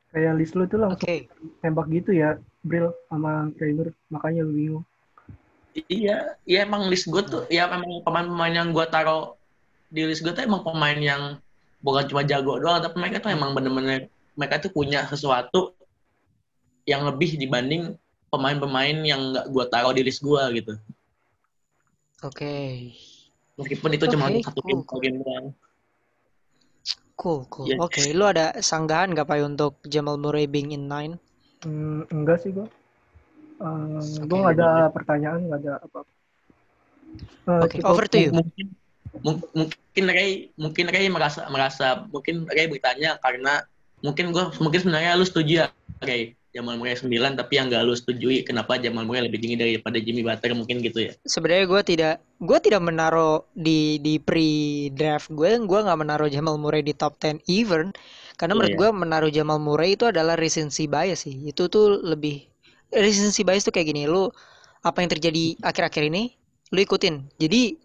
Kayak 0.10 0.34
list 0.42 0.58
lu 0.58 0.66
tuh 0.66 0.82
langsung 0.82 1.06
Oke. 1.06 1.30
tembak 1.62 1.86
gitu 1.94 2.18
ya, 2.18 2.42
Bril 2.66 2.90
sama 3.14 3.54
Kramer. 3.54 3.94
Makanya 4.10 4.42
lu 4.42 4.54
bingung. 4.58 4.86
Iya, 5.86 6.34
iya 6.50 6.66
emang 6.66 6.90
list 6.90 7.06
gue 7.06 7.22
tuh, 7.22 7.46
ya 7.46 7.70
memang 7.70 8.02
pemain-pemain 8.02 8.54
yang 8.58 8.74
gue 8.74 8.86
taruh 8.90 9.38
di 9.94 10.10
list 10.10 10.26
gue 10.26 10.34
tuh 10.34 10.42
emang 10.42 10.66
pemain 10.66 10.98
yang 10.98 11.38
bukan 11.86 12.10
cuma 12.10 12.26
jago 12.26 12.58
doang, 12.58 12.82
tapi 12.82 12.98
mereka 12.98 13.22
tuh 13.22 13.32
emang 13.32 13.54
bener-bener 13.54 14.10
mereka 14.34 14.58
tuh 14.66 14.74
punya 14.74 15.06
sesuatu 15.06 15.78
yang 16.90 17.06
lebih 17.06 17.38
dibanding 17.38 17.94
pemain-pemain 18.34 18.98
yang 19.06 19.30
nggak 19.30 19.46
gue 19.54 19.66
taruh 19.70 19.94
di 19.94 20.02
list 20.02 20.26
gue 20.26 20.42
gitu. 20.58 20.74
Oke. 22.26 22.90
Meskipun 23.62 23.90
itu 23.94 24.06
cuma 24.10 24.26
Oke, 24.34 24.42
satu 24.42 24.60
cool, 24.66 24.82
game 24.82 24.84
game 25.06 25.18
doang. 25.22 25.46
Cool, 27.20 27.44
cool. 27.52 27.68
Iya. 27.68 27.84
Oke, 27.84 28.16
lu 28.16 28.24
ada 28.24 28.56
sanggahan 28.64 29.12
nggak 29.12 29.28
Pak 29.28 29.44
untuk 29.44 29.76
Jamal 29.84 30.16
Murray 30.16 30.48
being 30.48 30.72
in 30.72 30.88
nine? 30.88 31.20
Hmm, 31.68 32.08
enggak 32.16 32.40
sih 32.40 32.56
gua. 32.56 32.64
Uh, 33.60 34.00
Oke. 34.00 34.24
gua 34.32 34.38
nggak 34.48 34.56
ada 34.56 34.70
pertanyaan, 34.88 35.40
nggak 35.52 35.60
ada 35.68 35.74
apa-apa. 35.84 36.12
Eh, 37.44 37.60
Oke, 37.60 37.76
cukup- 37.84 37.92
over 37.92 38.06
to 38.08 38.18
you. 38.24 38.32
Mungkin 38.32 38.66
mung- 39.20 39.50
mungkin 39.52 40.04
Ray 40.08 40.54
mungkin 40.56 40.86
Ray 40.88 41.12
merasa 41.12 41.44
merasa 41.52 42.08
mungkin 42.08 42.48
Ray 42.48 42.72
bertanya 42.72 43.20
karena 43.20 43.68
mungkin 44.00 44.32
gue 44.32 44.44
mungkin 44.64 44.80
sebenarnya 44.80 45.20
lu 45.20 45.28
setuju 45.28 45.52
ya 45.52 45.66
Ray 46.00 46.39
Jamal 46.50 46.82
Murray 46.82 46.98
9 46.98 47.38
tapi 47.38 47.62
yang 47.62 47.70
gak 47.70 47.86
lu 47.86 47.94
setujui 47.94 48.42
kenapa 48.42 48.82
Jamal 48.82 49.06
Murray 49.06 49.30
lebih 49.30 49.38
tinggi 49.38 49.58
daripada 49.58 50.02
Jimmy 50.02 50.26
Butler 50.26 50.58
mungkin 50.58 50.82
gitu 50.82 51.06
ya? 51.06 51.12
Sebenarnya 51.22 51.66
gue 51.70 51.82
tidak 51.86 52.16
gue 52.42 52.58
tidak 52.58 52.82
menaruh 52.82 53.46
di 53.54 54.02
di 54.02 54.18
pre 54.18 54.90
draft 54.98 55.30
gue 55.30 55.62
gue 55.62 55.80
nggak 55.86 56.00
menaruh 56.00 56.26
Jamal 56.26 56.58
Murray 56.58 56.82
di 56.82 56.98
top 56.98 57.22
10 57.22 57.46
even 57.46 57.94
karena 58.40 58.56
Iya, 58.56 58.58
menurut 58.58 58.74
iya. 58.74 58.80
gue 58.82 58.90
menaruh 58.96 59.32
Jamal 59.32 59.60
Murray 59.62 59.94
itu 59.94 60.10
adalah 60.10 60.34
recency 60.40 60.90
bias 60.90 61.30
sih. 61.30 61.38
Itu 61.46 61.70
tuh 61.70 62.02
lebih 62.02 62.50
recency 62.90 63.46
bias 63.46 63.68
tuh 63.68 63.74
kayak 63.76 63.94
gini 63.94 64.10
lu 64.10 64.34
apa 64.82 65.06
yang 65.06 65.12
terjadi 65.12 65.60
akhir-akhir 65.62 66.10
ini 66.10 66.34
lu 66.74 66.80
ikutin. 66.82 67.30
Jadi 67.38 67.78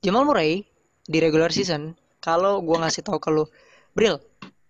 Jamal 0.00 0.24
Murray 0.24 0.64
di 1.04 1.18
regular 1.20 1.52
season 1.52 1.92
kalau 2.24 2.64
gue 2.64 2.76
ngasih 2.80 3.04
tahu 3.04 3.20
ke 3.20 3.28
lu 3.28 3.44
Bril 3.92 4.18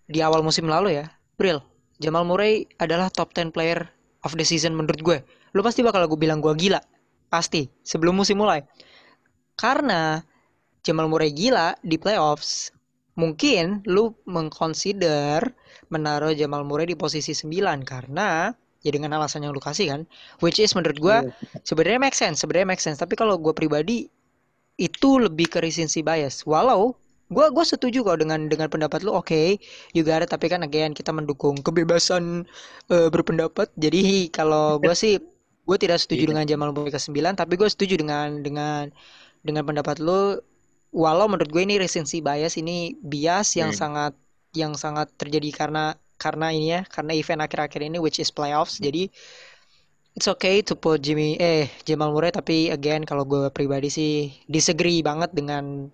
di 0.07 0.19
awal 0.23 0.43
musim 0.43 0.67
lalu 0.67 0.99
ya 0.99 1.07
Bril 1.39 1.59
Jamal 1.97 2.29
Murray 2.29 2.69
adalah 2.77 3.09
top 3.09 3.33
10 3.33 3.55
player 3.57 3.89
of 4.27 4.37
the 4.37 4.45
season 4.45 4.77
menurut 4.77 5.01
gue. 5.01 5.19
Lu 5.57 5.65
pasti 5.65 5.81
bakal 5.81 6.05
gue 6.05 6.19
bilang 6.21 6.45
gue 6.45 6.53
gila. 6.53 6.81
Pasti 7.33 7.67
sebelum 7.81 8.19
musim 8.19 8.41
mulai. 8.41 8.61
Karena 9.57 10.21
Jamal 10.85 11.09
Murray 11.09 11.33
gila 11.33 11.75
di 11.81 11.97
playoffs 11.97 12.71
mungkin 13.17 13.81
lu 13.89 14.13
mengconsider 14.29 15.41
menaruh 15.89 16.37
Jamal 16.37 16.63
Murray 16.69 16.93
di 16.93 16.97
posisi 17.01 17.33
9 17.33 17.49
karena 17.83 18.53
ya 18.85 18.91
dengan 18.93 19.17
alasan 19.17 19.43
yang 19.43 19.57
lu 19.57 19.59
kasih 19.59 19.89
kan 19.91 20.01
which 20.45 20.61
is 20.61 20.77
menurut 20.77 21.01
gua 21.01 21.25
sebenarnya 21.65 21.99
make 21.99 22.15
sense 22.15 22.45
sebenarnya 22.45 22.69
make 22.77 22.85
sense. 22.85 23.01
Tapi 23.01 23.17
kalau 23.17 23.41
gua 23.41 23.57
pribadi 23.57 24.07
itu 24.77 25.11
lebih 25.17 25.49
ke 25.49 25.65
recency 25.65 26.05
bias. 26.05 26.45
Walau 26.45 26.95
gua 27.31 27.51
gua 27.55 27.65
setuju 27.67 28.03
kok 28.07 28.19
dengan 28.23 28.47
dengan 28.53 28.69
pendapat 28.71 29.03
lu. 29.07 29.11
Oke 29.15 29.59
you 29.97 30.03
got 30.07 30.23
it. 30.25 30.31
Tapi 30.31 30.47
kan 30.53 30.63
again 30.67 30.93
kita 30.95 31.11
mendukung 31.15 31.59
kebebasan 31.63 32.47
eh, 32.93 33.09
berpendapat. 33.11 33.71
Jadi 33.79 34.31
kalau 34.31 34.79
gua 34.83 34.95
sih 34.95 35.19
gue 35.67 35.77
tidak 35.83 35.99
setuju 35.99 36.31
Iya. 36.31 36.31
dengan 36.31 36.47
Jamal 36.47 36.71
ke 36.71 36.95
9 36.95 37.35
tapi 37.35 37.59
gue 37.59 37.67
setuju 37.67 37.99
dengan 37.99 38.39
dengan 38.47 38.87
dengan 39.43 39.63
pendapat 39.67 39.99
lu. 39.99 40.39
Walau 40.95 41.27
menurut 41.29 41.51
gue 41.51 41.63
ini 41.67 41.77
recency 41.83 42.23
bias 42.23 42.55
ini 42.57 42.95
bias 43.03 43.59
yang 43.59 43.75
Hmm. 43.75 43.79
sangat 43.83 44.13
yang 44.57 44.73
sangat 44.79 45.11
terjadi 45.21 45.51
karena 45.53 45.85
karena 46.17 46.47
ini 46.55 46.67
ya 46.73 46.81
karena 46.89 47.13
event 47.13 47.43
akhir-akhir 47.45 47.83
ini 47.83 47.99
which 48.01 48.23
is 48.23 48.31
playoffs. 48.33 48.79
Jadi 48.81 49.11
it's 50.17 50.29
okay 50.31 50.63
to 50.65 50.75
put 50.79 51.03
Jimmy 51.05 51.37
eh 51.37 51.69
Jamal 51.89 52.11
Murray. 52.15 52.33
Tapi 52.33 52.71
again 52.73 53.03
kalau 53.05 53.27
gue 53.29 53.51
pribadi 53.53 53.89
sih 53.93 54.13
disagree 54.49 55.03
banget 55.05 55.31
dengan 55.37 55.91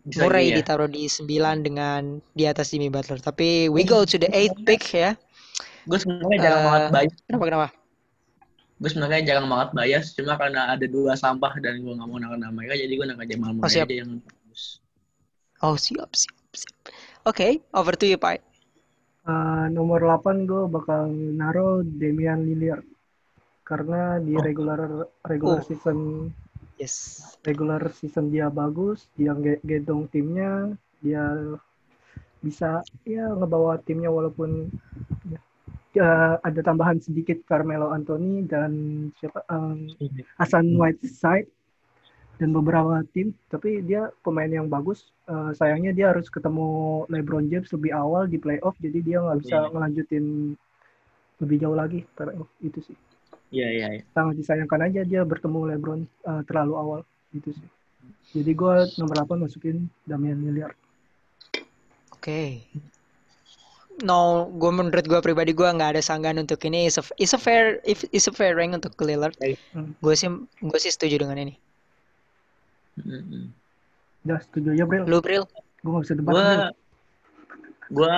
Bisa 0.00 0.22
Murray 0.22 0.48
ya. 0.48 0.56
ditaruh 0.58 0.86
di 0.86 1.04
9 1.04 1.28
dengan 1.60 2.02
di 2.30 2.44
atas 2.44 2.70
Jimmy 2.70 2.88
Butler. 2.88 3.18
Tapi 3.18 3.68
we 3.68 3.82
go 3.82 4.02
to 4.02 4.16
the 4.16 4.30
eighth 4.30 4.56
pick 4.62 4.80
ya. 4.90 5.12
Gue 5.82 5.96
sebenarnya 5.96 6.38
jarang 6.40 6.58
Eh, 6.58 6.66
banget 6.66 6.82
bias. 6.90 7.12
kenapa 7.24 7.44
kenapa? 7.44 7.68
Gue 8.76 8.88
sebenarnya 8.88 9.20
jarang 9.24 9.46
banget 9.46 9.68
bias 9.72 10.04
cuma 10.12 10.34
karena 10.34 10.60
ada 10.68 10.86
dua 10.86 11.12
sampah 11.14 11.52
dan 11.58 11.78
gue 11.78 11.90
nggak 11.90 12.06
mau 12.06 12.16
naruh 12.16 12.34
nama 12.34 12.48
mereka 12.50 12.74
jadi 12.74 12.90
gue 12.90 13.06
naruh 13.06 13.26
Jamal 13.26 13.50
Murray 13.54 13.68
siap. 13.70 13.86
aja 13.86 13.96
yang 13.98 14.10
bagus. 14.18 14.62
Oh 15.60 15.76
siap 15.76 16.08
siap 16.12 16.32
siap. 16.50 16.76
Oke 17.22 17.60
over 17.70 17.92
to 17.92 18.04
you 18.04 18.16
Pak 18.16 18.40
Uh, 19.20 19.68
nomor 19.68 20.00
8 20.00 20.48
gue 20.48 20.64
bakal 20.66 21.06
naruh 21.12 21.84
Damian 21.84 22.40
Lillard. 22.40 22.88
Karena 23.62 24.16
di 24.16 24.32
Oh. 24.32 24.40
regular 24.40 24.80
regular 25.22 25.60
Oh. 25.60 25.62
season 25.62 25.98
yes. 26.80 26.94
Regular 27.44 27.80
season 27.92 28.32
dia 28.32 28.48
bagus 28.48 29.04
dia 29.14 29.36
ge- 29.36 29.60
gendong 29.60 30.08
timnya 30.08 30.72
dia 31.04 31.22
bisa 32.40 32.80
ya 33.04 33.28
ngebawa 33.36 33.76
timnya 33.84 34.08
walaupun 34.08 34.72
ya, 35.92 36.40
ada 36.40 36.60
tambahan 36.64 36.96
sedikit 36.96 37.44
Carmelo 37.44 37.92
Anthony 37.92 38.48
dan 38.48 38.72
siapa 39.20 39.44
um, 39.52 39.92
Hasan 40.40 40.72
Whiteside 40.72 41.52
dan 42.40 42.56
beberapa 42.56 43.04
tim 43.12 43.36
tapi 43.52 43.84
dia 43.84 44.08
pemain 44.24 44.48
yang 44.48 44.64
bagus. 44.64 45.12
Eh, 45.28 45.52
sayangnya 45.52 45.92
dia 45.92 46.10
harus 46.10 46.32
ketemu 46.32 47.04
LeBron 47.12 47.46
James 47.52 47.68
lebih 47.70 47.92
awal 47.92 48.24
di 48.26 48.40
playoff 48.40 48.74
jadi 48.80 48.98
dia 49.04 49.18
nggak 49.20 49.38
bisa 49.44 49.56
Iya. 49.60 49.68
ngelanjutin 49.70 50.24
lebih 51.44 51.56
jauh 51.60 51.76
lagi 51.76 52.00
playoff 52.16 52.48
itu 52.64 52.80
sih 52.82 52.96
iya 53.50 53.68
iya 53.68 53.86
iya. 53.98 54.02
sangat 54.14 54.38
disayangkan 54.40 54.80
aja 54.86 55.00
dia 55.06 55.22
bertemu 55.22 55.76
LeBron 55.76 56.00
eh, 56.06 56.42
terlalu 56.46 56.74
awal 56.74 57.00
gitu 57.34 57.54
sih 57.54 57.68
jadi 58.30 58.52
gue 58.54 58.74
nomor 58.98 59.14
8 59.26 59.44
masukin 59.46 59.90
Damian 60.06 60.40
Lillard 60.40 60.78
Oke. 62.20 62.60
No, 64.04 64.52
gue 64.52 64.68
menurut 64.68 65.08
gue 65.08 65.20
pribadi 65.24 65.56
gue 65.56 65.64
nggak 65.64 65.96
ada 65.96 66.02
sanggahan 66.04 66.36
untuk 66.36 66.60
ini. 66.68 66.84
Is 66.84 67.00
a, 67.00 67.04
is 67.16 67.32
a 67.32 67.40
fair, 67.40 67.80
if 67.88 68.04
is 68.12 68.28
a 68.28 68.32
fair 68.36 68.52
rank 68.52 68.76
untuk 68.76 68.92
Lillard. 69.00 69.32
Baik. 69.40 69.56
Hmm. 69.72 69.96
Gue 70.04 70.12
sih, 70.12 70.28
gue 70.60 70.78
sih 70.84 70.92
setuju 70.92 71.24
dengan 71.24 71.40
ini. 71.40 71.56
Mm-mm. 73.06 73.44
udah 74.26 74.38
setuju 74.44 74.68
aja 74.76 74.84
Bril 74.84 75.04
Lu 75.08 75.18
Bril? 75.24 75.44
gue 75.80 75.90
gak 75.96 76.04
bisa 76.04 76.14
debat 76.18 76.32
gue 76.34 76.48
gue 77.96 78.16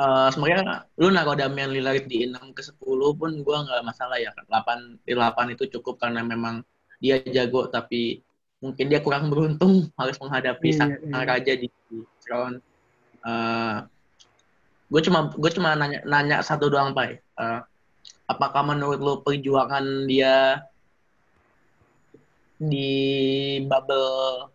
eh, 0.00 0.28
sebenarnya 0.32 0.88
lu 0.96 1.12
naruh 1.12 1.36
Damian 1.36 1.70
Lillard 1.70 2.08
di 2.08 2.24
6 2.24 2.56
ke 2.56 2.62
10 2.64 2.80
pun 3.20 3.30
gue 3.44 3.56
nggak 3.68 3.84
masalah 3.84 4.16
ya 4.16 4.32
8 4.48 5.04
di 5.04 5.12
8 5.12 5.54
itu 5.54 5.64
cukup 5.78 6.00
karena 6.00 6.24
memang 6.24 6.64
dia 7.00 7.20
jago 7.20 7.68
tapi 7.68 8.24
mungkin 8.60 8.88
dia 8.88 9.00
kurang 9.04 9.28
beruntung 9.28 9.88
harus 10.00 10.16
menghadapi 10.20 10.68
Iya, 10.72 10.76
sang 10.76 10.90
iya. 10.96 11.22
raja 11.28 11.52
di 11.56 11.68
round 12.28 12.60
gue 14.90 15.00
cuma 15.06 15.30
gue 15.30 15.50
cuma 15.54 15.78
nanya 15.78 16.02
nanya 16.02 16.42
satu 16.42 16.66
doang 16.66 16.90
pak. 16.90 17.22
Eh, 17.22 17.60
apakah 18.26 18.62
menurut 18.66 18.98
lu 18.98 19.14
perjuangan 19.22 20.10
dia 20.10 20.66
di 22.60 22.90
bubble 23.64 24.50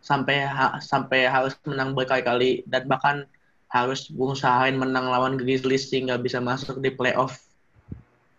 sampai 0.00 0.46
ha 0.46 0.78
sampai 0.78 1.26
harus 1.26 1.58
menang 1.66 1.92
berkali-kali 1.92 2.62
dan 2.70 2.86
bahkan 2.86 3.26
harus 3.70 4.06
berusahain 4.10 4.78
menang 4.78 5.10
lawan 5.10 5.34
Grizzlies 5.34 5.90
sehingga 5.90 6.16
bisa 6.16 6.38
masuk 6.38 6.78
di 6.78 6.94
playoff 6.94 7.42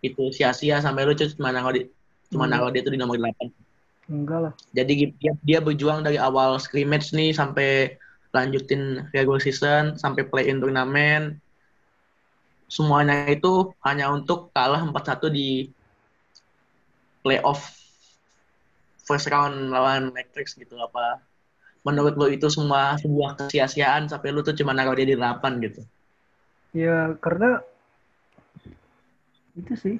itu 0.00 0.30
sia-sia 0.30 0.78
sampai 0.78 1.04
lu 1.04 1.12
cuma 1.14 1.50
naruh 1.50 1.74
di 1.74 1.82
cuma 2.30 2.44
Hmm. 2.46 2.52
naruh 2.54 2.70
dia 2.70 2.80
itu 2.84 2.92
di 2.92 3.00
nomor 3.00 3.18
8 3.18 3.50
Enggak 4.08 4.38
lah. 4.40 4.52
jadi 4.72 5.12
dia, 5.20 5.32
dia 5.44 5.58
berjuang 5.60 6.00
dari 6.00 6.16
awal 6.16 6.56
scrimmage 6.56 7.12
nih 7.12 7.34
sampai 7.36 7.98
lanjutin 8.32 9.04
regular 9.12 9.40
season 9.40 9.96
sampai 10.00 10.24
play 10.24 10.48
in 10.48 10.60
turnamen 10.60 11.36
semuanya 12.68 13.28
itu 13.32 13.72
hanya 13.84 14.12
untuk 14.12 14.52
kalah 14.52 14.80
4-1 14.84 15.28
di 15.32 15.72
playoff 17.24 17.74
first 19.04 19.28
round 19.32 19.72
lawan 19.72 20.12
Matrix 20.12 20.52
gitu 20.56 20.76
apa 20.76 21.20
menurut 21.88 22.14
lo 22.20 22.26
itu 22.28 22.52
semua 22.52 23.00
sebuah 23.00 23.30
kesia-siaan 23.48 24.12
sampai 24.12 24.28
lu 24.28 24.44
tuh 24.44 24.52
cuma 24.52 24.76
naruh 24.76 24.92
dia 24.92 25.08
di 25.08 25.16
8 25.16 25.64
gitu 25.64 25.80
Ya 26.76 27.16
karena 27.24 27.64
itu 29.56 29.74
sih. 29.74 29.96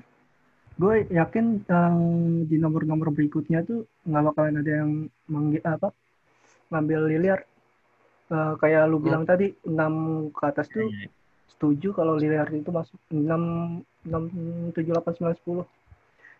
Gue 0.78 1.03
yakin 1.11 1.66
yang 1.66 1.95
di 2.47 2.57
nomor-nomor 2.61 3.11
berikutnya 3.11 3.66
tuh 3.66 3.89
nggak 4.07 4.24
bakalan 4.30 4.61
ada 4.62 4.72
yang 4.84 4.91
menggi- 5.26 5.64
apa 5.64 5.91
ngambil 6.70 7.01
Lillard. 7.11 7.45
Eh, 8.28 8.55
kayak 8.61 8.82
lu 8.86 9.01
bilang 9.01 9.24
tadi 9.24 9.57
6 9.64 10.28
ke 10.30 10.43
atas 10.45 10.68
tuh 10.68 10.86
setuju 11.49 11.97
kalau 11.97 12.14
Lillard 12.14 12.53
itu 12.53 12.70
masuk 12.70 13.01
6 13.11 13.82
6 14.05 14.22
7 14.76 14.93
8 14.93 15.16
9 15.18 15.34
10. 15.41 15.64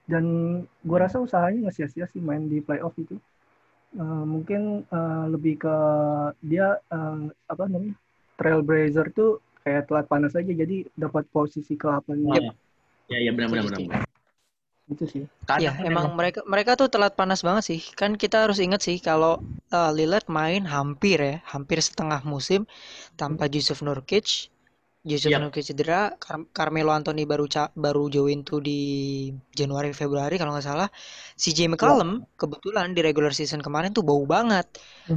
Dan 0.07 0.25
gue 0.63 0.99
rasa 1.01 1.19
usahanya 1.19 1.67
nggak 1.67 1.75
sia-sia 1.75 2.07
sih 2.07 2.21
main 2.23 2.47
di 2.47 2.61
playoff 2.61 2.95
itu. 2.95 3.17
Eh, 3.97 4.25
mungkin 4.29 4.85
eh, 4.85 5.25
lebih 5.33 5.65
ke 5.65 5.77
dia 6.45 6.77
eh, 6.93 7.21
apa 7.49 7.65
namanya? 7.65 7.97
Trailblazer 8.37 9.11
tuh 9.17 9.41
kayak 9.65 9.89
telat 9.89 10.07
panas 10.07 10.37
aja 10.37 10.53
jadi 10.53 10.87
dapat 10.95 11.27
posisi 11.33 11.75
ke-8 11.75 12.15
Yep. 12.15 12.55
ya 13.09 13.19
ya 13.25 13.31
benar-benar 13.33 13.65
benar 13.81 14.05
itu 14.89 15.05
sih. 15.05 15.23
Ya, 15.61 15.73
emang 15.85 16.13
mereka 16.17 16.41
mereka 16.45 16.77
tuh 16.77 16.89
telat 16.89 17.13
panas 17.17 17.45
banget 17.45 17.65
sih. 17.69 17.81
Kan 17.97 18.17
kita 18.17 18.45
harus 18.49 18.61
ingat 18.61 18.85
sih 18.85 18.97
kalau 19.01 19.41
uh, 19.73 19.93
Lillard 19.93 20.25
main 20.29 20.65
hampir 20.65 21.21
ya, 21.21 21.37
hampir 21.45 21.81
setengah 21.81 22.25
musim 22.25 22.65
tanpa 23.21 23.49
Jusuf 23.49 23.85
Nurkic. 23.85 24.53
Jusuf 25.09 25.33
Yap. 25.33 25.41
Nurkic 25.41 25.65
cedera, 25.65 26.13
Car- 26.21 26.45
Carmelo 26.53 26.93
Anthony 26.93 27.25
baru 27.25 27.49
ca- 27.49 27.73
baru 27.73 28.13
join 28.13 28.45
tuh 28.45 28.61
di 28.61 28.81
Januari 29.57 29.97
Februari 29.97 30.37
kalau 30.37 30.53
nggak 30.53 30.67
salah. 30.69 30.89
CJ 31.35 31.73
McCollum 31.73 32.29
kebetulan 32.37 32.93
di 32.93 33.01
regular 33.01 33.33
season 33.33 33.65
kemarin 33.65 33.97
tuh 33.97 34.05
bau 34.05 34.23
banget. 34.29 34.69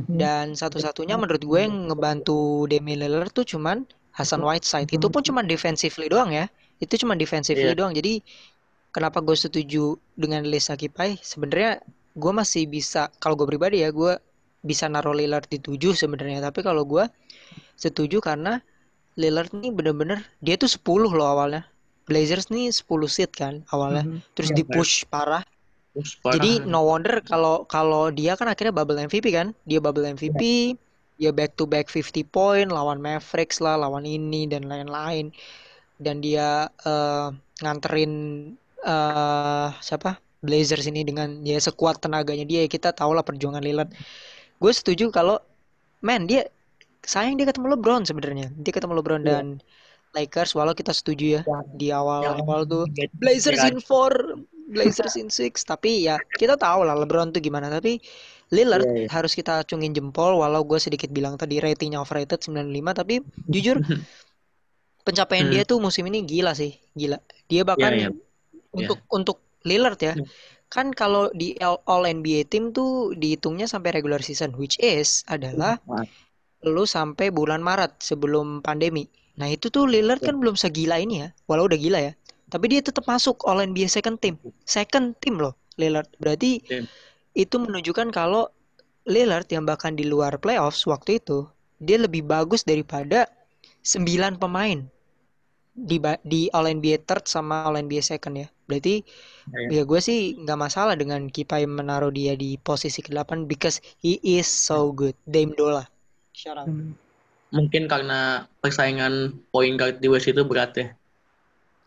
Dan 0.07 0.55
satu-satunya 0.55 1.19
menurut 1.19 1.43
gue 1.43 1.59
yang 1.59 1.91
ngebantu 1.91 2.65
Damian 2.71 3.03
Lillard 3.03 3.35
tuh 3.35 3.43
cuman 3.43 3.83
Hasan 4.15 4.39
Whiteside. 4.39 4.87
Itu 4.87 5.11
pun 5.11 5.21
cuman 5.21 5.43
defensively 5.43 6.07
doang 6.07 6.31
ya. 6.31 6.47
Itu 6.79 6.95
cuman 6.95 7.19
defensively 7.19 7.69
Iya. 7.71 7.77
doang. 7.77 7.91
Jadi 7.91 8.23
kenapa 8.89 9.19
gue 9.19 9.35
setuju 9.35 9.99
dengan 10.15 10.47
Lisa 10.47 10.79
Kipai? 10.79 11.19
Sebenarnya 11.19 11.83
gue 12.15 12.31
masih 12.31 12.67
bisa 12.67 13.11
kalau 13.19 13.35
gue 13.35 13.47
pribadi 13.47 13.83
ya 13.83 13.91
gue 13.91 14.15
bisa 14.61 14.85
naruh 14.87 15.15
Lillard 15.15 15.47
di 15.51 15.59
7 15.59 15.91
sebenarnya. 15.95 16.39
Tapi 16.39 16.63
kalau 16.63 16.83
gue 16.87 17.03
setuju 17.75 18.21
karena 18.21 18.61
Lillard 19.19 19.51
nih 19.51 19.71
bener-bener 19.73 20.23
dia 20.39 20.55
tuh 20.55 20.71
10 20.71 21.11
loh 21.11 21.27
awalnya. 21.27 21.67
Blazers 22.07 22.51
nih 22.51 22.71
10 22.73 23.07
seed 23.07 23.31
kan 23.31 23.63
awalnya. 23.71 24.03
Mhm. 24.07 24.19
Terus 24.35 24.49
Iya. 24.51 24.57
di 24.57 24.63
push 24.67 25.05
parah. 25.07 25.43
Jadi 26.23 26.63
no 26.63 26.87
wonder 26.87 27.19
kalau 27.19 27.67
kalau 27.67 28.07
dia 28.15 28.39
kan 28.39 28.47
akhirnya 28.47 28.71
bubble 28.71 28.95
MVP 28.99 29.27
kan. 29.35 29.51
Dia 29.67 29.83
bubble 29.83 30.07
MVP, 30.07 30.73
dia 31.19 31.31
back 31.35 31.59
to 31.59 31.67
back 31.67 31.91
50 31.91 32.23
point 32.23 32.71
lawan 32.71 33.03
Mavericks 33.03 33.59
lah, 33.59 33.75
lawan 33.75 34.07
ini 34.07 34.47
dan 34.47 34.71
lain-lain. 34.71 35.35
Dan 35.99 36.23
dia 36.23 36.71
eh, 36.87 37.27
nganterin 37.59 38.13
eh 38.87 39.69
siapa? 39.83 40.15
Blazers 40.41 40.89
ini 40.89 41.05
dengan 41.05 41.43
ya 41.45 41.59
sekuat 41.61 42.01
tenaganya 42.01 42.47
dia. 42.47 42.65
Kita 42.65 42.95
tahu 42.95 43.11
lah 43.13 43.21
perjuangan 43.21 43.61
Lillard. 43.61 43.91
Gue 44.57 44.71
setuju 44.73 45.11
kalau 45.13 45.37
man 46.01 46.25
dia 46.25 46.47
sayang 47.01 47.35
dia 47.35 47.45
ketemu 47.45 47.75
LeBron 47.75 48.05
sebenarnya. 48.05 48.47
Dia 48.55 48.71
ketemu 48.71 48.93
LeBron 49.01 49.21
Iya. 49.21 49.29
dan 49.29 49.45
Lakers 50.11 50.51
walau 50.53 50.75
kita 50.75 50.91
setuju 50.91 51.39
ya 51.39 51.41
Yang- 51.47 51.67
di 51.75 51.87
awal-awal 51.89 52.67
tuh 52.67 52.83
Blazers 53.15 53.63
in 53.63 53.79
four, 53.79 54.11
Blazers 54.67 55.15
in 55.15 55.31
six. 55.31 55.63
Tapi 55.71 56.05
ya 56.05 56.19
kita 56.35 56.55
tahu 56.55 56.83
lah 56.83 56.95
LeBron 56.95 57.31
tuh 57.31 57.39
gimana. 57.39 57.67
Tapi 57.67 57.97
Lillard 58.51 58.83
Iya, 58.83 59.07
iya. 59.07 59.07
harus 59.07 59.31
kita 59.31 59.63
acungin 59.63 59.95
jempol. 59.95 60.35
Walau 60.35 60.67
gue 60.67 60.75
sedikit 60.77 61.07
bilang 61.07 61.39
tadi 61.39 61.63
ratingnya 61.63 62.03
overrated 62.03 62.43
95. 62.43 62.91
Tapi 62.91 63.23
jujur 63.47 63.79
pencapaian 65.07 65.47
Hmm. 65.47 65.53
dia 65.55 65.63
tuh 65.63 65.79
musim 65.81 66.05
ini 66.05 66.21
gila 66.21 66.53
sih, 66.53 66.77
gila. 66.93 67.17
Dia 67.47 67.63
bahkan 67.63 67.91
Iya, 67.95 68.07
iya. 68.07 68.09
untuk 68.75 68.99
untuk 69.09 69.37
Lillard 69.63 69.97
ya. 69.97 70.13
Hmm. 70.13 70.27
Kan 70.67 70.87
kalau 70.91 71.27
di 71.31 71.55
All 71.59 72.03
NBA 72.03 72.47
team 72.47 72.71
tuh 72.71 73.11
dihitungnya 73.15 73.67
sampai 73.67 73.91
regular 73.91 74.19
season, 74.19 74.55
which 74.55 74.79
is 74.79 75.23
adalah 75.27 75.79
lu 76.65 76.83
sampai 76.85 77.33
bulan 77.33 77.61
Maret 77.63 78.01
sebelum 78.01 78.61
pandemi. 78.61 79.09
Nah 79.39 79.47
itu 79.49 79.71
tuh 79.73 79.87
Lillard 79.89 80.21
kan 80.21 80.37
belum 80.37 80.55
segila 80.59 80.99
ini 81.01 81.25
ya, 81.25 81.29
walau 81.49 81.65
udah 81.69 81.79
gila 81.79 81.99
ya. 82.01 82.13
Tapi 82.51 82.65
dia 82.71 82.81
tetap 82.83 83.07
masuk 83.07 83.41
All 83.47 83.63
NBA 83.63 83.87
second 83.87 84.19
team, 84.19 84.35
second 84.67 85.15
team 85.23 85.39
loh 85.41 85.55
Lillard. 85.79 86.07
Berarti 86.21 86.61
Iya. 86.67 86.85
itu 87.33 87.55
menunjukkan 87.57 88.11
kalau 88.11 88.51
Lillard 89.07 89.47
yang 89.49 89.65
bahkan 89.65 89.95
di 89.97 90.05
luar 90.05 90.37
playoffs 90.37 90.85
waktu 90.85 91.17
itu 91.23 91.47
dia 91.81 91.97
lebih 91.97 92.21
bagus 92.27 92.61
daripada 92.67 93.25
9 93.81 94.37
pemain 94.37 94.85
di 95.73 95.97
di 96.27 96.51
All 96.53 96.67
NBA 96.67 97.07
third 97.07 97.25
sama 97.25 97.65
All 97.65 97.79
NBA 97.79 98.03
second 98.03 98.35
ya. 98.37 98.47
Berarti 98.69 99.01
Iya. 99.51 99.81
ya 99.81 99.81
gue 99.89 99.99
sih 100.03 100.19
nggak 100.43 100.59
masalah 100.59 100.93
dengan 100.99 101.25
Kipai 101.31 101.63
menaruh 101.65 102.11
dia 102.13 102.35
di 102.37 102.59
posisi 102.61 102.99
ke-8 103.01 103.47
because 103.49 103.79
he 104.03 104.19
is 104.21 104.45
so 104.47 104.91
good. 104.93 105.15
Dame 105.25 105.55
Dola. 105.57 105.87
Out. 106.31 106.67
Hmm. 106.67 106.95
Mungkin 107.51 107.91
karena 107.91 108.47
persaingan 108.63 109.35
point 109.51 109.75
guard 109.75 109.99
di 109.99 110.07
West 110.07 110.31
itu 110.31 110.41
berat 110.47 110.71
ya. 110.79 110.87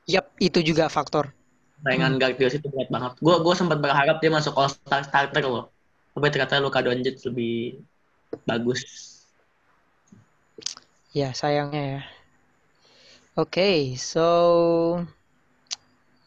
Yap, 0.05 0.37
itu 0.37 0.61
juga 0.61 0.93
faktor. 0.93 1.33
Persaingan 1.81 2.21
guard 2.21 2.37
di 2.37 2.45
West 2.45 2.61
itu 2.61 2.69
berat 2.69 2.93
banget. 2.93 3.13
Gue 3.25 3.35
gue 3.41 3.55
sempat 3.57 3.81
berharap 3.81 4.21
dia 4.21 4.29
masuk 4.29 4.53
All 4.61 4.69
Star 4.69 5.03
starter 5.03 5.45
loh. 5.49 5.73
Tapi 6.13 6.29
ternyata 6.31 6.61
Luka 6.61 6.85
Doncic 6.85 7.19
lebih 7.27 7.81
bagus. 8.45 8.85
Ya, 11.17 11.33
sayangnya 11.33 11.83
ya. 11.83 12.03
Oke, 13.35 13.99
so 13.99 15.03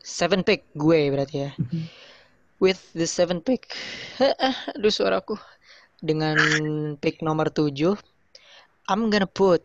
seven 0.04 0.44
pick 0.44 0.68
gue 0.76 1.08
berarti 1.08 1.48
ya. 1.48 1.52
With 2.58 2.82
the 2.98 3.06
seven 3.06 3.40
pick, 3.40 3.70
aduh 4.76 4.92
suaraku. 4.92 5.38
Dengan 5.98 6.38
pick 7.02 7.26
nomor 7.26 7.50
7, 7.50 7.98
I'm 8.88 9.10
gonna 9.10 9.28
put 9.28 9.64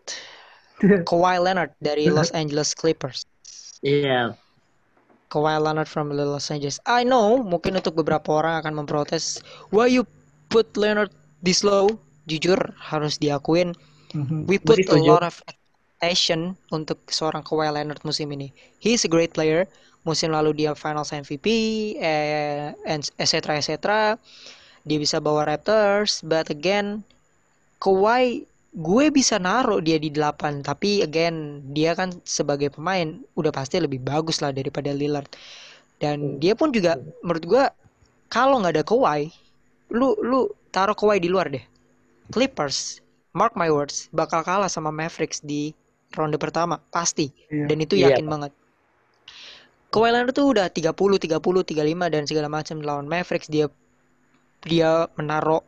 Kawhi 1.09 1.37
Leonard 1.39 1.77
dari 1.79 2.09
Los 2.09 2.33
Angeles 2.39 2.73
Clippers. 2.73 3.29
Iya. 3.85 4.35
Kawhi 5.29 5.57
Leonard 5.61 5.89
from 5.89 6.13
Los 6.13 6.53
Angeles. 6.53 6.77
I 6.85 7.05
know, 7.05 7.41
mungkin 7.41 7.77
untuk 7.77 7.97
beberapa 7.97 8.45
orang 8.45 8.65
akan 8.65 8.85
memprotes, 8.85 9.41
why 9.73 9.89
you 9.89 10.05
put 10.53 10.69
Leonard 10.77 11.13
this 11.41 11.65
low? 11.65 11.89
Jujur 12.31 12.59
harus 12.79 13.19
diakuin, 13.19 13.75
Mhm. 14.15 14.47
we 14.47 14.61
put 14.61 14.79
a 14.93 14.99
lot 15.01 15.27
of 15.27 15.43
expectation 15.49 16.55
untuk 16.71 17.03
seorang 17.11 17.43
Kawhi 17.43 17.67
Leonard 17.73 17.99
musim 18.07 18.31
ini. 18.31 18.53
He's 18.79 19.03
a 19.03 19.11
great 19.11 19.35
player. 19.35 19.67
Musim 20.03 20.35
lalu 20.35 20.55
dia 20.55 20.75
Finals 20.75 21.15
MVP, 21.15 21.47
eh, 22.03 22.75
and 22.87 23.07
etc 23.23 23.55
etc. 23.59 24.19
Dia 24.83 24.99
bisa 24.99 25.23
bawa 25.23 25.47
Raptors, 25.47 26.23
but 26.27 26.51
again, 26.51 27.07
Kawhi 27.79 28.47
gue 28.73 29.05
bisa 29.13 29.37
naruh 29.37 29.85
dia 29.85 30.01
di 30.01 30.09
8, 30.09 30.65
tapi 30.65 31.05
again 31.05 31.61
dia 31.77 31.93
kan 31.93 32.09
sebagai 32.25 32.73
pemain 32.73 33.21
udah 33.37 33.53
pasti 33.53 33.77
lebih 33.77 34.01
bagus 34.01 34.41
lah 34.41 34.51
daripada 34.51 34.91
Lillard. 34.91 35.29
Dan 36.01 36.41
dia 36.43 36.57
pun 36.59 36.73
juga 36.75 36.99
menurut 37.23 37.45
gue 37.47 37.65
kalau 38.33 38.59
nggak 38.65 38.81
ada 38.81 38.85
Kawhi, 38.87 39.29
lu 39.93 40.17
lu 40.25 40.49
taruh 40.73 40.97
Kawhi 40.97 41.21
di 41.21 41.29
luar 41.29 41.53
deh. 41.53 41.63
Clippers, 42.33 43.05
mark 43.37 43.55
my 43.55 43.69
words, 43.69 44.09
bakal 44.11 44.41
kalah 44.41 44.73
sama 44.73 44.89
Mavericks 44.89 45.45
di 45.45 45.77
ronde 46.17 46.41
pertama 46.41 46.81
pasti. 46.91 47.29
Iya. 47.53 47.69
Dan 47.69 47.79
itu 47.85 47.95
Iya. 48.01 48.17
yakin 48.17 48.27
banget. 48.27 48.53
Kawhi 49.93 50.09
Leonard 50.09 50.33
tuh 50.33 50.49
udah 50.57 50.73
30, 50.73 51.21
30, 51.21 51.61
35 51.61 52.09
dan 52.09 52.25
segala 52.25 52.49
macam 52.49 52.81
lawan 52.81 53.05
Mavericks 53.05 53.53
dia 53.53 53.69
dia 54.63 55.11
menaruh 55.19 55.63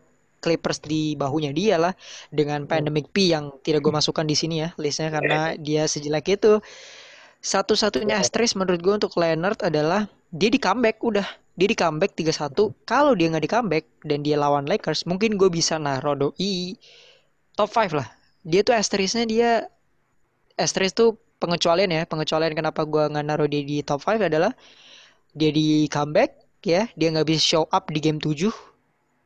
Clippers 0.45 0.85
di 0.85 1.17
bahunya 1.17 1.57
dia 1.57 1.81
lah 1.81 1.97
dengan 2.29 2.69
Pandemic 2.69 3.09
P 3.17 3.33
yang 3.33 3.49
tidak 3.65 3.81
gue 3.81 3.93
masukkan 3.97 4.29
di 4.29 4.37
sini 4.37 4.61
ya 4.61 4.77
listnya 4.77 5.09
karena 5.09 5.57
dia 5.57 5.89
sejelek 5.89 6.37
itu. 6.37 6.61
Satu-satunya 7.41 8.21
asterisk 8.21 8.61
menurut 8.61 8.81
gue 8.85 8.95
untuk 9.01 9.17
Leonard 9.17 9.57
adalah 9.65 10.05
dia 10.29 10.53
di 10.53 10.61
comeback 10.61 11.01
udah. 11.01 11.25
Dia 11.57 11.71
di 11.71 11.77
comeback 11.79 12.13
3-1 12.19 12.85
kalau 12.85 13.17
dia 13.17 13.33
nggak 13.33 13.45
di 13.45 13.51
comeback 13.53 13.85
dan 14.05 14.21
dia 14.21 14.37
lawan 14.37 14.69
Lakers 14.69 15.09
mungkin 15.09 15.41
gue 15.41 15.49
bisa 15.49 15.81
naruh 15.81 16.13
doi 16.13 16.77
top 17.57 17.73
5 17.73 17.97
lah. 17.97 18.09
Dia 18.45 18.61
tuh 18.61 18.77
asterisnya 18.77 19.25
dia 19.25 19.51
asteris 20.61 20.93
tuh 20.93 21.17
pengecualian 21.41 21.89
ya. 21.89 22.03
Pengecualian 22.05 22.53
kenapa 22.53 22.85
gue 22.85 23.01
nggak 23.09 23.25
naruh 23.25 23.49
dia 23.49 23.65
di 23.65 23.81
top 23.81 24.05
5 24.05 24.29
adalah 24.29 24.53
dia 25.33 25.49
di 25.49 25.89
comeback 25.89 26.37
ya. 26.61 26.85
Dia 27.01 27.17
nggak 27.17 27.33
bisa 27.33 27.41
show 27.41 27.65
up 27.73 27.89
di 27.89 28.01
game 28.03 28.21
7 28.21 28.74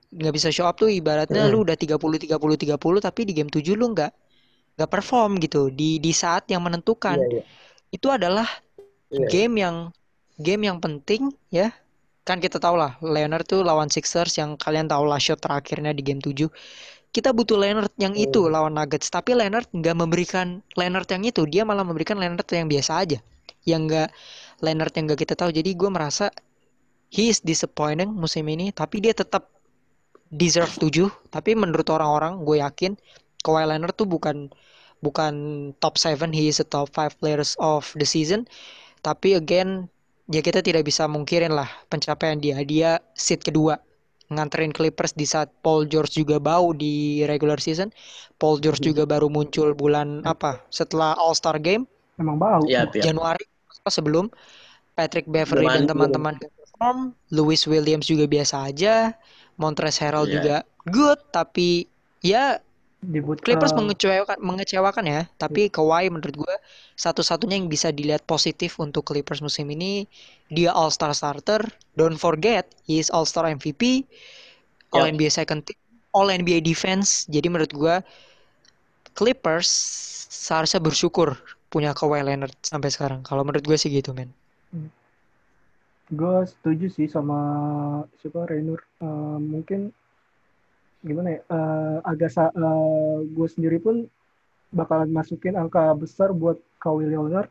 nggak 0.08 0.32
bisa 0.34 0.48
show 0.48 0.64
up 0.64 0.76
tuh 0.80 0.88
ibaratnya 0.88 1.44
Hmm. 1.46 1.52
lu 1.52 1.58
udah 1.68 1.76
30 1.76 2.16
30 2.16 2.56
30 2.56 2.98
tapi 3.04 3.28
di 3.28 3.32
game 3.36 3.52
7 3.52 3.76
lu 3.76 3.92
nggak 3.92 4.12
nggak 4.78 4.90
perform 4.90 5.36
gitu 5.42 5.68
di 5.68 5.98
di 6.00 6.12
saat 6.16 6.48
yang 6.48 6.64
menentukan 6.64 7.18
Iya, 7.18 7.40
iya. 7.40 7.42
itu 7.92 8.08
adalah 8.08 8.48
Iya. 9.12 9.28
game 9.28 9.54
yang 9.60 9.76
game 10.40 10.62
yang 10.68 10.78
penting 10.80 11.32
ya 11.50 11.72
kan 12.24 12.38
kita 12.40 12.60
tahu 12.60 12.76
lah 12.76 12.96
Leonard 13.00 13.48
tuh 13.48 13.64
lawan 13.64 13.88
Sixers 13.88 14.36
yang 14.36 14.56
kalian 14.60 14.86
tahu 14.88 15.04
lah 15.08 15.16
shot 15.20 15.40
terakhirnya 15.40 15.92
di 15.96 16.00
game 16.04 16.20
7 16.20 16.48
kita 17.08 17.32
butuh 17.32 17.56
Leonard 17.56 17.92
yang 18.00 18.12
itu 18.16 18.44
Hmm. 18.44 18.52
lawan 18.52 18.72
Nuggets 18.76 19.08
tapi 19.08 19.32
Leonard 19.36 19.68
nggak 19.72 19.96
memberikan 19.96 20.60
Leonard 20.76 21.08
yang 21.08 21.24
itu 21.24 21.44
dia 21.48 21.64
malah 21.68 21.84
memberikan 21.84 22.16
Leonard 22.20 22.44
yang 22.52 22.68
biasa 22.68 22.92
aja 23.04 23.18
yang 23.64 23.88
nggak 23.88 24.08
Leonard 24.64 24.92
yang 24.96 25.04
nggak 25.08 25.20
kita 25.24 25.34
tahu 25.36 25.50
jadi 25.52 25.72
gue 25.72 25.90
merasa 25.92 26.28
he 27.12 27.32
is 27.32 27.40
disappointing 27.40 28.12
musim 28.12 28.44
ini 28.48 28.72
tapi 28.72 29.00
dia 29.00 29.16
tetap 29.16 29.48
deserve 30.28 30.70
7 30.76 31.08
tapi 31.32 31.56
menurut 31.56 31.88
orang-orang 31.88 32.44
gue 32.44 32.60
yakin 32.60 32.92
Kawhi 33.42 33.64
Leonard 33.64 33.94
tuh 33.94 34.08
bukan 34.08 34.50
bukan 34.98 35.34
top 35.78 35.94
7 35.98 36.34
he 36.34 36.50
is 36.50 36.58
a 36.58 36.66
top 36.66 36.90
5 36.90 37.18
players 37.22 37.54
of 37.62 37.90
the 37.94 38.06
season. 38.06 38.46
Tapi 39.02 39.38
again 39.38 39.86
ya 40.28 40.42
kita 40.42 40.60
tidak 40.60 40.84
bisa 40.84 41.06
mungkirin 41.06 41.54
lah 41.54 41.70
pencapaian 41.86 42.38
dia. 42.42 42.58
Dia 42.66 42.98
seat 43.14 43.46
kedua 43.46 43.78
nganterin 44.28 44.76
Clippers 44.76 45.16
di 45.16 45.24
saat 45.24 45.48
Paul 45.64 45.88
George 45.88 46.12
juga 46.12 46.36
bau 46.36 46.74
di 46.74 47.24
regular 47.24 47.62
season. 47.62 47.94
Paul 48.36 48.60
George 48.60 48.84
juga 48.84 49.08
baru 49.08 49.30
muncul 49.30 49.72
bulan 49.72 50.26
apa 50.26 50.60
setelah 50.68 51.16
All 51.16 51.32
Star 51.32 51.56
Game. 51.62 51.86
Emang 52.18 52.36
bau. 52.36 52.66
Iya, 52.66 52.90
iya. 52.92 53.08
Januari 53.08 53.46
sebelum 53.88 54.28
Patrick 54.98 55.30
Beverly 55.30 55.64
dan 55.64 55.86
teman-teman 55.86 56.36
perform 56.36 57.14
Louis 57.30 57.62
Williams 57.64 58.10
juga 58.10 58.26
biasa 58.26 58.68
aja 58.68 59.14
Montrezl 59.58 60.06
Harrell 60.06 60.26
Iya. 60.30 60.34
juga 60.38 60.56
good 60.88 61.20
tapi 61.34 61.84
ya 62.22 62.62
Debut 62.98 63.38
Clippers 63.38 63.70
mengecewakan 63.78 64.42
mengecewakan 64.42 65.06
ya. 65.06 65.22
Tapi 65.38 65.70
Kawhi 65.70 66.10
menurut 66.10 66.34
gue 66.34 66.56
satu-satunya 66.98 67.54
yang 67.54 67.70
bisa 67.70 67.94
dilihat 67.94 68.26
positif 68.26 68.74
untuk 68.82 69.06
Clippers 69.06 69.38
musim 69.38 69.70
ini 69.70 70.10
dia 70.50 70.74
All 70.74 70.90
Star 70.90 71.14
starter. 71.14 71.62
Don't 71.94 72.18
forget 72.18 72.66
he 72.90 72.98
is 72.98 73.06
All 73.14 73.22
Star 73.22 73.46
MVP 73.46 74.02
All. 74.90 75.06
NBA 75.06 75.30
second 75.30 75.62
team 75.62 75.78
All 76.10 76.26
NBA 76.26 76.66
defense. 76.66 77.30
Jadi 77.30 77.46
menurut 77.46 77.70
gue 77.70 78.02
Clippers 79.14 79.70
seharusnya 80.26 80.82
bersyukur 80.82 81.38
punya 81.70 81.94
Kawhi 81.94 82.26
Leonard 82.26 82.54
sampai 82.66 82.90
sekarang. 82.90 83.22
Kalau 83.22 83.46
menurut 83.46 83.62
gue 83.62 83.78
sih 83.78 83.94
gitu 83.94 84.10
men 84.10 84.34
gue 86.08 86.36
setuju 86.46 86.86
sih 86.88 87.06
sama 87.06 87.38
siapa 88.18 88.48
Raynor 88.48 88.80
Eh, 88.98 89.38
mungkin 89.38 89.92
gimana 90.98 91.28
ya 91.30 91.40
eh, 91.46 91.96
agak 92.02 92.30
sa 92.30 92.50
gue 93.22 93.48
sendiri 93.48 93.78
pun 93.78 94.08
bakalan 94.68 95.08
masukin 95.08 95.54
angka 95.54 95.94
besar 95.94 96.34
buat 96.34 96.58
Kawhi 96.76 97.06
Leonard 97.06 97.46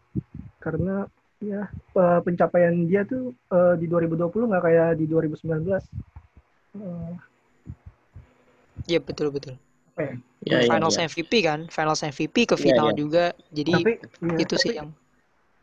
karena 0.59 1.07
ya 1.39 1.69
eh, 1.71 2.19
pencapaian 2.19 2.75
dia 2.83 3.05
tuh 3.05 3.31
eh, 3.47 3.75
di 3.77 3.85
2020 3.87 4.27
nggak 4.49 4.63
kayak 4.63 4.89
di 4.97 5.05
2019 5.05 5.81
Eh, 6.77 7.13
Iya 8.87 8.99
betul 9.01 9.31
betul 9.31 9.55
apa 9.91 10.01
ya? 10.03 10.13
Iya, 10.45 10.57
iya, 10.61 10.69
Finals 10.69 10.95
iya. 10.95 11.07
MVP 11.09 11.31
kan 11.41 11.59
Finals 11.67 12.01
MVP 12.03 12.35
ke 12.45 12.53
Iya, 12.53 12.63
final 12.69 12.87
iya. 12.91 12.95
juga 12.95 13.23
jadi 13.49 13.71
tapi 13.73 13.93
iya, 14.03 14.37
itu 14.37 14.55
sih 14.59 14.71
tapi- 14.71 14.79
yang 14.79 14.89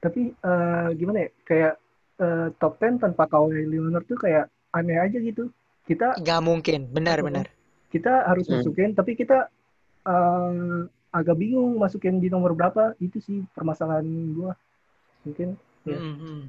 tapi 0.00 0.20
eh, 0.32 0.88
gimana 0.96 1.18
ya 1.24 1.30
kayak 1.44 1.74
eh, 2.20 2.48
top 2.60 2.78
10 2.78 3.00
tanpa 3.02 3.24
Kawhi 3.26 3.66
Leonard 3.66 4.06
tuh 4.06 4.18
kayak 4.18 4.50
aneh 4.74 4.98
aja 4.98 5.18
gitu 5.18 5.50
kita 5.86 6.18
nggak 6.18 6.40
mungkin 6.42 6.80
benar 6.90 7.18
Betul. 7.20 7.26
benar 7.30 7.46
kita 7.94 8.12
harus 8.26 8.46
Hmm. 8.50 8.58
masukin 8.58 8.90
tapi 8.96 9.12
kita 9.14 9.48
eh, 10.06 10.80
agak 11.14 11.36
bingung 11.38 11.78
masukin 11.78 12.18
di 12.18 12.28
nomor 12.28 12.52
berapa 12.58 12.98
itu 12.98 13.22
sih 13.22 13.38
permasalahan 13.54 14.04
gua 14.34 14.52
mungkin 15.24 15.56
Iya. 15.84 16.00
Mhm. 16.00 16.40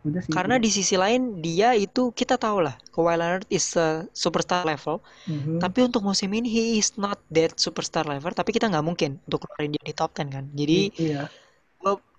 udah 0.00 0.22
sih 0.24 0.32
Karena 0.32 0.56
di 0.58 0.70
sisi 0.70 0.94
lain 0.98 1.42
dia 1.42 1.74
itu 1.78 2.10
kita 2.10 2.34
tahu 2.38 2.62
lah 2.66 2.74
Kawhi 2.94 3.14
Leonard 3.18 3.44
is 3.50 3.66
a 3.78 4.06
superstar 4.14 4.62
level, 4.66 4.98
Mhm. 5.26 5.58
tapi 5.62 5.78
untuk 5.86 6.02
musim 6.02 6.30
ini 6.34 6.48
he 6.50 6.64
is 6.80 6.94
not 6.98 7.18
that 7.30 7.54
superstar 7.58 8.06
level, 8.06 8.30
tapi 8.34 8.50
kita 8.54 8.66
nggak 8.70 8.86
mungkin 8.86 9.18
untuk 9.26 9.46
keluarin 9.46 9.74
dia 9.74 9.84
di 9.86 9.94
top 9.94 10.10
10 10.14 10.28
kan. 10.30 10.44
Jadi 10.54 10.90
iya 10.98 11.22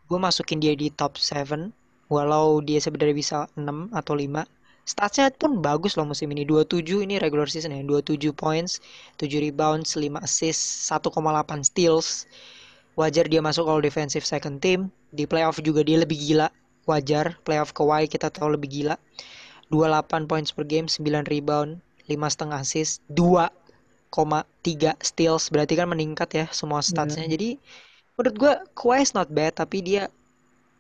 gue 0.10 0.20
masukin 0.20 0.60
dia 0.60 0.74
di 0.76 0.92
top 0.92 1.16
7 1.16 1.72
walau 2.12 2.60
dia 2.60 2.84
sebenarnya 2.84 3.16
bisa 3.16 3.38
6 3.56 3.88
atau 3.96 4.14
5. 4.20 4.44
Statsnya 4.84 5.32
pun 5.32 5.64
bagus 5.64 5.96
loh 5.96 6.04
musim 6.04 6.28
ini. 6.36 6.44
27 6.44 7.08
ini 7.08 7.16
regular 7.24 7.48
season 7.48 7.72
ya. 7.72 7.80
27 7.88 8.36
points 8.36 8.84
7 9.16 9.40
rebounds 9.40 9.96
5 9.96 10.20
assists 10.20 10.92
1,8 10.92 11.64
steals. 11.64 12.28
Wajar 13.00 13.32
dia 13.32 13.40
masuk 13.40 13.72
all 13.72 13.80
defensive 13.80 14.28
second 14.28 14.60
team. 14.60 14.92
Di 15.16 15.24
playoff 15.24 15.64
juga 15.64 15.88
dia 15.88 16.04
lebih 16.04 16.20
gila. 16.20 16.52
Wajar 16.84 17.40
playoff 17.48 17.72
Kawhi 17.72 18.12
kita 18.12 18.28
tahu 18.28 18.60
lebih 18.60 18.68
gila. 18.68 19.00
28 19.72 20.28
points 20.28 20.52
per 20.52 20.68
game 20.68 20.92
9 20.92 21.32
rebound 21.32 21.80
5 22.12 22.12
setengah 22.28 22.60
assist 22.60 23.00
2,3 23.16 25.00
steals. 25.00 25.48
Berarti 25.48 25.80
kan 25.80 25.88
meningkat 25.88 26.28
ya 26.36 26.46
semua 26.52 26.84
statsnya. 26.84 27.24
Jadi 27.24 27.56
menurut 28.20 28.36
gua 28.36 28.54
Kawhi 28.76 29.08
is 29.08 29.16
not 29.16 29.32
bad 29.32 29.56
tapi 29.56 29.80
dia 29.80 30.12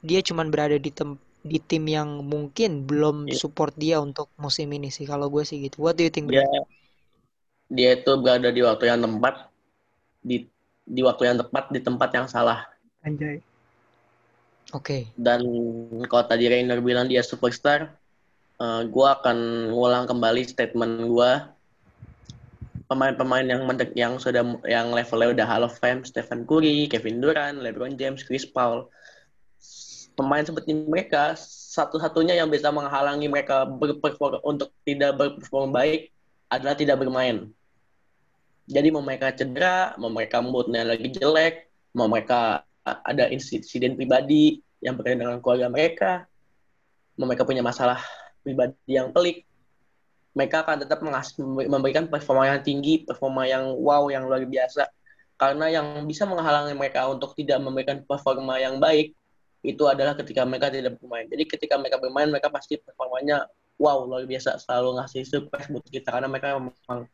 dia 0.01 0.19
cuman 0.21 0.49
berada 0.49 0.77
di 0.77 0.89
tem 0.89 1.15
di 1.41 1.57
tim 1.57 1.85
yang 1.89 2.21
mungkin 2.21 2.85
belum 2.85 3.25
Iya. 3.25 3.37
support 3.37 3.73
dia 3.73 3.97
untuk 3.97 4.29
musim 4.37 4.69
ini 4.69 4.93
sih 4.93 5.09
kalau 5.09 5.25
gue 5.33 5.41
sih 5.41 5.57
gitu. 5.65 5.81
What 5.81 5.97
do 5.97 6.05
you 6.05 6.13
think? 6.13 6.29
Dia 6.29 6.45
Bro? 6.45 6.69
dia 7.71 7.89
itu 7.95 8.11
berada 8.19 8.49
di 8.51 8.61
waktu 8.61 8.83
yang 8.85 8.99
tepat 9.01 9.47
di 10.21 10.45
di 10.85 11.01
waktu 11.01 11.23
yang 11.31 11.37
tepat 11.39 11.71
di 11.71 11.79
tempat 11.81 12.09
yang 12.13 12.27
salah. 12.27 12.67
anjay 13.01 13.41
Oke. 14.71 15.09
Dan 15.19 15.43
kalau 16.07 16.23
tadi 16.23 16.47
Rainer 16.47 16.79
bilang 16.79 17.09
dia 17.09 17.19
superstar, 17.19 17.91
eh, 18.55 18.81
gua 18.87 19.19
akan 19.19 19.67
ngulang 19.73 20.07
kembali 20.07 20.47
statement 20.47 21.09
gua. 21.09 21.51
Pemain-pemain 22.87 23.47
yang 23.47 23.63
mendek 23.63 23.95
yang 23.95 24.19
sudah 24.19 24.43
yang 24.67 24.91
levelnya 24.91 25.31
udah 25.31 25.45
Hall 25.47 25.63
of 25.63 25.75
Fame, 25.79 26.03
Stephen 26.03 26.43
Curry, 26.43 26.91
Kevin 26.91 27.23
Durant, 27.23 27.59
LeBron 27.59 27.95
James, 27.95 28.19
Chris 28.23 28.43
Paul. 28.43 28.87
Pemain 30.21 30.45
seperti 30.45 30.77
mereka 30.85 31.33
satu-satunya 31.73 32.37
yang 32.37 32.45
bisa 32.53 32.69
menghalangi 32.69 33.25
mereka 33.25 33.65
berperform 33.65 34.37
untuk 34.45 34.69
tidak 34.85 35.17
berperform 35.17 35.73
baik 35.73 36.13
adalah 36.45 36.77
tidak 36.77 37.01
bermain. 37.01 37.49
Jadi 38.69 38.93
mau 38.93 39.01
mereka 39.01 39.33
cedera, 39.33 39.97
mau 39.97 40.13
mereka 40.13 40.45
moodnya 40.45 40.85
lagi 40.85 41.09
jelek, 41.09 41.73
mau 41.97 42.05
mereka 42.05 42.61
ada 42.85 43.33
insiden 43.33 43.97
pribadi 43.97 44.61
yang 44.85 44.93
berkaitan 44.93 45.25
dengan 45.25 45.41
keluarga 45.41 45.73
mereka, 45.73 46.11
mau 47.17 47.25
mereka 47.25 47.41
punya 47.41 47.65
masalah 47.65 47.97
pribadi 48.45 48.77
yang 48.85 49.09
pelik, 49.09 49.49
mereka 50.37 50.61
akan 50.61 50.85
tetap 50.85 51.01
memberikan 51.65 52.05
performa 52.07 52.45
yang 52.45 52.61
tinggi, 52.61 53.01
performa 53.03 53.49
yang 53.49 53.73
wow, 53.73 54.05
yang 54.13 54.29
luar 54.29 54.45
biasa. 54.45 54.85
Karena 55.35 55.73
yang 55.73 56.05
bisa 56.05 56.29
menghalangi 56.29 56.77
mereka 56.77 57.09
untuk 57.09 57.33
tidak 57.33 57.57
memberikan 57.57 58.05
performa 58.05 58.61
yang 58.61 58.77
baik, 58.77 59.17
itu 59.61 59.83
adalah 59.85 60.17
ketika 60.17 60.41
mereka 60.41 60.73
tidak 60.73 60.97
bermain. 60.97 61.29
Jadi 61.29 61.43
ketika 61.45 61.77
mereka 61.77 62.01
bermain, 62.01 62.29
mereka 62.33 62.49
pasti 62.49 62.81
performanya 62.81 63.45
wow, 63.77 64.05
luar 64.05 64.25
biasa. 64.25 64.57
Selalu 64.57 64.97
ngasih 64.97 65.21
surprise 65.25 65.69
buat 65.69 65.85
kita, 65.85 66.09
karena 66.09 66.27
mereka 66.29 66.57
memang 66.57 67.05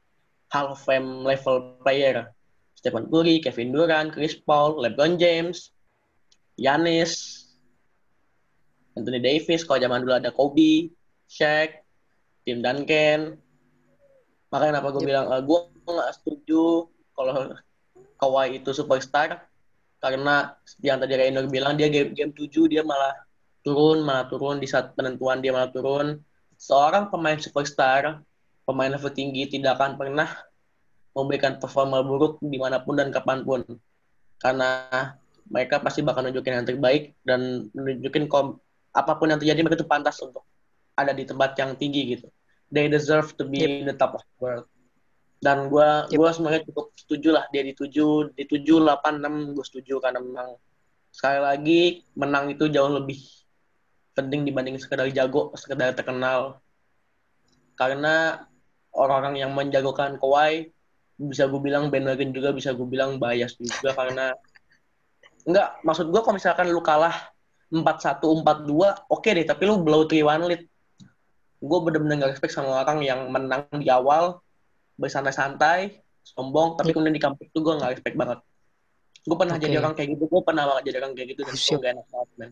Hall 0.48 0.68
of 0.72 0.80
Fame 0.84 1.28
level 1.28 1.80
player. 1.84 2.32
Stephen 2.78 3.10
Curry, 3.10 3.42
Kevin 3.42 3.74
Durant, 3.74 4.14
Chris 4.14 4.38
Paul, 4.38 4.80
LeBron 4.80 5.18
James, 5.18 5.74
Giannis, 6.56 7.44
Anthony 8.94 9.20
Davis, 9.20 9.66
kalau 9.66 9.82
zaman 9.82 10.06
dulu 10.06 10.14
ada 10.14 10.30
Kobe, 10.30 10.94
Shaq, 11.26 11.84
Tim 12.46 12.62
Duncan. 12.62 13.36
Makanya 14.54 14.80
kenapa 14.80 14.88
gue 14.96 15.02
Yep. 15.04 15.10
bilang, 15.10 15.26
gue 15.44 15.60
nggak 15.90 16.12
setuju 16.22 16.88
kalau 17.18 17.52
Kawhi 18.18 18.62
itu 18.62 18.72
superstar, 18.72 19.46
karena 19.98 20.54
yang 20.82 21.02
tadi 21.02 21.14
Rainer 21.18 21.46
bilang, 21.50 21.74
dia 21.76 21.90
game, 21.90 22.14
game 22.14 22.32
7 22.34 22.70
dia 22.70 22.86
malah 22.86 23.14
turun, 23.66 24.06
malah 24.06 24.30
turun, 24.30 24.62
di 24.62 24.68
saat 24.70 24.94
penentuan 24.94 25.42
dia 25.42 25.52
malah 25.52 25.74
turun. 25.74 26.22
Seorang 26.58 27.10
pemain 27.10 27.38
superstar, 27.38 28.22
pemain 28.66 28.90
level 28.90 29.12
tinggi 29.14 29.46
tidak 29.50 29.78
akan 29.78 29.98
pernah 29.98 30.30
memberikan 31.18 31.58
performa 31.58 32.06
buruk 32.06 32.38
di 32.42 32.58
mana 32.62 32.78
pun 32.82 32.98
dan 32.98 33.10
kapan 33.10 33.42
pun. 33.42 33.66
Karena 34.38 34.86
mereka 35.50 35.82
pasti 35.82 36.06
bakal 36.06 36.28
nunjukin 36.30 36.62
yang 36.62 36.68
terbaik 36.68 37.18
dan 37.26 37.72
nunjukin 37.74 38.30
kom 38.30 38.62
apa 38.94 39.18
pun 39.18 39.34
yang 39.34 39.42
terjadi 39.42 39.66
mereka 39.66 39.82
itu 39.82 39.90
pantas 39.90 40.18
untuk 40.22 40.46
ada 40.98 41.14
di 41.14 41.26
tempat 41.26 41.58
yang 41.58 41.74
tinggi 41.78 42.18
gitu. 42.18 42.28
They 42.70 42.92
deserve 42.92 43.34
to 43.40 43.48
be 43.48 43.64
Yep. 43.64 43.70
in 43.70 43.86
the 43.88 43.96
top 43.96 44.20
of 44.20 44.22
the 44.22 44.36
world. 44.38 44.66
Dan 45.38 45.70
gua 45.70 46.10
Yep. 46.10 46.18
gua 46.18 46.30
sebenarnya 46.34 46.62
cukup 46.70 46.86
setuju 46.98 47.30
lah 47.38 47.46
dia 47.54 47.62
di 47.62 47.74
7, 47.78 48.34
di 48.34 48.44
7 48.44 48.82
8 48.82 49.22
6 49.22 49.54
gue 49.54 49.66
setuju 49.66 50.02
karena 50.02 50.20
memang 50.20 50.58
sekali 51.14 51.40
lagi 51.40 51.82
menang 52.18 52.52
itu 52.52 52.68
jauh 52.68 52.90
lebih 52.90 53.22
penting 54.18 54.50
dibanding 54.50 54.82
sekedar 54.82 55.06
jago, 55.14 55.54
sekedar 55.54 55.94
terkenal. 55.94 56.58
Karena 57.78 58.42
orang-orang 58.98 59.38
yang 59.38 59.54
menjagokan 59.54 60.18
Kawhi 60.18 60.74
bisa 61.18 61.50
gue 61.50 61.62
bilang 61.62 61.90
bandwagon 61.90 62.30
juga 62.34 62.54
bisa 62.54 62.74
gue 62.74 62.86
bilang 62.86 63.18
bias 63.18 63.58
juga 63.58 63.94
karena 63.98 64.34
enggak 65.50 65.82
maksud 65.82 66.14
gue 66.14 66.22
kalau 66.22 66.38
misalkan 66.38 66.70
lu 66.70 66.82
kalah 66.82 67.34
4-1 67.74 68.22
4-2 68.46 69.10
oke 69.10 69.30
deh 69.34 69.46
tapi 69.46 69.66
lu 69.66 69.82
blow 69.82 70.06
3-1 70.06 70.46
lead 70.46 70.64
gue 71.58 71.80
bener-bener 71.82 72.22
gak 72.22 72.38
respect 72.38 72.54
sama 72.54 72.86
orang 72.86 73.02
yang 73.02 73.34
menang 73.34 73.66
di 73.82 73.90
awal 73.90 74.38
bersantai-santai 74.98 76.02
sombong 76.26 76.76
tapi 76.76 76.92
Yep. 76.92 76.96
kemudian 76.98 77.16
di 77.16 77.24
kampus 77.24 77.48
tuh 77.54 77.62
gue 77.64 77.74
gak 77.78 77.92
respect 77.96 78.16
banget 78.18 78.40
gue 79.24 79.38
pernah 79.38 79.56
Oke. 79.56 79.64
jadi 79.64 79.76
orang 79.80 79.94
kayak 79.96 80.10
gitu 80.18 80.24
gue 80.28 80.42
pernah 80.44 80.64
banget 80.68 80.84
jadi 80.92 80.98
orang 81.00 81.12
kayak 81.16 81.28
gitu 81.32 81.42
dan 81.46 81.54
gue 81.54 81.64
Siap. 81.64 81.80
gak 81.80 81.92
enak 81.96 82.06
banget 82.12 82.30
man 82.36 82.52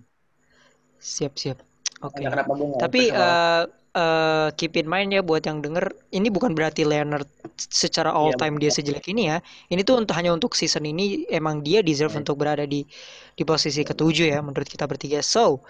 Siap, 0.95 1.33
siap. 1.37 1.59
Oke. 2.01 2.23
Kenapa 2.23 2.49
gue 2.49 2.65
gak 2.71 2.81
Tapi 2.81 3.01
eh 3.13 3.63
eh, 3.95 4.47
keep 4.57 4.73
in 4.75 4.87
mind 4.89 5.13
ya 5.13 5.21
buat 5.21 5.43
yang 5.45 5.63
denger, 5.63 5.87
ini 6.11 6.27
bukan 6.27 6.51
berarti 6.51 6.83
Leonard 6.83 7.27
secara 7.55 8.09
all 8.11 8.33
Iya, 8.33 8.39
time 8.41 8.55
dia 8.59 8.71
sejelek 8.73 9.05
ini 9.07 9.29
ya. 9.29 9.37
Ini 9.69 9.85
tuh 9.85 10.01
untuk 10.01 10.11
hanya 10.17 10.33
untuk 10.33 10.51
season 10.57 10.83
ini 10.83 11.23
emang 11.29 11.61
dia 11.61 11.79
deserve 11.79 12.11
Iya. 12.11 12.19
untuk 12.25 12.35
berada 12.35 12.65
di 12.65 12.83
di 13.31 13.43
posisi 13.45 13.85
ketujuh 13.85 14.33
ya 14.33 14.39
menurut 14.41 14.65
kita 14.65 14.83
bertiga. 14.83 15.21
So, 15.21 15.61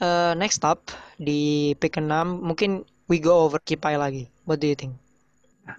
eh, 0.00 0.32
next 0.34 0.64
up 0.64 0.88
di 1.20 1.74
pick 1.76 2.00
6 2.00 2.40
mungkin 2.40 2.82
we 3.06 3.20
go 3.20 3.44
over 3.44 3.60
Kipai 3.60 3.94
lagi. 3.94 4.26
What 4.48 4.58
do 4.58 4.66
you 4.66 4.78
think? 4.78 4.96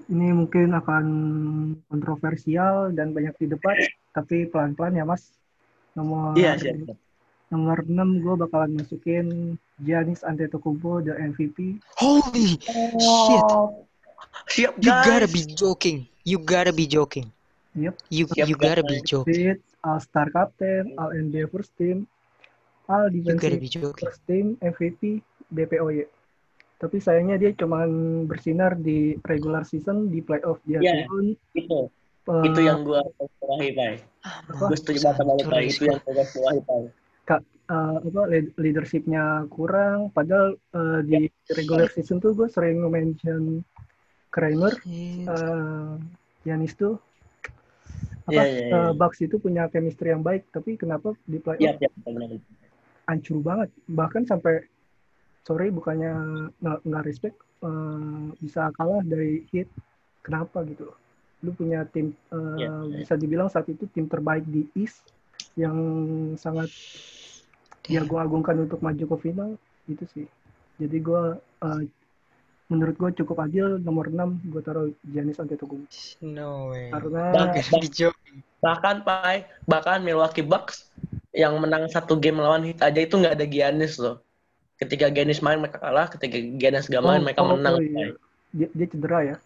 Ini 0.10 0.34
mungkin 0.38 0.78
akan 0.78 1.06
kontroversial 1.90 2.94
dan 2.94 3.14
banyak 3.14 3.34
di 3.42 3.48
depan, 3.50 3.74
tapi 4.14 4.46
pelan-pelan 4.46 5.02
ya 5.02 5.06
Mas. 5.06 5.34
Nomor 5.98 6.38
iya 6.38 6.54
siap 6.54 6.94
nomor 7.50 7.82
6 7.82 8.22
gue 8.22 8.36
bakalan 8.46 8.78
masukin 8.78 9.58
Giannis 9.82 10.22
Antetokounmpo 10.22 11.02
the 11.02 11.18
MVP. 11.18 11.82
Holy 11.98 12.62
shit. 13.02 13.46
siap 14.54 14.78
You 14.78 14.94
gotta 14.94 15.26
be 15.26 15.42
joking. 15.58 16.06
You 16.22 16.38
gotta 16.38 16.70
be 16.70 16.86
joking. 16.86 17.34
Yep. 17.74 17.98
You 18.14 18.26
Siap, 18.30 18.46
you 18.46 18.56
gotta 18.58 18.86
be 18.86 19.02
joking. 19.02 19.58
All 19.82 19.98
Star 19.98 20.30
Captain, 20.30 20.94
All 21.02 21.10
NBA 21.10 21.50
First 21.50 21.74
Team, 21.74 22.06
All 22.86 23.10
You 23.10 23.26
gotta 23.26 23.58
Defensive 23.58 23.66
be 23.66 23.72
joking. 23.72 24.06
First 24.06 24.22
Team, 24.30 24.46
MVP, 24.62 25.26
DPOY. 25.50 26.06
Tapi 26.80 26.98
sayangnya 27.04 27.36
dia 27.36 27.52
cuman 27.52 28.24
bersinar 28.24 28.80
di 28.80 29.20
regular 29.28 29.68
season, 29.68 30.08
di 30.08 30.24
playoff 30.24 30.64
dia. 30.64 30.80
Iya. 30.80 31.06
turun. 31.06 31.36
itu. 31.54 31.80
Eh, 32.30 32.46
itu 32.46 32.60
yang 32.62 32.86
gue 32.86 33.02
bawahi 33.42 33.70
Pai 33.74 33.96
gue 34.54 34.78
setuju 34.78 35.00
banget 35.02 35.18
sama 35.18 35.34
Pai 35.50 35.66
itu 35.66 35.84
yang 35.90 35.98
gue 36.04 36.14
bawahi 36.14 36.62
Pai 36.62 36.84
eh, 37.70 37.96
apa 38.02 38.22
lead- 38.30 38.54
leadershipnya 38.58 39.46
kurang. 39.50 40.14
Padahal 40.14 40.58
eh, 40.74 41.00
di 41.06 41.20
regular 41.54 41.90
season 41.94 42.22
tuh 42.22 42.34
gue 42.38 42.50
sering 42.50 42.82
mention 42.90 43.66
Kramer 44.30 44.74
eh 44.86 45.94
Giannis 46.46 46.74
tuh. 46.78 46.98
Apa 48.30 48.46
iya, 48.46 48.70
iya. 48.70 48.78
eh, 48.78 48.92
Bucks 48.94 49.26
itu 49.26 49.42
punya 49.42 49.66
chemistry 49.74 50.14
yang 50.14 50.22
baik 50.22 50.54
tapi 50.54 50.78
kenapa 50.78 51.18
di 51.26 51.42
playoff 51.42 51.78
iya 51.82 51.90
iya 51.90 51.90
benar. 52.06 52.38
hancur 53.10 53.42
banget. 53.42 53.70
Bahkan 53.90 54.30
sampai 54.30 54.70
sorry 55.50 55.74
bukannya 55.74 56.14
nggak 56.62 56.80
nggak 56.86 57.04
respect 57.10 57.38
eh, 57.66 58.26
bisa 58.38 58.70
kalah 58.78 59.02
dari 59.02 59.50
hit 59.50 59.66
kenapa 60.22 60.62
gitu? 60.70 60.94
Lu 61.42 61.50
punya 61.58 61.90
tim 61.90 62.14
eh, 62.30 62.38
Iya, 62.62 62.70
iya. 62.70 62.98
bisa 63.02 63.18
dibilang 63.18 63.50
saat 63.50 63.66
itu 63.66 63.90
tim 63.90 64.06
terbaik 64.06 64.46
di 64.46 64.70
East 64.78 65.10
yang 65.58 65.74
sangat 66.38 66.70
ya 67.90 68.06
gue 68.06 68.20
agungkan 68.22 68.62
untuk 68.62 68.78
maju 68.86 69.02
ke 69.02 69.18
final 69.26 69.50
itu 69.90 70.06
sih. 70.14 70.28
Jadi 70.78 70.98
gue 71.02 71.42
eh, 71.42 71.82
menurut 72.70 72.96
gue 73.02 73.10
cukup 73.26 73.50
adil 73.50 73.82
nomor 73.82 74.14
6 74.14 74.54
gue 74.54 74.62
taruh 74.62 74.94
Giannis 75.10 75.42
Antetokounmpo. 75.42 75.90
No 76.22 76.70
way. 76.70 76.94
karena 76.94 77.58
joking. 77.90 78.46
bahkan 78.62 79.02
Pai 79.02 79.50
bahkan 79.66 80.06
Milwaukee 80.06 80.46
Bucks 80.46 80.94
yang 81.34 81.58
menang 81.58 81.90
satu 81.90 82.22
game 82.22 82.38
melawan 82.38 82.62
Heat 82.70 82.86
aja 82.86 83.02
itu 83.02 83.18
nggak 83.18 83.34
ada 83.34 83.48
Giannis 83.50 83.98
loh 83.98 84.22
ketika 84.80 85.12
Giannis 85.12 85.44
main 85.44 85.60
mereka 85.60 85.78
kalah. 85.84 86.08
Ketika 86.08 86.40
Giannis 86.40 86.88
gak 86.88 87.04
main 87.04 87.22
Oh, 87.22 87.26
mereka 87.28 87.42
oh, 87.44 87.54
menang. 87.54 87.76
Oh, 87.78 87.84
iya. 87.84 88.16
dia, 88.56 88.68
dia 88.72 88.88
cedera 88.88 89.20
ya? 89.22 89.38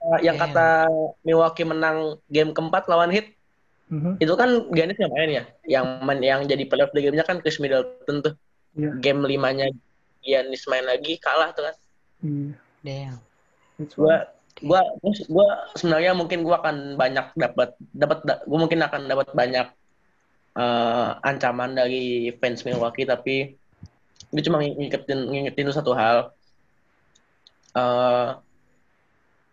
Pai. 0.00 0.24
yang 0.24 0.40
kata 0.40 0.88
Milwaukee 1.20 1.68
menang 1.68 2.16
game 2.32 2.56
keempat 2.56 2.88
lawan 2.88 3.12
Heat 3.12 3.36
Mhm, 3.90 4.22
itu 4.22 4.34
kan 4.38 4.70
Giannis 4.70 4.96
nggak 5.02 5.12
main 5.12 5.30
ya? 5.34 5.44
Yang 5.66 5.84
main, 6.06 6.18
yang 6.22 6.40
jadi 6.46 6.62
playoff 6.70 6.94
di 6.94 7.02
gamenya 7.02 7.26
kan 7.26 7.42
Chris 7.42 7.58
Middleton 7.58 8.22
tuh. 8.22 8.34
Iya. 8.78 8.94
Game 9.02 9.26
limanya 9.26 9.66
Giannis 10.22 10.62
main 10.70 10.86
lagi 10.86 11.18
kalah 11.18 11.50
tuh 11.50 11.66
kan. 11.66 11.76
Iya. 12.22 12.54
Damn. 12.86 13.18
Gua 13.98 14.30
gua 14.62 14.80
gua 15.26 15.46
sebenarnya 15.74 16.14
mungkin 16.14 16.46
gua 16.46 16.62
akan 16.62 16.94
banyak 16.94 17.34
dapat 17.34 17.74
dapat 17.90 18.18
da- 18.22 18.42
gua 18.46 18.58
mungkin 18.62 18.78
akan 18.78 19.10
dapat 19.10 19.28
banyak 19.34 19.66
eh, 20.54 21.10
ancaman 21.26 21.74
dari 21.74 22.30
fans 22.38 22.62
Milwaukee 22.62 23.10
tapi 23.10 23.58
gue 24.30 24.42
cuma 24.46 24.62
ng- 24.62 24.78
ngingetin 24.78 25.18
ngingetin 25.26 25.64
lu 25.66 25.74
satu 25.74 25.92
hal. 25.94 26.30
Eh 27.74 28.30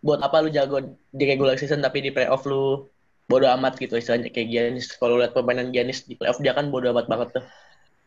buat 0.05 0.21
apa 0.21 0.45
lu 0.45 0.53
jago 0.53 0.77
di 1.11 1.23
regular 1.25 1.57
season 1.57 1.81
tapi 1.81 2.05
di 2.05 2.13
playoff 2.13 2.45
lu 2.45 2.85
bodo 3.27 3.49
amat 3.59 3.75
gitu 3.81 3.97
istilahnya 3.97 4.29
kayak 4.29 4.47
Giannis. 4.47 4.93
Kalau 4.95 5.19
lihat 5.19 5.33
permainan 5.33 5.73
Giannis 5.73 6.05
di 6.05 6.15
playoff 6.15 6.39
dia 6.39 6.53
kan 6.53 6.69
bodo 6.69 6.93
amat 6.93 7.09
banget 7.09 7.41
tuh. 7.41 7.45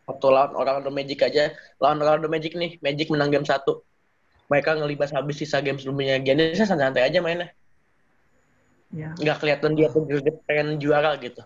Waktu 0.08 0.26
lawan 0.26 0.52
Orlando 0.56 0.90
Magic 0.90 1.20
aja 1.22 1.52
lawan 1.82 2.00
Orlando 2.00 2.30
Magic 2.30 2.54
nih 2.56 2.78
Magic 2.80 3.10
menang 3.10 3.34
game 3.34 3.46
satu. 3.46 3.82
Mereka 4.50 4.82
ngelibas 4.82 5.14
habis 5.14 5.38
sisa 5.38 5.62
game 5.62 5.78
sebelumnya 5.78 6.18
Giannis 6.22 6.58
santai-santai 6.58 7.06
aja 7.06 7.18
mainnya. 7.20 7.50
Ya. 8.90 9.14
Nggak 9.14 9.38
kelihatan 9.42 9.78
dia 9.78 9.86
tuh 9.90 10.02
pengen 10.46 10.78
juara 10.82 11.14
gitu. 11.18 11.42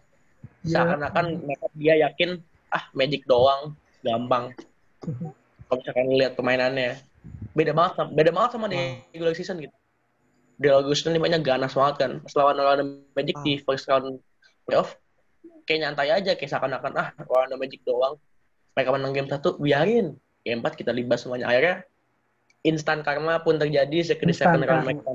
Ya. 0.65 0.81
seakan-akan 0.81 1.45
mereka 1.45 1.67
dia 1.77 1.95
yakin 2.09 2.41
ah 2.73 2.89
Magic 2.97 3.29
doang 3.29 3.77
gampang 4.01 4.57
kalau 5.65 5.77
misalkan 5.81 6.07
lihat 6.15 6.33
permainannya 6.35 7.01
beda 7.53 7.73
banget 7.73 7.93
sama- 7.97 8.13
beda 8.13 8.31
banget 8.31 8.51
sama 8.53 8.67
di 8.69 8.77
Wow. 8.77 9.11
regular 9.13 9.35
season 9.35 9.57
gitu. 9.61 9.77
Di 10.55 10.69
Augustus 10.71 11.09
ini 11.09 11.19
banyak 11.19 11.43
ganas 11.43 11.75
banget 11.75 11.95
kan. 11.99 12.11
Pas 12.21 12.35
lawan 12.37 12.57
Orlando 12.57 12.85
Magic 13.13 13.37
di 13.43 13.59
first 13.59 13.87
round 13.87 14.21
playoff 14.65 14.95
kayak 15.65 15.81
nyantai 15.83 16.13
aja 16.13 16.37
kayak 16.37 16.51
seakan-akan 16.51 16.93
ah 16.95 17.09
Orlando 17.27 17.57
Magic 17.57 17.81
doang. 17.83 18.21
Mereka 18.75 18.91
menang 18.91 19.13
game 19.13 19.29
satu 19.29 19.57
biarin. 19.57 20.15
Game 20.45 20.61
4 20.61 20.77
kita 20.77 20.93
libas 20.93 21.25
semuanya. 21.25 21.49
Akhirnya 21.49 21.89
instan 22.63 23.01
karma 23.01 23.41
pun 23.41 23.57
terjadi 23.57 23.89
di 23.89 24.05
Instan 24.05 24.21
second 24.35 24.63
round. 24.63 24.85
mereka 24.85 25.11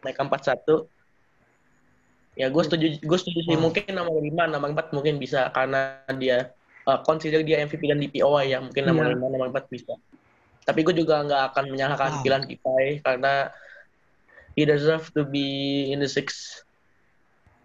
mereka 0.00 0.20
empat 0.22 0.42
satu. 0.44 0.86
Ya 2.38 2.46
gue 2.46 2.62
setuju 2.62 3.02
gue 3.02 3.18
setuju 3.18 3.40
sih 3.42 3.56
Wow. 3.58 3.62
mungkin 3.70 3.90
nomor 3.90 4.22
lima 4.22 4.46
nomor 4.46 4.70
empat 4.70 4.94
mungkin 4.94 5.18
bisa 5.18 5.50
karena 5.50 5.98
dia 6.14 6.54
uh, 6.88 6.98
consider 7.04 7.44
dia 7.44 7.60
MVP 7.60 7.84
dan 7.84 8.00
DPOI 8.00 8.44
ya 8.48 8.58
mungkin 8.58 8.82
nomor 8.82 9.04
Iya. 9.04 9.12
lima 9.14 9.26
nomor 9.28 9.46
empat 9.52 9.68
bisa 9.68 9.92
tapi 10.64 10.80
gue 10.82 10.92
juga 10.92 11.20
nggak 11.22 11.42
akan 11.52 11.64
menyalahkan 11.68 12.10
Wow. 12.10 12.20
Kylian 12.20 12.44
Kipai 12.44 12.86
karena 13.00 13.52
he 14.52 14.64
deserve 14.64 15.08
to 15.12 15.22
be 15.22 15.46
in 15.88 16.00
the 16.00 16.08
six 16.08 16.60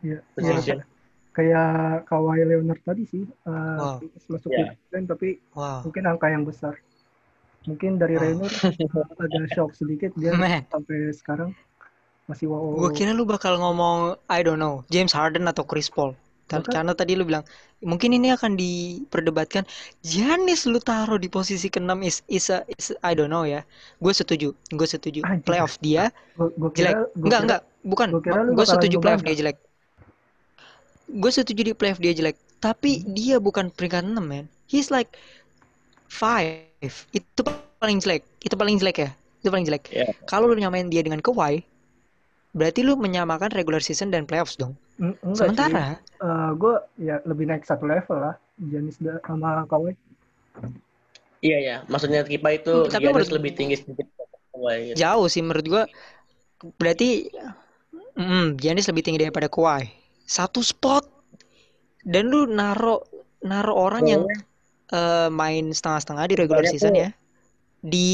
Iya. 0.03 0.19
position 0.35 0.83
kayak 1.33 2.05
Kawhi 2.05 2.45
Leonard 2.45 2.83
tadi 2.83 3.07
sih 3.07 3.23
eh, 3.23 3.77
Wow. 3.79 3.97
masuk 4.29 4.49
Iya. 4.51 4.75
di 4.75 4.91
game, 4.91 5.07
tapi 5.07 5.27
Wow. 5.51 5.87
mungkin 5.87 6.03
angka 6.05 6.27
yang 6.29 6.43
besar 6.43 6.75
mungkin 7.63 7.95
dari 7.95 8.19
Wow. 8.19 8.23
Raynor 8.27 8.51
eh, 8.51 8.71
ada 9.23 9.39
shock 9.55 9.71
sedikit 9.73 10.11
dia 10.13 10.35
Man. 10.35 10.67
sampai 10.67 11.09
sekarang 11.15 11.49
masih 12.23 12.47
wow 12.47 12.75
Gue 12.79 12.91
kira 12.95 13.11
lu 13.11 13.27
bakal 13.27 13.59
ngomong 13.59 14.15
I 14.31 14.39
don't 14.43 14.55
know 14.55 14.87
James 14.87 15.11
Harden 15.11 15.43
atau 15.43 15.67
Chris 15.67 15.91
Paul. 15.91 16.15
Kan-. 16.61 16.69
Karena 16.69 16.93
tadi 16.93 17.17
lu 17.17 17.25
bilang 17.25 17.41
mungkin 17.81 18.13
ini 18.13 18.29
akan 18.29 18.53
diperdebatkan. 18.53 19.65
Giannis 20.05 20.69
lu 20.69 20.77
taruh 20.77 21.17
di 21.17 21.27
posisi 21.27 21.71
ke-6 21.71 21.91
is, 22.05 22.17
is, 22.29 22.45
a- 22.53 22.61
is 22.69 22.93
I 23.01 23.17
don't 23.17 23.33
know 23.33 23.41
ya. 23.43 23.65
Gue 23.97 24.13
setuju, 24.13 24.53
gue 24.53 24.87
setuju. 24.87 25.25
Anjing. 25.25 25.41
Playoff 25.41 25.81
dia 25.81 26.13
Gua- 26.37 26.53
gua 26.53 26.69
jelek. 26.71 26.93
kira- 26.93 27.09
gua 27.13 27.25
Enggak, 27.25 27.39
kira- 27.39 27.43
enggak, 27.43 27.61
bukan. 27.83 28.07
Gue 28.53 28.65
setuju 28.67 28.95
playoff 29.01 29.23
dia 29.25 29.35
jelek. 29.35 29.57
Gue 31.09 31.31
setuju 31.31 31.61
di 31.61 31.73
playoff 31.73 31.99
dia 31.99 32.13
jelek. 32.13 32.37
Tapi 32.57 33.03
dia 33.11 33.37
bukan 33.43 33.67
peringkat 33.69 34.07
6, 34.07 34.23
man. 34.23 34.45
He's 34.71 34.87
like 34.87 35.11
5. 36.07 37.09
Itu 37.11 37.41
paling 37.77 37.99
jelek. 37.99 38.23
Itu 38.39 38.55
paling 38.55 38.79
jelek 38.79 38.97
ya. 39.03 39.09
Itu 39.43 39.51
paling 39.51 39.67
jelek. 39.67 39.91
Iya. 39.91 40.15
Kalau 40.23 40.47
lu 40.47 40.55
nyamain 40.55 40.87
dia 40.87 41.03
dengan 41.03 41.19
Kawhi, 41.19 41.59
berarti 42.55 42.79
lu 42.85 42.95
menyamakan 42.95 43.51
regular 43.51 43.83
season 43.83 44.07
dan 44.13 44.23
playoffs 44.23 44.55
dong. 44.55 44.77
Eng- 45.01 45.17
enggak 45.19 45.33
sih. 45.33 45.39
Sementara 45.39 45.85
Eh, 46.23 46.51
gue 46.55 46.73
ya 47.03 47.19
lebih 47.27 47.45
naik 47.45 47.67
satu 47.67 47.83
level 47.83 48.15
lah 48.15 48.35
da- 48.55 49.19
sama 49.21 49.67
Kawhi 49.67 49.91
Iya 51.43 51.57
ya, 51.59 51.77
maksudnya 51.91 52.23
Kipa 52.23 52.55
itu 52.55 52.71
Hmm, 52.71 52.87
tapi 52.87 53.03
Giannis 53.03 53.27
menurut- 53.27 53.35
lebih 53.35 53.51
tinggi 53.51 53.75
sedikit. 53.75 54.07
Gitu. 54.07 54.95
Jauh 54.95 55.27
sih 55.27 55.43
menurut 55.43 55.65
gua. 55.67 55.83
Berarti 56.79 57.27
mm, 58.15 58.55
Giannis 58.55 58.87
lebih 58.87 59.03
tinggi 59.03 59.19
daripada 59.19 59.51
Kawhi. 59.51 59.91
Satu 60.23 60.63
spot. 60.63 61.03
Dan 61.99 62.31
lu 62.31 62.47
naro 62.47 63.03
naro 63.43 63.75
orang 63.75 64.03
yang 64.07 64.23
eh, 64.87 65.27
main 65.27 65.67
setengah-setengah 65.67 66.25
di 66.31 66.35
regular 66.39 66.63
Banyak 66.63 66.71
season 66.71 66.95
tuh. 66.95 67.03
ya. 67.03 67.09
Di 67.83 68.11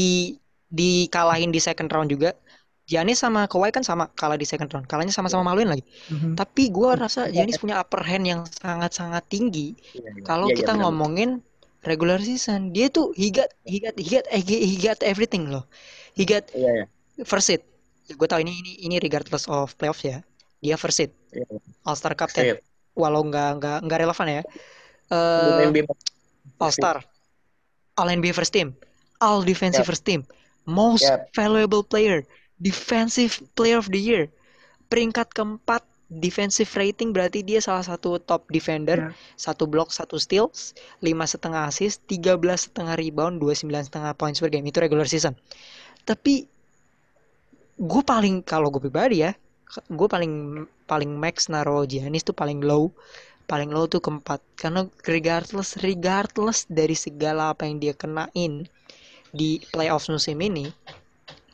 dikalahin 0.66 1.54
di 1.54 1.62
second 1.62 1.86
round 1.86 2.10
juga. 2.10 2.34
Giannis 2.90 3.22
sama 3.22 3.46
Kawhi 3.46 3.70
kan 3.70 3.86
sama 3.86 4.10
kalah 4.18 4.34
di 4.34 4.42
second 4.42 4.66
round. 4.74 4.90
Kalahnya 4.90 5.14
sama-sama 5.14 5.46
maluin 5.46 5.70
lagi. 5.70 5.86
Mhm. 6.10 6.34
Tapi 6.34 6.74
gua 6.74 6.98
rasa 6.98 7.30
Giannis 7.30 7.54
punya 7.56 7.78
upper 7.78 8.02
hand 8.02 8.26
yang 8.26 8.40
sangat-sangat 8.50 9.22
tinggi. 9.30 9.78
Iya, 9.94 10.10
iya. 10.10 10.22
Kalau 10.26 10.50
Iya, 10.50 10.52
iya, 10.52 10.58
kita 10.58 10.72
benar. 10.74 10.82
ngomongin 10.82 11.30
regular 11.80 12.18
season, 12.18 12.74
dia 12.74 12.90
tuh 12.90 13.14
he 13.14 13.30
got 13.30 13.46
he 13.62 13.78
got 13.78 13.94
he 13.94 14.10
got 14.10 14.26
he 14.34 14.74
got 14.76 14.98
everything 15.06 15.46
loh. 15.46 15.62
He 16.12 16.26
got 16.26 16.50
Iya, 16.50 16.82
iya. 16.82 17.22
first 17.22 17.46
seed. 17.46 17.62
Gue 18.10 18.26
tau 18.26 18.42
ini 18.42 18.50
ini 18.50 18.72
ini 18.82 18.98
regardless 18.98 19.46
of 19.46 19.70
playoffs 19.78 20.02
ya. 20.02 20.26
Dia 20.58 20.74
first 20.74 20.98
seed, 20.98 21.14
Iya. 21.30 21.46
All 21.86 21.94
Star 21.94 22.18
Captain. 22.18 22.58
Walau 22.92 23.22
nggak 23.22 23.62
nggak 23.62 23.78
nggak 23.86 23.98
relevan 24.02 24.28
ya. 24.28 24.42
Eh 25.08 25.70
bebas. 25.70 25.98
All 26.58 26.70
Star, 26.70 27.00
All 27.94 28.08
NBA 28.10 28.32
first 28.32 28.50
team, 28.50 28.74
All 29.16 29.40
Defensive 29.40 29.86
Yap. 29.86 29.88
first 29.88 30.04
team, 30.04 30.20
Most 30.64 31.06
Yap. 31.06 31.32
Valuable 31.32 31.80
Player, 31.80 32.26
Defensive 32.60 33.40
Player 33.56 33.80
of 33.80 33.88
the 33.88 33.98
Year, 34.00 34.24
peringkat 34.92 35.32
keempat 35.32 35.82
defensive 36.10 36.68
rating 36.74 37.14
berarti 37.14 37.46
dia 37.46 37.62
salah 37.62 37.86
satu 37.86 38.18
top 38.18 38.50
defender, 38.50 38.98
Ya. 38.98 39.10
satu 39.38 39.70
block, 39.70 39.94
satu 39.94 40.18
steals, 40.18 40.74
lima 41.00 41.22
setengah 41.22 41.70
assist, 41.70 42.02
tiga 42.10 42.34
belas 42.34 42.66
setengah 42.66 42.98
rebound, 42.98 43.38
dua 43.38 43.54
sembilan 43.54 43.86
setengah 43.86 44.12
points 44.18 44.42
per 44.42 44.50
game. 44.50 44.66
Itu 44.66 44.82
regular 44.82 45.06
season. 45.06 45.38
Tapi 46.02 46.44
gue 47.80 48.02
paling 48.02 48.42
kalau 48.42 48.68
gue 48.68 48.82
pribadi 48.82 49.22
ya, 49.22 49.32
gue 49.86 50.08
paling 50.10 50.66
paling 50.90 51.10
max 51.14 51.46
naro 51.46 51.86
Giannis 51.86 52.26
tuh 52.26 52.34
paling 52.34 52.58
low, 52.58 52.90
paling 53.46 53.70
low 53.70 53.86
tuh 53.86 54.02
keempat. 54.02 54.42
Karena 54.58 54.82
regardless 55.06 55.78
regardless 55.78 56.66
dari 56.66 56.98
segala 56.98 57.54
apa 57.54 57.70
yang 57.70 57.78
dia 57.78 57.94
kenain 57.94 58.66
di 59.30 59.62
playoff 59.70 60.10
musim 60.10 60.42
ini, 60.42 60.74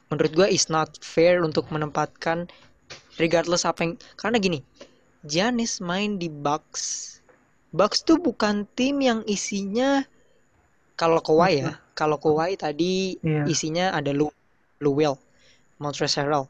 menurut 0.09 0.33
gue 0.33 0.49
is 0.49 0.69
not 0.69 0.95
fair 1.03 1.43
untuk 1.43 1.67
menempatkan 1.69 2.47
regardless 3.19 3.67
apa 3.67 3.83
yang 3.83 3.93
karena 4.15 4.39
gini 4.39 4.61
Giannis 5.27 5.83
main 5.83 6.17
di 6.17 6.31
Bucks 6.31 7.19
Bucks 7.75 8.07
tuh 8.07 8.17
bukan 8.17 8.63
tim 8.79 9.03
yang 9.03 9.27
isinya 9.27 10.07
kalau 10.95 11.19
Kawhi 11.19 11.67
ya 11.67 11.77
kalau 11.93 12.17
Kawhi 12.17 12.55
tadi 12.55 13.19
Iya. 13.21 13.45
isinya 13.51 13.87
ada 13.91 14.15
Lou 14.15 14.31
Lou 14.79 14.95
Will 14.95 15.17
Montrezl 15.83 16.23
Harrell 16.23 16.47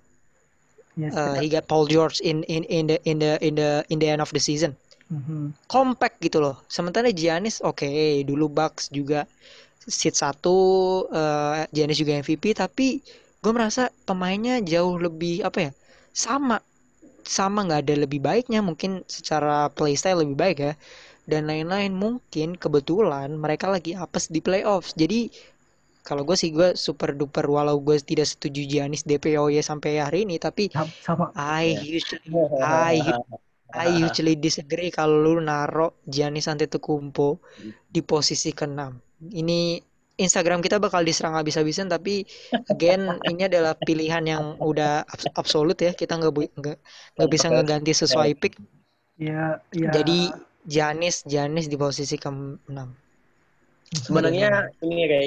Yes, 0.96 1.12
uh, 1.12 1.36
he 1.36 1.52
got 1.52 1.68
Paul 1.68 1.84
George 1.84 2.24
in 2.24 2.40
in 2.48 2.64
in 2.72 2.88
the 2.88 2.96
in 3.04 3.20
the 3.20 3.36
in 3.44 3.60
the 3.60 3.84
in 3.92 4.00
the 4.00 4.08
end 4.08 4.24
of 4.24 4.32
the 4.32 4.40
season 4.40 4.72
Mhm. 5.06 5.54
compact 5.70 6.18
gitu 6.18 6.42
loh. 6.42 6.58
Sementara 6.66 7.12
Giannis 7.14 7.62
oke 7.62 7.86
dulu 8.26 8.50
Bucks 8.50 8.90
juga 8.90 9.22
seat 9.78 10.18
satu 10.18 10.56
eh, 11.06 11.62
Giannis 11.70 12.00
juga 12.00 12.16
MVP 12.18 12.56
tapi 12.58 12.98
gue 13.46 13.52
merasa 13.58 13.82
pemainnya 14.08 14.58
jauh 14.72 14.96
lebih 15.06 15.46
apa 15.48 15.58
ya 15.70 15.72
sama 16.24 16.58
sama 17.38 17.58
nggak 17.66 17.80
ada 17.86 17.94
lebih 18.04 18.20
baiknya 18.28 18.60
mungkin 18.68 19.02
secara 19.16 19.68
playstyle 19.76 20.20
lebih 20.22 20.36
baik 20.42 20.58
ya 20.66 20.72
dan 21.30 21.42
lain-lain. 21.50 21.92
Mungkin 22.04 22.48
kebetulan 22.62 23.28
mereka 23.44 23.66
lagi 23.74 23.92
apes 23.98 24.30
di 24.34 24.40
playoffs. 24.46 24.94
Jadi 25.02 25.30
kalau 26.06 26.22
gue 26.28 26.36
sih 26.38 26.50
gue 26.54 26.68
super 26.78 27.10
duper 27.20 27.46
walau 27.50 27.76
gue 27.82 27.96
tidak 28.10 28.30
setuju 28.32 28.62
Giannis 28.72 29.02
DPOY 29.08 29.58
sampai 29.70 29.98
hari 30.04 30.18
ini 30.26 30.36
tapi 30.38 30.70
Sam- 30.74 30.94
sama. 31.06 31.26
I 31.34 31.74
usually 31.82 32.22
I 32.62 32.96
I 33.74 33.88
usually 34.06 34.36
disagree 34.38 34.90
kalau 34.94 35.16
lu 35.26 35.34
naro 35.42 35.98
Giannis 36.06 36.46
Antetokounmpo 36.52 37.28
di 37.94 38.00
posisi 38.06 38.50
keenam. 38.54 38.92
Ini 39.40 39.60
Instagram 40.16 40.64
kita 40.64 40.80
bakal 40.80 41.04
diserang 41.04 41.36
habis-habisan 41.36 41.92
tapi 41.92 42.24
again 42.72 43.04
ini 43.30 43.48
adalah 43.48 43.76
pilihan 43.76 44.24
yang 44.24 44.44
udah 44.58 45.04
abs- 45.04 45.32
absolut 45.36 45.76
ya. 45.76 45.92
Kita 45.92 46.16
nggak 46.16 46.32
bu- 46.32 46.52
nggak 46.56 46.76
nggak 47.20 47.28
bisa 47.30 47.46
ngeganti 47.52 47.92
sesuai 47.92 48.30
pick. 48.40 48.56
ya 49.16 49.60
ya 49.72 49.90
Jadi 49.92 50.32
Giannis 50.64 51.24
Giannis 51.28 51.68
di 51.68 51.76
posisi 51.76 52.16
keenam. 52.16 52.96
Sebenarnya 53.92 54.72
ini 54.82 55.04
kayak 55.06 55.24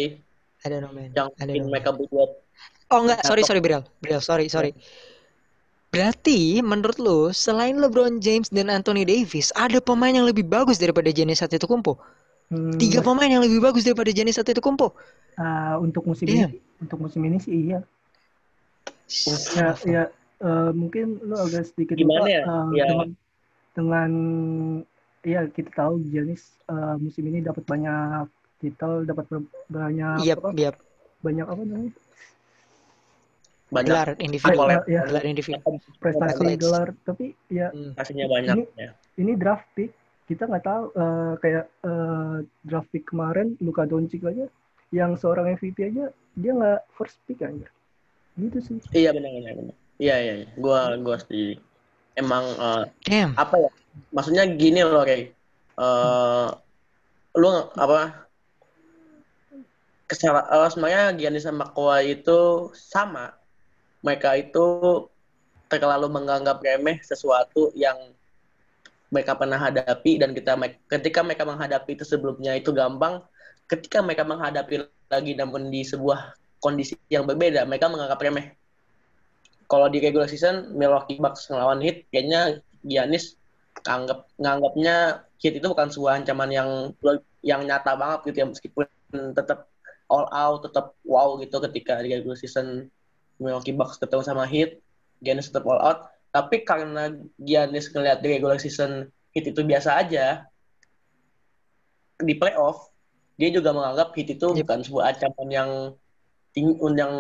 I 0.60 0.68
don't 0.68 0.84
know 0.84 0.92
man. 0.92 1.14
yang 1.14 1.66
know. 1.66 1.72
mereka 1.72 1.96
buat 1.96 2.30
Oh 2.90 3.06
enggak, 3.06 3.22
sorry 3.22 3.46
sorry 3.46 3.62
Bril. 3.62 3.86
Bril, 4.02 4.18
sorry 4.20 4.50
sorry. 4.50 4.74
Berarti 5.94 6.62
menurut 6.62 6.98
lu 7.02 7.20
selain 7.34 7.78
LeBron 7.78 8.18
James 8.22 8.50
dan 8.50 8.70
Anthony 8.70 9.06
Davis 9.06 9.54
ada 9.54 9.78
pemain 9.82 10.14
yang 10.14 10.26
lebih 10.26 10.46
bagus 10.46 10.82
daripada 10.82 11.10
Giannis 11.14 11.42
Antetokounmpo? 11.46 11.98
Hmm, 12.50 12.82
Tiga 12.82 13.06
pemain 13.06 13.30
yang 13.30 13.46
lebih 13.46 13.62
bagus 13.62 13.86
daripada 13.86 14.10
Giannis 14.10 14.42
Antetokounmpo. 14.42 14.98
ah, 15.38 15.78
untuk 15.78 16.04
musim 16.04 16.26
Damn. 16.26 16.50
ini 16.50 16.58
untuk 16.82 16.98
musim 17.00 17.22
ini 17.24 17.38
sih 17.38 17.54
iya 17.70 17.80
ya 19.56 19.68
ya 19.86 20.04
eh, 20.42 20.72
mungkin 20.74 21.22
lu 21.22 21.38
agak 21.38 21.70
sedikit 21.70 21.96
Gimana 21.96 22.26
lupa, 22.26 22.28
ya? 22.28 22.42
eh, 22.44 22.68
Ya. 22.74 22.86
dengan 22.90 23.10
dengan 23.78 24.10
ya 25.22 25.42
kita 25.48 25.70
tahu 25.78 26.02
Giannis 26.10 26.58
eh, 26.68 26.96
musim 26.98 27.24
ini 27.30 27.40
dapat 27.40 27.64
banyak 27.64 28.28
titel 28.60 29.06
dapat 29.06 29.30
ber- 29.30 29.52
banyak 29.70 30.26
Iya, 30.26 30.34
apa, 30.36 30.50
iya, 30.58 30.72
banyak 31.22 31.46
apa 31.48 31.62
namanya 31.64 31.94
banyak 33.70 33.86
gelar 33.86 34.10
individu, 34.18 34.60
ya 34.90 35.02
gelar 35.06 35.24
individu. 35.30 35.62
prestasi 36.02 36.58
gelar 36.58 36.88
tapi 37.06 37.38
ya 37.54 37.70
Hmm. 37.70 37.94
hasilnya 37.94 38.26
banyak 38.26 38.56
Ini- 38.58 38.70
ya. 38.74 38.92
ini 39.22 39.32
draft 39.38 39.70
pick 39.78 39.94
kita 40.30 40.46
nggak 40.46 40.62
tahu 40.62 40.84
eh, 40.94 41.34
kayak 41.42 41.66
eh, 41.82 42.38
draft 42.62 42.90
pick 42.94 43.10
kemarin 43.10 43.58
Luka 43.66 43.90
Doncic 43.90 44.22
aja 44.22 44.46
yang 44.94 45.18
seorang 45.18 45.58
MVP 45.58 45.90
aja 45.90 46.14
dia 46.38 46.52
nggak 46.54 46.86
first 46.94 47.18
pick 47.26 47.42
aja 47.42 47.66
gitu 48.38 48.58
sih 48.62 48.78
Iya 48.94 49.12
benar 49.12 49.34
benar 49.34 49.54
benar. 49.58 49.76
Iya 50.00 50.16
iya, 50.22 50.34
iya. 50.46 50.48
gua 50.56 50.96
gua 51.02 51.20
setuju. 51.20 51.60
Emang 52.16 52.46
Damn. 53.04 53.36
apa 53.36 53.56
ya? 53.58 53.72
Maksudnya 54.16 54.48
gini 54.56 54.80
loh 54.86 55.04
kayak 55.04 55.36
eh 55.80 56.48
lu 57.36 57.50
apa 57.76 58.30
kesala 60.08 60.48
eh, 60.48 60.70
sebenarnya 60.72 61.04
Giannis 61.20 61.44
sama 61.44 61.68
Kawhi 61.74 62.22
itu 62.22 62.72
sama. 62.78 63.36
Mereka 64.06 64.30
itu 64.40 64.68
terlalu 65.68 66.08
menganggap 66.08 66.64
remeh 66.64 67.04
sesuatu 67.04 67.76
yang 67.76 67.98
mereka 69.10 69.34
pernah 69.34 69.58
hadapi 69.58 70.22
dan 70.22 70.38
kita 70.38 70.54
ketika 70.86 71.26
mereka 71.26 71.44
menghadapi 71.46 71.98
itu 71.98 72.06
sebelumnya 72.06 72.54
itu 72.54 72.70
gampang 72.70 73.26
ketika 73.66 74.02
mereka 74.06 74.26
menghadapi 74.26 74.86
lagi 75.10 75.34
namun 75.34 75.74
di 75.74 75.82
sebuah 75.82 76.38
kondisi 76.62 76.98
yang 77.10 77.26
berbeda 77.26 77.66
mereka 77.66 77.90
menganggap 77.90 78.22
remeh. 78.22 78.54
Kalau 79.70 79.86
di 79.86 80.02
regular 80.02 80.26
season 80.26 80.74
Milwaukee 80.74 81.22
Bucks 81.22 81.50
ngelawan 81.50 81.82
Heat 81.82 82.10
kayaknya 82.10 82.62
Giannis 82.86 83.38
anggap 83.86 84.30
nganggapnya 84.38 85.26
Heat 85.42 85.62
itu 85.62 85.68
bukan 85.70 85.90
sebuah 85.94 86.22
ancaman 86.22 86.50
yang 86.50 86.70
yang 87.46 87.62
nyata 87.66 87.94
banget 87.98 88.34
gitu 88.34 88.38
ya 88.44 88.48
meskipun 88.50 88.86
tetap 89.34 89.70
all 90.10 90.26
out 90.34 90.66
tetap 90.66 90.98
wow 91.06 91.38
gitu 91.38 91.62
ketika 91.70 92.02
di 92.02 92.18
regular 92.18 92.38
season 92.38 92.90
Milwaukee 93.38 93.74
Bucks 93.74 93.98
ketemu 94.02 94.22
sama 94.26 94.46
Heat 94.50 94.82
Giannis 95.22 95.50
tetap 95.50 95.66
all 95.70 95.82
out 95.82 96.10
tapi 96.30 96.62
karena 96.62 97.14
Giannis 97.38 97.90
ngeliat 97.90 98.22
di 98.22 98.28
regular 98.38 98.58
season 98.62 99.10
Heat 99.30 99.54
itu 99.54 99.62
biasa 99.62 100.02
aja 100.02 100.46
di 102.20 102.34
playoff 102.36 102.90
dia 103.40 103.50
juga 103.56 103.72
menganggap 103.72 104.12
Heat 104.14 104.36
itu 104.36 104.48
Yep. 104.52 104.68
bukan 104.68 104.80
sebuah 104.84 105.04
ancaman 105.16 105.48
yang 105.48 105.70
tinggi 106.52 106.76
yang 107.00 107.14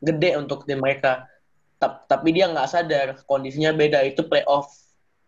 gede 0.00 0.30
untuk 0.40 0.64
tim 0.64 0.80
mereka. 0.80 1.28
Ta- 1.76 2.00
tapi 2.08 2.32
dia 2.32 2.48
nggak 2.48 2.68
sadar 2.72 3.06
kondisinya 3.28 3.76
beda. 3.76 4.00
Itu 4.08 4.24
playoff 4.24 4.72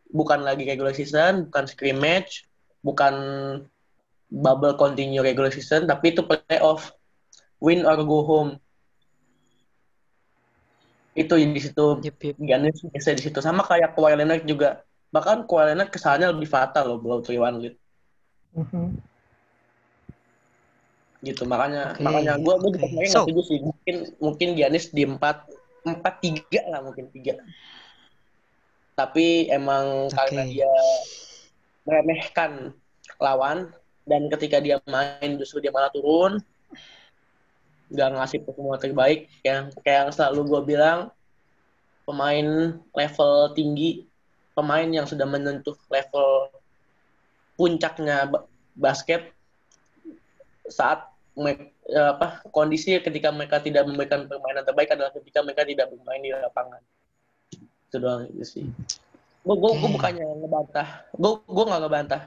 bukan 0.08 0.40
lagi 0.40 0.64
regular 0.64 0.96
season 0.96 1.52
bukan 1.52 1.68
scrimmage 1.68 2.48
bukan 2.80 3.12
bubble 4.32 4.72
continue 4.80 5.20
regular 5.20 5.52
season 5.52 5.84
tapi 5.84 6.16
itu 6.16 6.24
playoff. 6.24 6.96
Win 7.60 7.82
or 7.84 7.98
go 8.06 8.22
home 8.22 8.62
itu 11.18 11.34
di 11.34 11.60
situ. 11.60 11.86
Yep, 11.98 12.16
yep. 12.22 12.36
Giannis 12.38 12.78
bisa 12.86 13.10
di 13.10 13.22
situ. 13.26 13.38
Sama 13.42 13.66
kayak 13.66 13.98
Kawhi 13.98 14.14
Leonard 14.14 14.46
juga. 14.46 14.86
Bahkan 15.10 15.50
Kawhi 15.50 15.74
Leonard 15.74 15.90
kesannya 15.90 16.30
lebih 16.30 16.46
fatal 16.46 16.94
loh 16.94 16.98
blow 17.02 17.18
three 17.18 17.40
one 17.42 17.58
lead. 17.58 17.74
Mhm. 18.54 19.02
gitu 21.18 21.42
makanya 21.50 21.98
Oke, 21.98 22.06
makanya 22.06 22.38
gue 22.38 22.54
gue 22.62 22.70
juga 22.78 22.86
sebenarnya 22.86 23.10
So- 23.10 23.26
setuju 23.26 23.42
sih. 23.50 23.58
Mungkin 23.58 23.96
mungkin 24.22 24.48
Giannis 24.54 24.86
di 24.94 25.02
empat 25.02 25.50
empat 25.82 26.14
tiga 26.22 26.62
lah 26.70 26.78
mungkin 26.78 27.10
tiga. 27.10 27.42
Tapi 28.94 29.50
emang 29.50 30.06
Oke. 30.06 30.14
karena 30.14 30.42
dia 30.46 30.70
meremehkan 31.82 32.70
lawan 33.18 33.74
dan 34.06 34.30
ketika 34.30 34.62
dia 34.62 34.78
main 34.86 35.34
justru 35.42 35.58
dia 35.58 35.74
malah 35.74 35.90
turun 35.90 36.38
nggak 37.88 38.08
ngasih 38.16 38.38
performa 38.44 38.76
terbaik. 38.76 39.28
Yang 39.42 39.76
kayak 39.82 40.08
yang 40.08 40.12
selalu 40.12 40.40
gue 40.46 40.60
bilang 40.76 40.98
pemain 42.08 42.48
level 42.96 43.32
tinggi 43.52 44.08
pemain 44.56 44.88
yang 44.88 45.06
sudah 45.06 45.28
menyentuh 45.28 45.76
level 45.86 46.50
puncaknya 47.54 48.26
ba- 48.26 48.48
basket 48.74 49.30
saat 50.66 51.06
apa 51.94 52.42
kondisi 52.50 52.98
ketika 52.98 53.30
mereka 53.30 53.62
tidak 53.62 53.86
memberikan 53.86 54.26
permainan 54.26 54.66
terbaik 54.66 54.90
adalah 54.90 55.14
ketika 55.14 55.46
mereka 55.46 55.62
tidak 55.62 55.86
bermain 55.94 56.18
di 56.18 56.34
lapangan. 56.34 56.82
Itu 57.86 58.02
doang 58.02 58.26
itu 58.26 58.42
sih. 58.42 58.66
Gue 59.46 59.54
gue 59.54 59.88
bukannya 59.94 60.26
ngebantah. 60.42 61.06
Gue 61.14 61.38
gue 61.46 61.64
nggak 61.64 61.82
ngebantah 61.86 62.22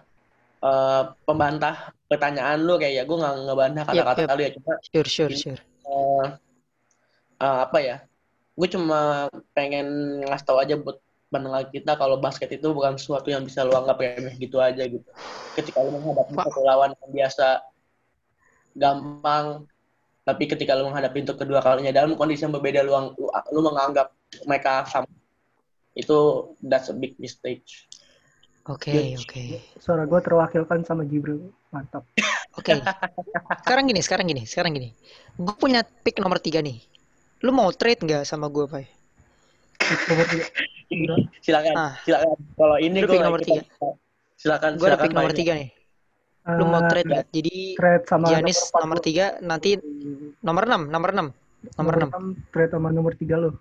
eh, 0.62 1.03
pembantah 1.26 1.91
pertanyaan 2.05 2.59
lu 2.62 2.78
kayak 2.78 2.93
ya 2.93 3.03
gue 3.07 3.18
nggak 3.18 3.36
ngebantah 3.47 3.84
kata-kata 3.88 4.22
yep. 4.22 4.36
lu 4.38 4.41
ya 4.41 4.51
cuma 4.57 4.74
Sure, 4.84 5.09
sure, 5.09 5.32
Ini- 5.32 5.41
sure. 5.41 5.62
eh, 5.62 6.28
eh, 7.41 7.59
apa 7.66 7.78
ya 7.82 7.97
gue 8.51 8.68
cuma 8.68 9.32
pengen 9.55 10.20
ngasih 10.28 10.45
tahu 10.45 10.57
aja 10.59 10.76
buat 10.78 10.99
pendengar 11.32 11.64
kita 11.72 11.95
kalau 11.95 12.20
basket 12.20 12.51
itu 12.51 12.68
bukan 12.76 12.99
sesuatu 12.99 13.32
yang 13.32 13.47
bisa 13.47 13.64
lu 13.64 13.72
anggap 13.72 13.97
remeh 14.03 14.36
gitu 14.36 14.59
aja 14.59 14.84
gitu 14.84 15.07
ketika 15.55 15.80
lu 15.80 15.95
menghadapi 15.95 16.36
satu 16.36 16.62
lawan 16.62 16.91
yang 16.91 17.12
biasa 17.24 17.64
gampang 18.76 19.64
tapi 20.28 20.43
ketika 20.45 20.76
lu 20.78 20.91
menghadapi 20.91 21.24
untuk 21.24 21.39
kedua 21.39 21.64
kalinya 21.64 21.91
dalam 21.95 22.14
kondisi 22.14 22.45
yang 22.45 22.53
berbeda 22.53 22.84
lu, 22.84 22.93
lu, 23.18 23.28
lu 23.32 23.59
menganggap 23.64 24.12
mereka 24.45 24.86
sama 24.88 25.09
itu 25.95 26.51
that's 26.64 26.88
a 26.88 26.95
big 26.95 27.16
mistake 27.20 27.64
Oke, 28.70 28.93
Ya. 28.93 29.18
oke. 29.18 29.57
Suara 29.82 30.05
gue 30.05 30.20
terwakilkan 30.22 30.86
sama 30.86 31.01
Jibril. 31.01 31.49
Mantap. 31.74 32.05
Oke. 32.53 32.78
Sekarang 33.66 33.89
gini, 33.89 34.01
sekarang 34.03 34.26
gini, 34.28 34.43
sekarang 34.45 34.72
gini. 34.76 34.89
Gue 35.34 35.55
punya 35.55 35.82
pick 35.82 36.22
nomor 36.22 36.38
tiga 36.38 36.62
nih. 36.62 36.78
Lu 37.41 37.49
mau 37.49 37.74
trade 37.74 38.05
nggak 38.05 38.22
sama 38.22 38.51
gue, 38.51 38.70
Pak? 38.70 38.86
Nomor 39.82 40.26
tiga. 40.30 40.45
silakan 41.39 41.74
Ah. 41.74 41.93
silakan 42.03 42.36
kalau 42.53 42.76
ini 42.78 42.97
gue 42.99 43.09
pick 43.09 43.24
nomor 43.24 43.39
tiga. 43.41 43.62
silakan 44.36 44.72
Gue 44.78 44.89
pick 44.93 45.14
nomor 45.16 45.32
tiga 45.32 45.53
nih. 45.57 45.70
Lu 46.41 46.66
mau 46.66 46.82
Eh, 46.82 46.89
trade 46.89 47.07
nggak? 47.07 47.26
Jadi 47.32 47.55
trade 47.78 48.05
sama 48.05 48.26
Giannis 48.28 48.59
nomor 48.59 48.82
nomor 48.82 48.97
tiga, 48.99 49.26
nanti 49.39 49.70
40. 49.78 50.38
nomor 50.41 50.64
enam, 50.66 50.82
nomor 50.86 51.09
enam, 51.14 51.28
nomor 51.78 51.93
enam. 51.95 52.09
Trade 52.49 52.72
sama 52.74 52.89
nomor 52.89 53.14
tiga 53.16 53.38
lo. 53.38 53.57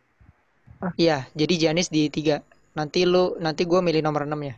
Iya, 0.96 1.28
jadi 1.32 1.54
Giannis 1.56 1.88
di 1.88 2.08
tiga. 2.08 2.40
Nanti 2.72 3.04
lu, 3.04 3.36
nanti 3.36 3.68
gue 3.68 3.80
milih 3.80 4.00
nomor 4.00 4.24
enam 4.24 4.40
ya. 4.42 4.54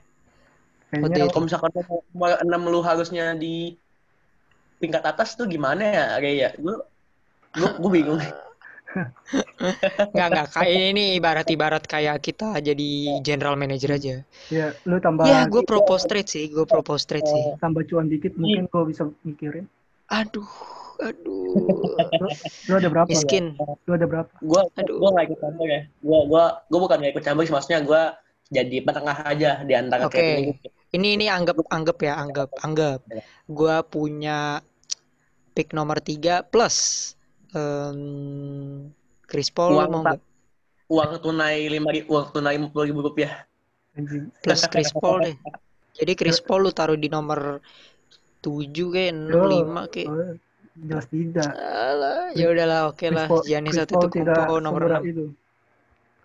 Kayaknya 0.93 1.33
kalau 1.33 1.49
misalkan 1.49 1.71
nomor 2.13 2.37
enam 2.45 2.63
lu 2.69 2.85
harusnya 2.85 3.33
di 3.33 3.81
tingkat 4.77 5.01
atas 5.09 5.33
tuh 5.41 5.49
gimana 5.49 5.81
ya 5.81 6.05
kayak 6.21 6.37
ya 6.37 6.51
gue 6.61 6.75
gue 7.57 7.71
gue 7.81 7.91
bingung 7.91 8.21
Nggak, 10.13 10.27
nggak. 10.37 10.47
Kayak 10.53 10.81
ini 10.93 11.17
ibarat-ibarat 11.17 11.89
kayak 11.89 12.21
kita 12.21 12.61
jadi 12.61 12.89
general 13.25 13.57
manager 13.57 13.97
aja. 13.97 14.21
ya 14.53 14.77
lu 14.85 15.01
tambah 15.01 15.25
Ya, 15.25 15.49
gue 15.49 15.65
propose 15.65 16.05
trade 16.05 16.29
sih, 16.29 16.53
gue 16.53 16.69
propose 16.69 17.09
trade 17.09 17.25
sih. 17.25 17.57
tambah 17.57 17.89
cuan 17.89 18.13
dikit 18.13 18.37
mungkin 18.37 18.69
gue 18.69 18.83
bisa 18.93 19.09
mikirin. 19.25 19.65
Aduh, 20.13 20.45
aduh. 21.01 21.57
Lu 22.69 22.75
ada 22.77 22.89
berapa? 22.93 23.09
Miskin. 23.09 23.57
Lu 23.89 23.97
ada 23.97 24.05
berapa? 24.05 24.29
gue 24.29 24.61
Aduh. 24.77 25.01
gue 25.01 25.09
nggak 25.09 25.27
ikut 25.33 25.39
campur 25.41 25.67
ya 25.73 25.83
gue 25.89 26.19
gue 26.29 26.45
gue 26.69 26.81
bukan 26.85 26.97
nggak 27.01 27.13
ikut 27.17 27.25
campur 27.25 27.43
sih 27.49 27.55
maksudnya 27.57 27.81
gue 27.81 28.03
jadi 28.53 28.77
penengah 28.85 29.19
aja 29.25 29.51
di 29.65 29.73
antara 29.73 30.13
trade 30.13 30.37
ini. 30.37 30.53
Ini 30.93 31.09
ini 31.17 31.27
anggap 31.29 31.57
anggap 31.73 31.99
ya, 32.05 32.15
anggap 32.21 32.51
anggap. 32.61 33.01
Gua 33.49 33.81
punya 33.81 34.61
pick 35.57 35.73
nomor 35.73 36.01
tiga 36.05 36.45
plus 36.45 37.13
em, 37.53 38.93
Chris 39.29 39.49
Paul 39.53 39.77
Uang 39.77 39.91
mau 39.93 40.05
uang 40.93 41.13
tunai 41.25 41.65
lima 41.73 41.89
ribu 41.89 42.13
uang 42.17 42.29
tunai 42.37 42.57
lima 42.61 42.69
puluh 42.69 42.85
ribu 42.89 43.01
rupiah 43.01 43.49
Anjing. 43.97 44.29
Plus 44.45 44.61
Chris 44.69 44.93
Paul 44.93 45.25
deh. 45.25 45.37
Jadi 45.97 46.13
Chris 46.17 46.41
Paul 46.41 46.69
lu 46.69 46.73
taruh 46.73 46.97
di 46.97 47.09
nomor 47.13 47.61
tujuh 48.45 48.89
kayak 48.93 49.13
enam 49.13 49.43
lima 49.49 49.83
kayak. 49.89 50.09
Oh, 50.09 50.33
jelas 50.89 51.07
tidak. 51.13 51.53
Alah, 51.53 52.33
ya 52.33 52.49
udahlah 52.49 52.81
oke 52.93 53.07
lah. 53.13 53.29
Chris 53.29 53.45
Paul- 53.45 53.45
Giannis 53.49 53.75
satu 53.77 53.95
itu 54.01 54.09
kumpo 54.09 54.55
nomor 54.61 54.83
enam. 54.89 55.03
itu. 55.05 55.25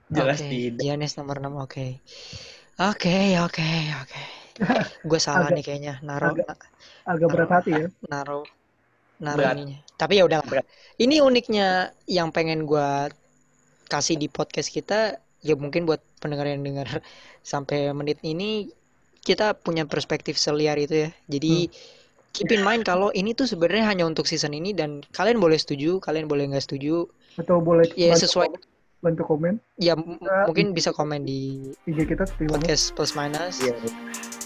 jelas 0.07 0.39
Oke, 0.39 0.47
tidak 0.47 0.79
Giannis 0.79 1.11
nomor 1.19 1.35
6, 1.43 1.53
oke. 1.59 1.87
Oke, 2.79 3.17
oke, 3.43 3.69
oke. 4.03 4.23
Gue 5.03 5.19
salah 5.19 5.47
Agak- 5.47 5.55
nih 5.55 5.63
kayaknya 5.63 5.93
naruh 6.01 6.33
Agak 7.05 7.27
berat 7.29 7.49
hati 7.51 7.71
ya. 7.71 7.87
naruh 8.05 8.43
naruh 9.17 9.39
Berat. 9.41 9.55
ininya. 9.57 9.79
Tapi 9.97 10.13
ya 10.17 10.23
udahlah. 10.25 10.45
Berat. 10.45 10.65
Ini 10.95 11.21
uniknya 11.21 11.67
yang 12.05 12.29
pengen 12.29 12.65
gua 12.65 13.09
kasih 13.87 14.13
di 14.13 14.27
podcast 14.27 14.69
kita 14.69 15.17
ya 15.41 15.53
mungkin 15.55 15.85
buat 15.85 16.01
pendengar 16.19 16.45
yang 16.45 16.61
dengar 16.61 16.85
sampai 17.41 17.89
menit 17.93 18.21
ini 18.21 18.69
kita 19.23 19.57
punya 19.57 19.83
perspektif 19.83 20.37
seliar 20.37 20.77
itu 20.77 21.07
ya. 21.07 21.09
Jadi 21.27 21.67
keep 22.31 22.53
in 22.53 22.61
mind 22.61 22.85
kalau 22.85 23.09
ini 23.11 23.33
tuh 23.33 23.49
sebenarnya 23.49 23.89
hanya 23.89 24.05
untuk 24.05 24.29
season 24.29 24.53
ini 24.53 24.69
dan 24.71 25.01
kalian 25.11 25.41
boleh 25.41 25.57
setuju, 25.57 25.97
kalian 25.97 26.29
boleh 26.29 26.53
nggak 26.53 26.61
setuju. 26.61 27.09
Atau 27.37 27.57
boleh 27.57 27.89
Ya 27.97 28.13
sesuai 28.13 28.53
bantu 28.97 29.25
komen 29.25 29.57
ya 29.77 29.93
Kita- 29.93 30.45
mungkin 30.45 30.73
bisa 30.73 30.89
komen 30.89 31.21
di 31.21 31.69
IG 31.85 32.05
kita 32.05 32.25
podcast 32.45 32.93
plus 32.93 33.13
minus. 33.13 33.61
Iya. 33.61 34.36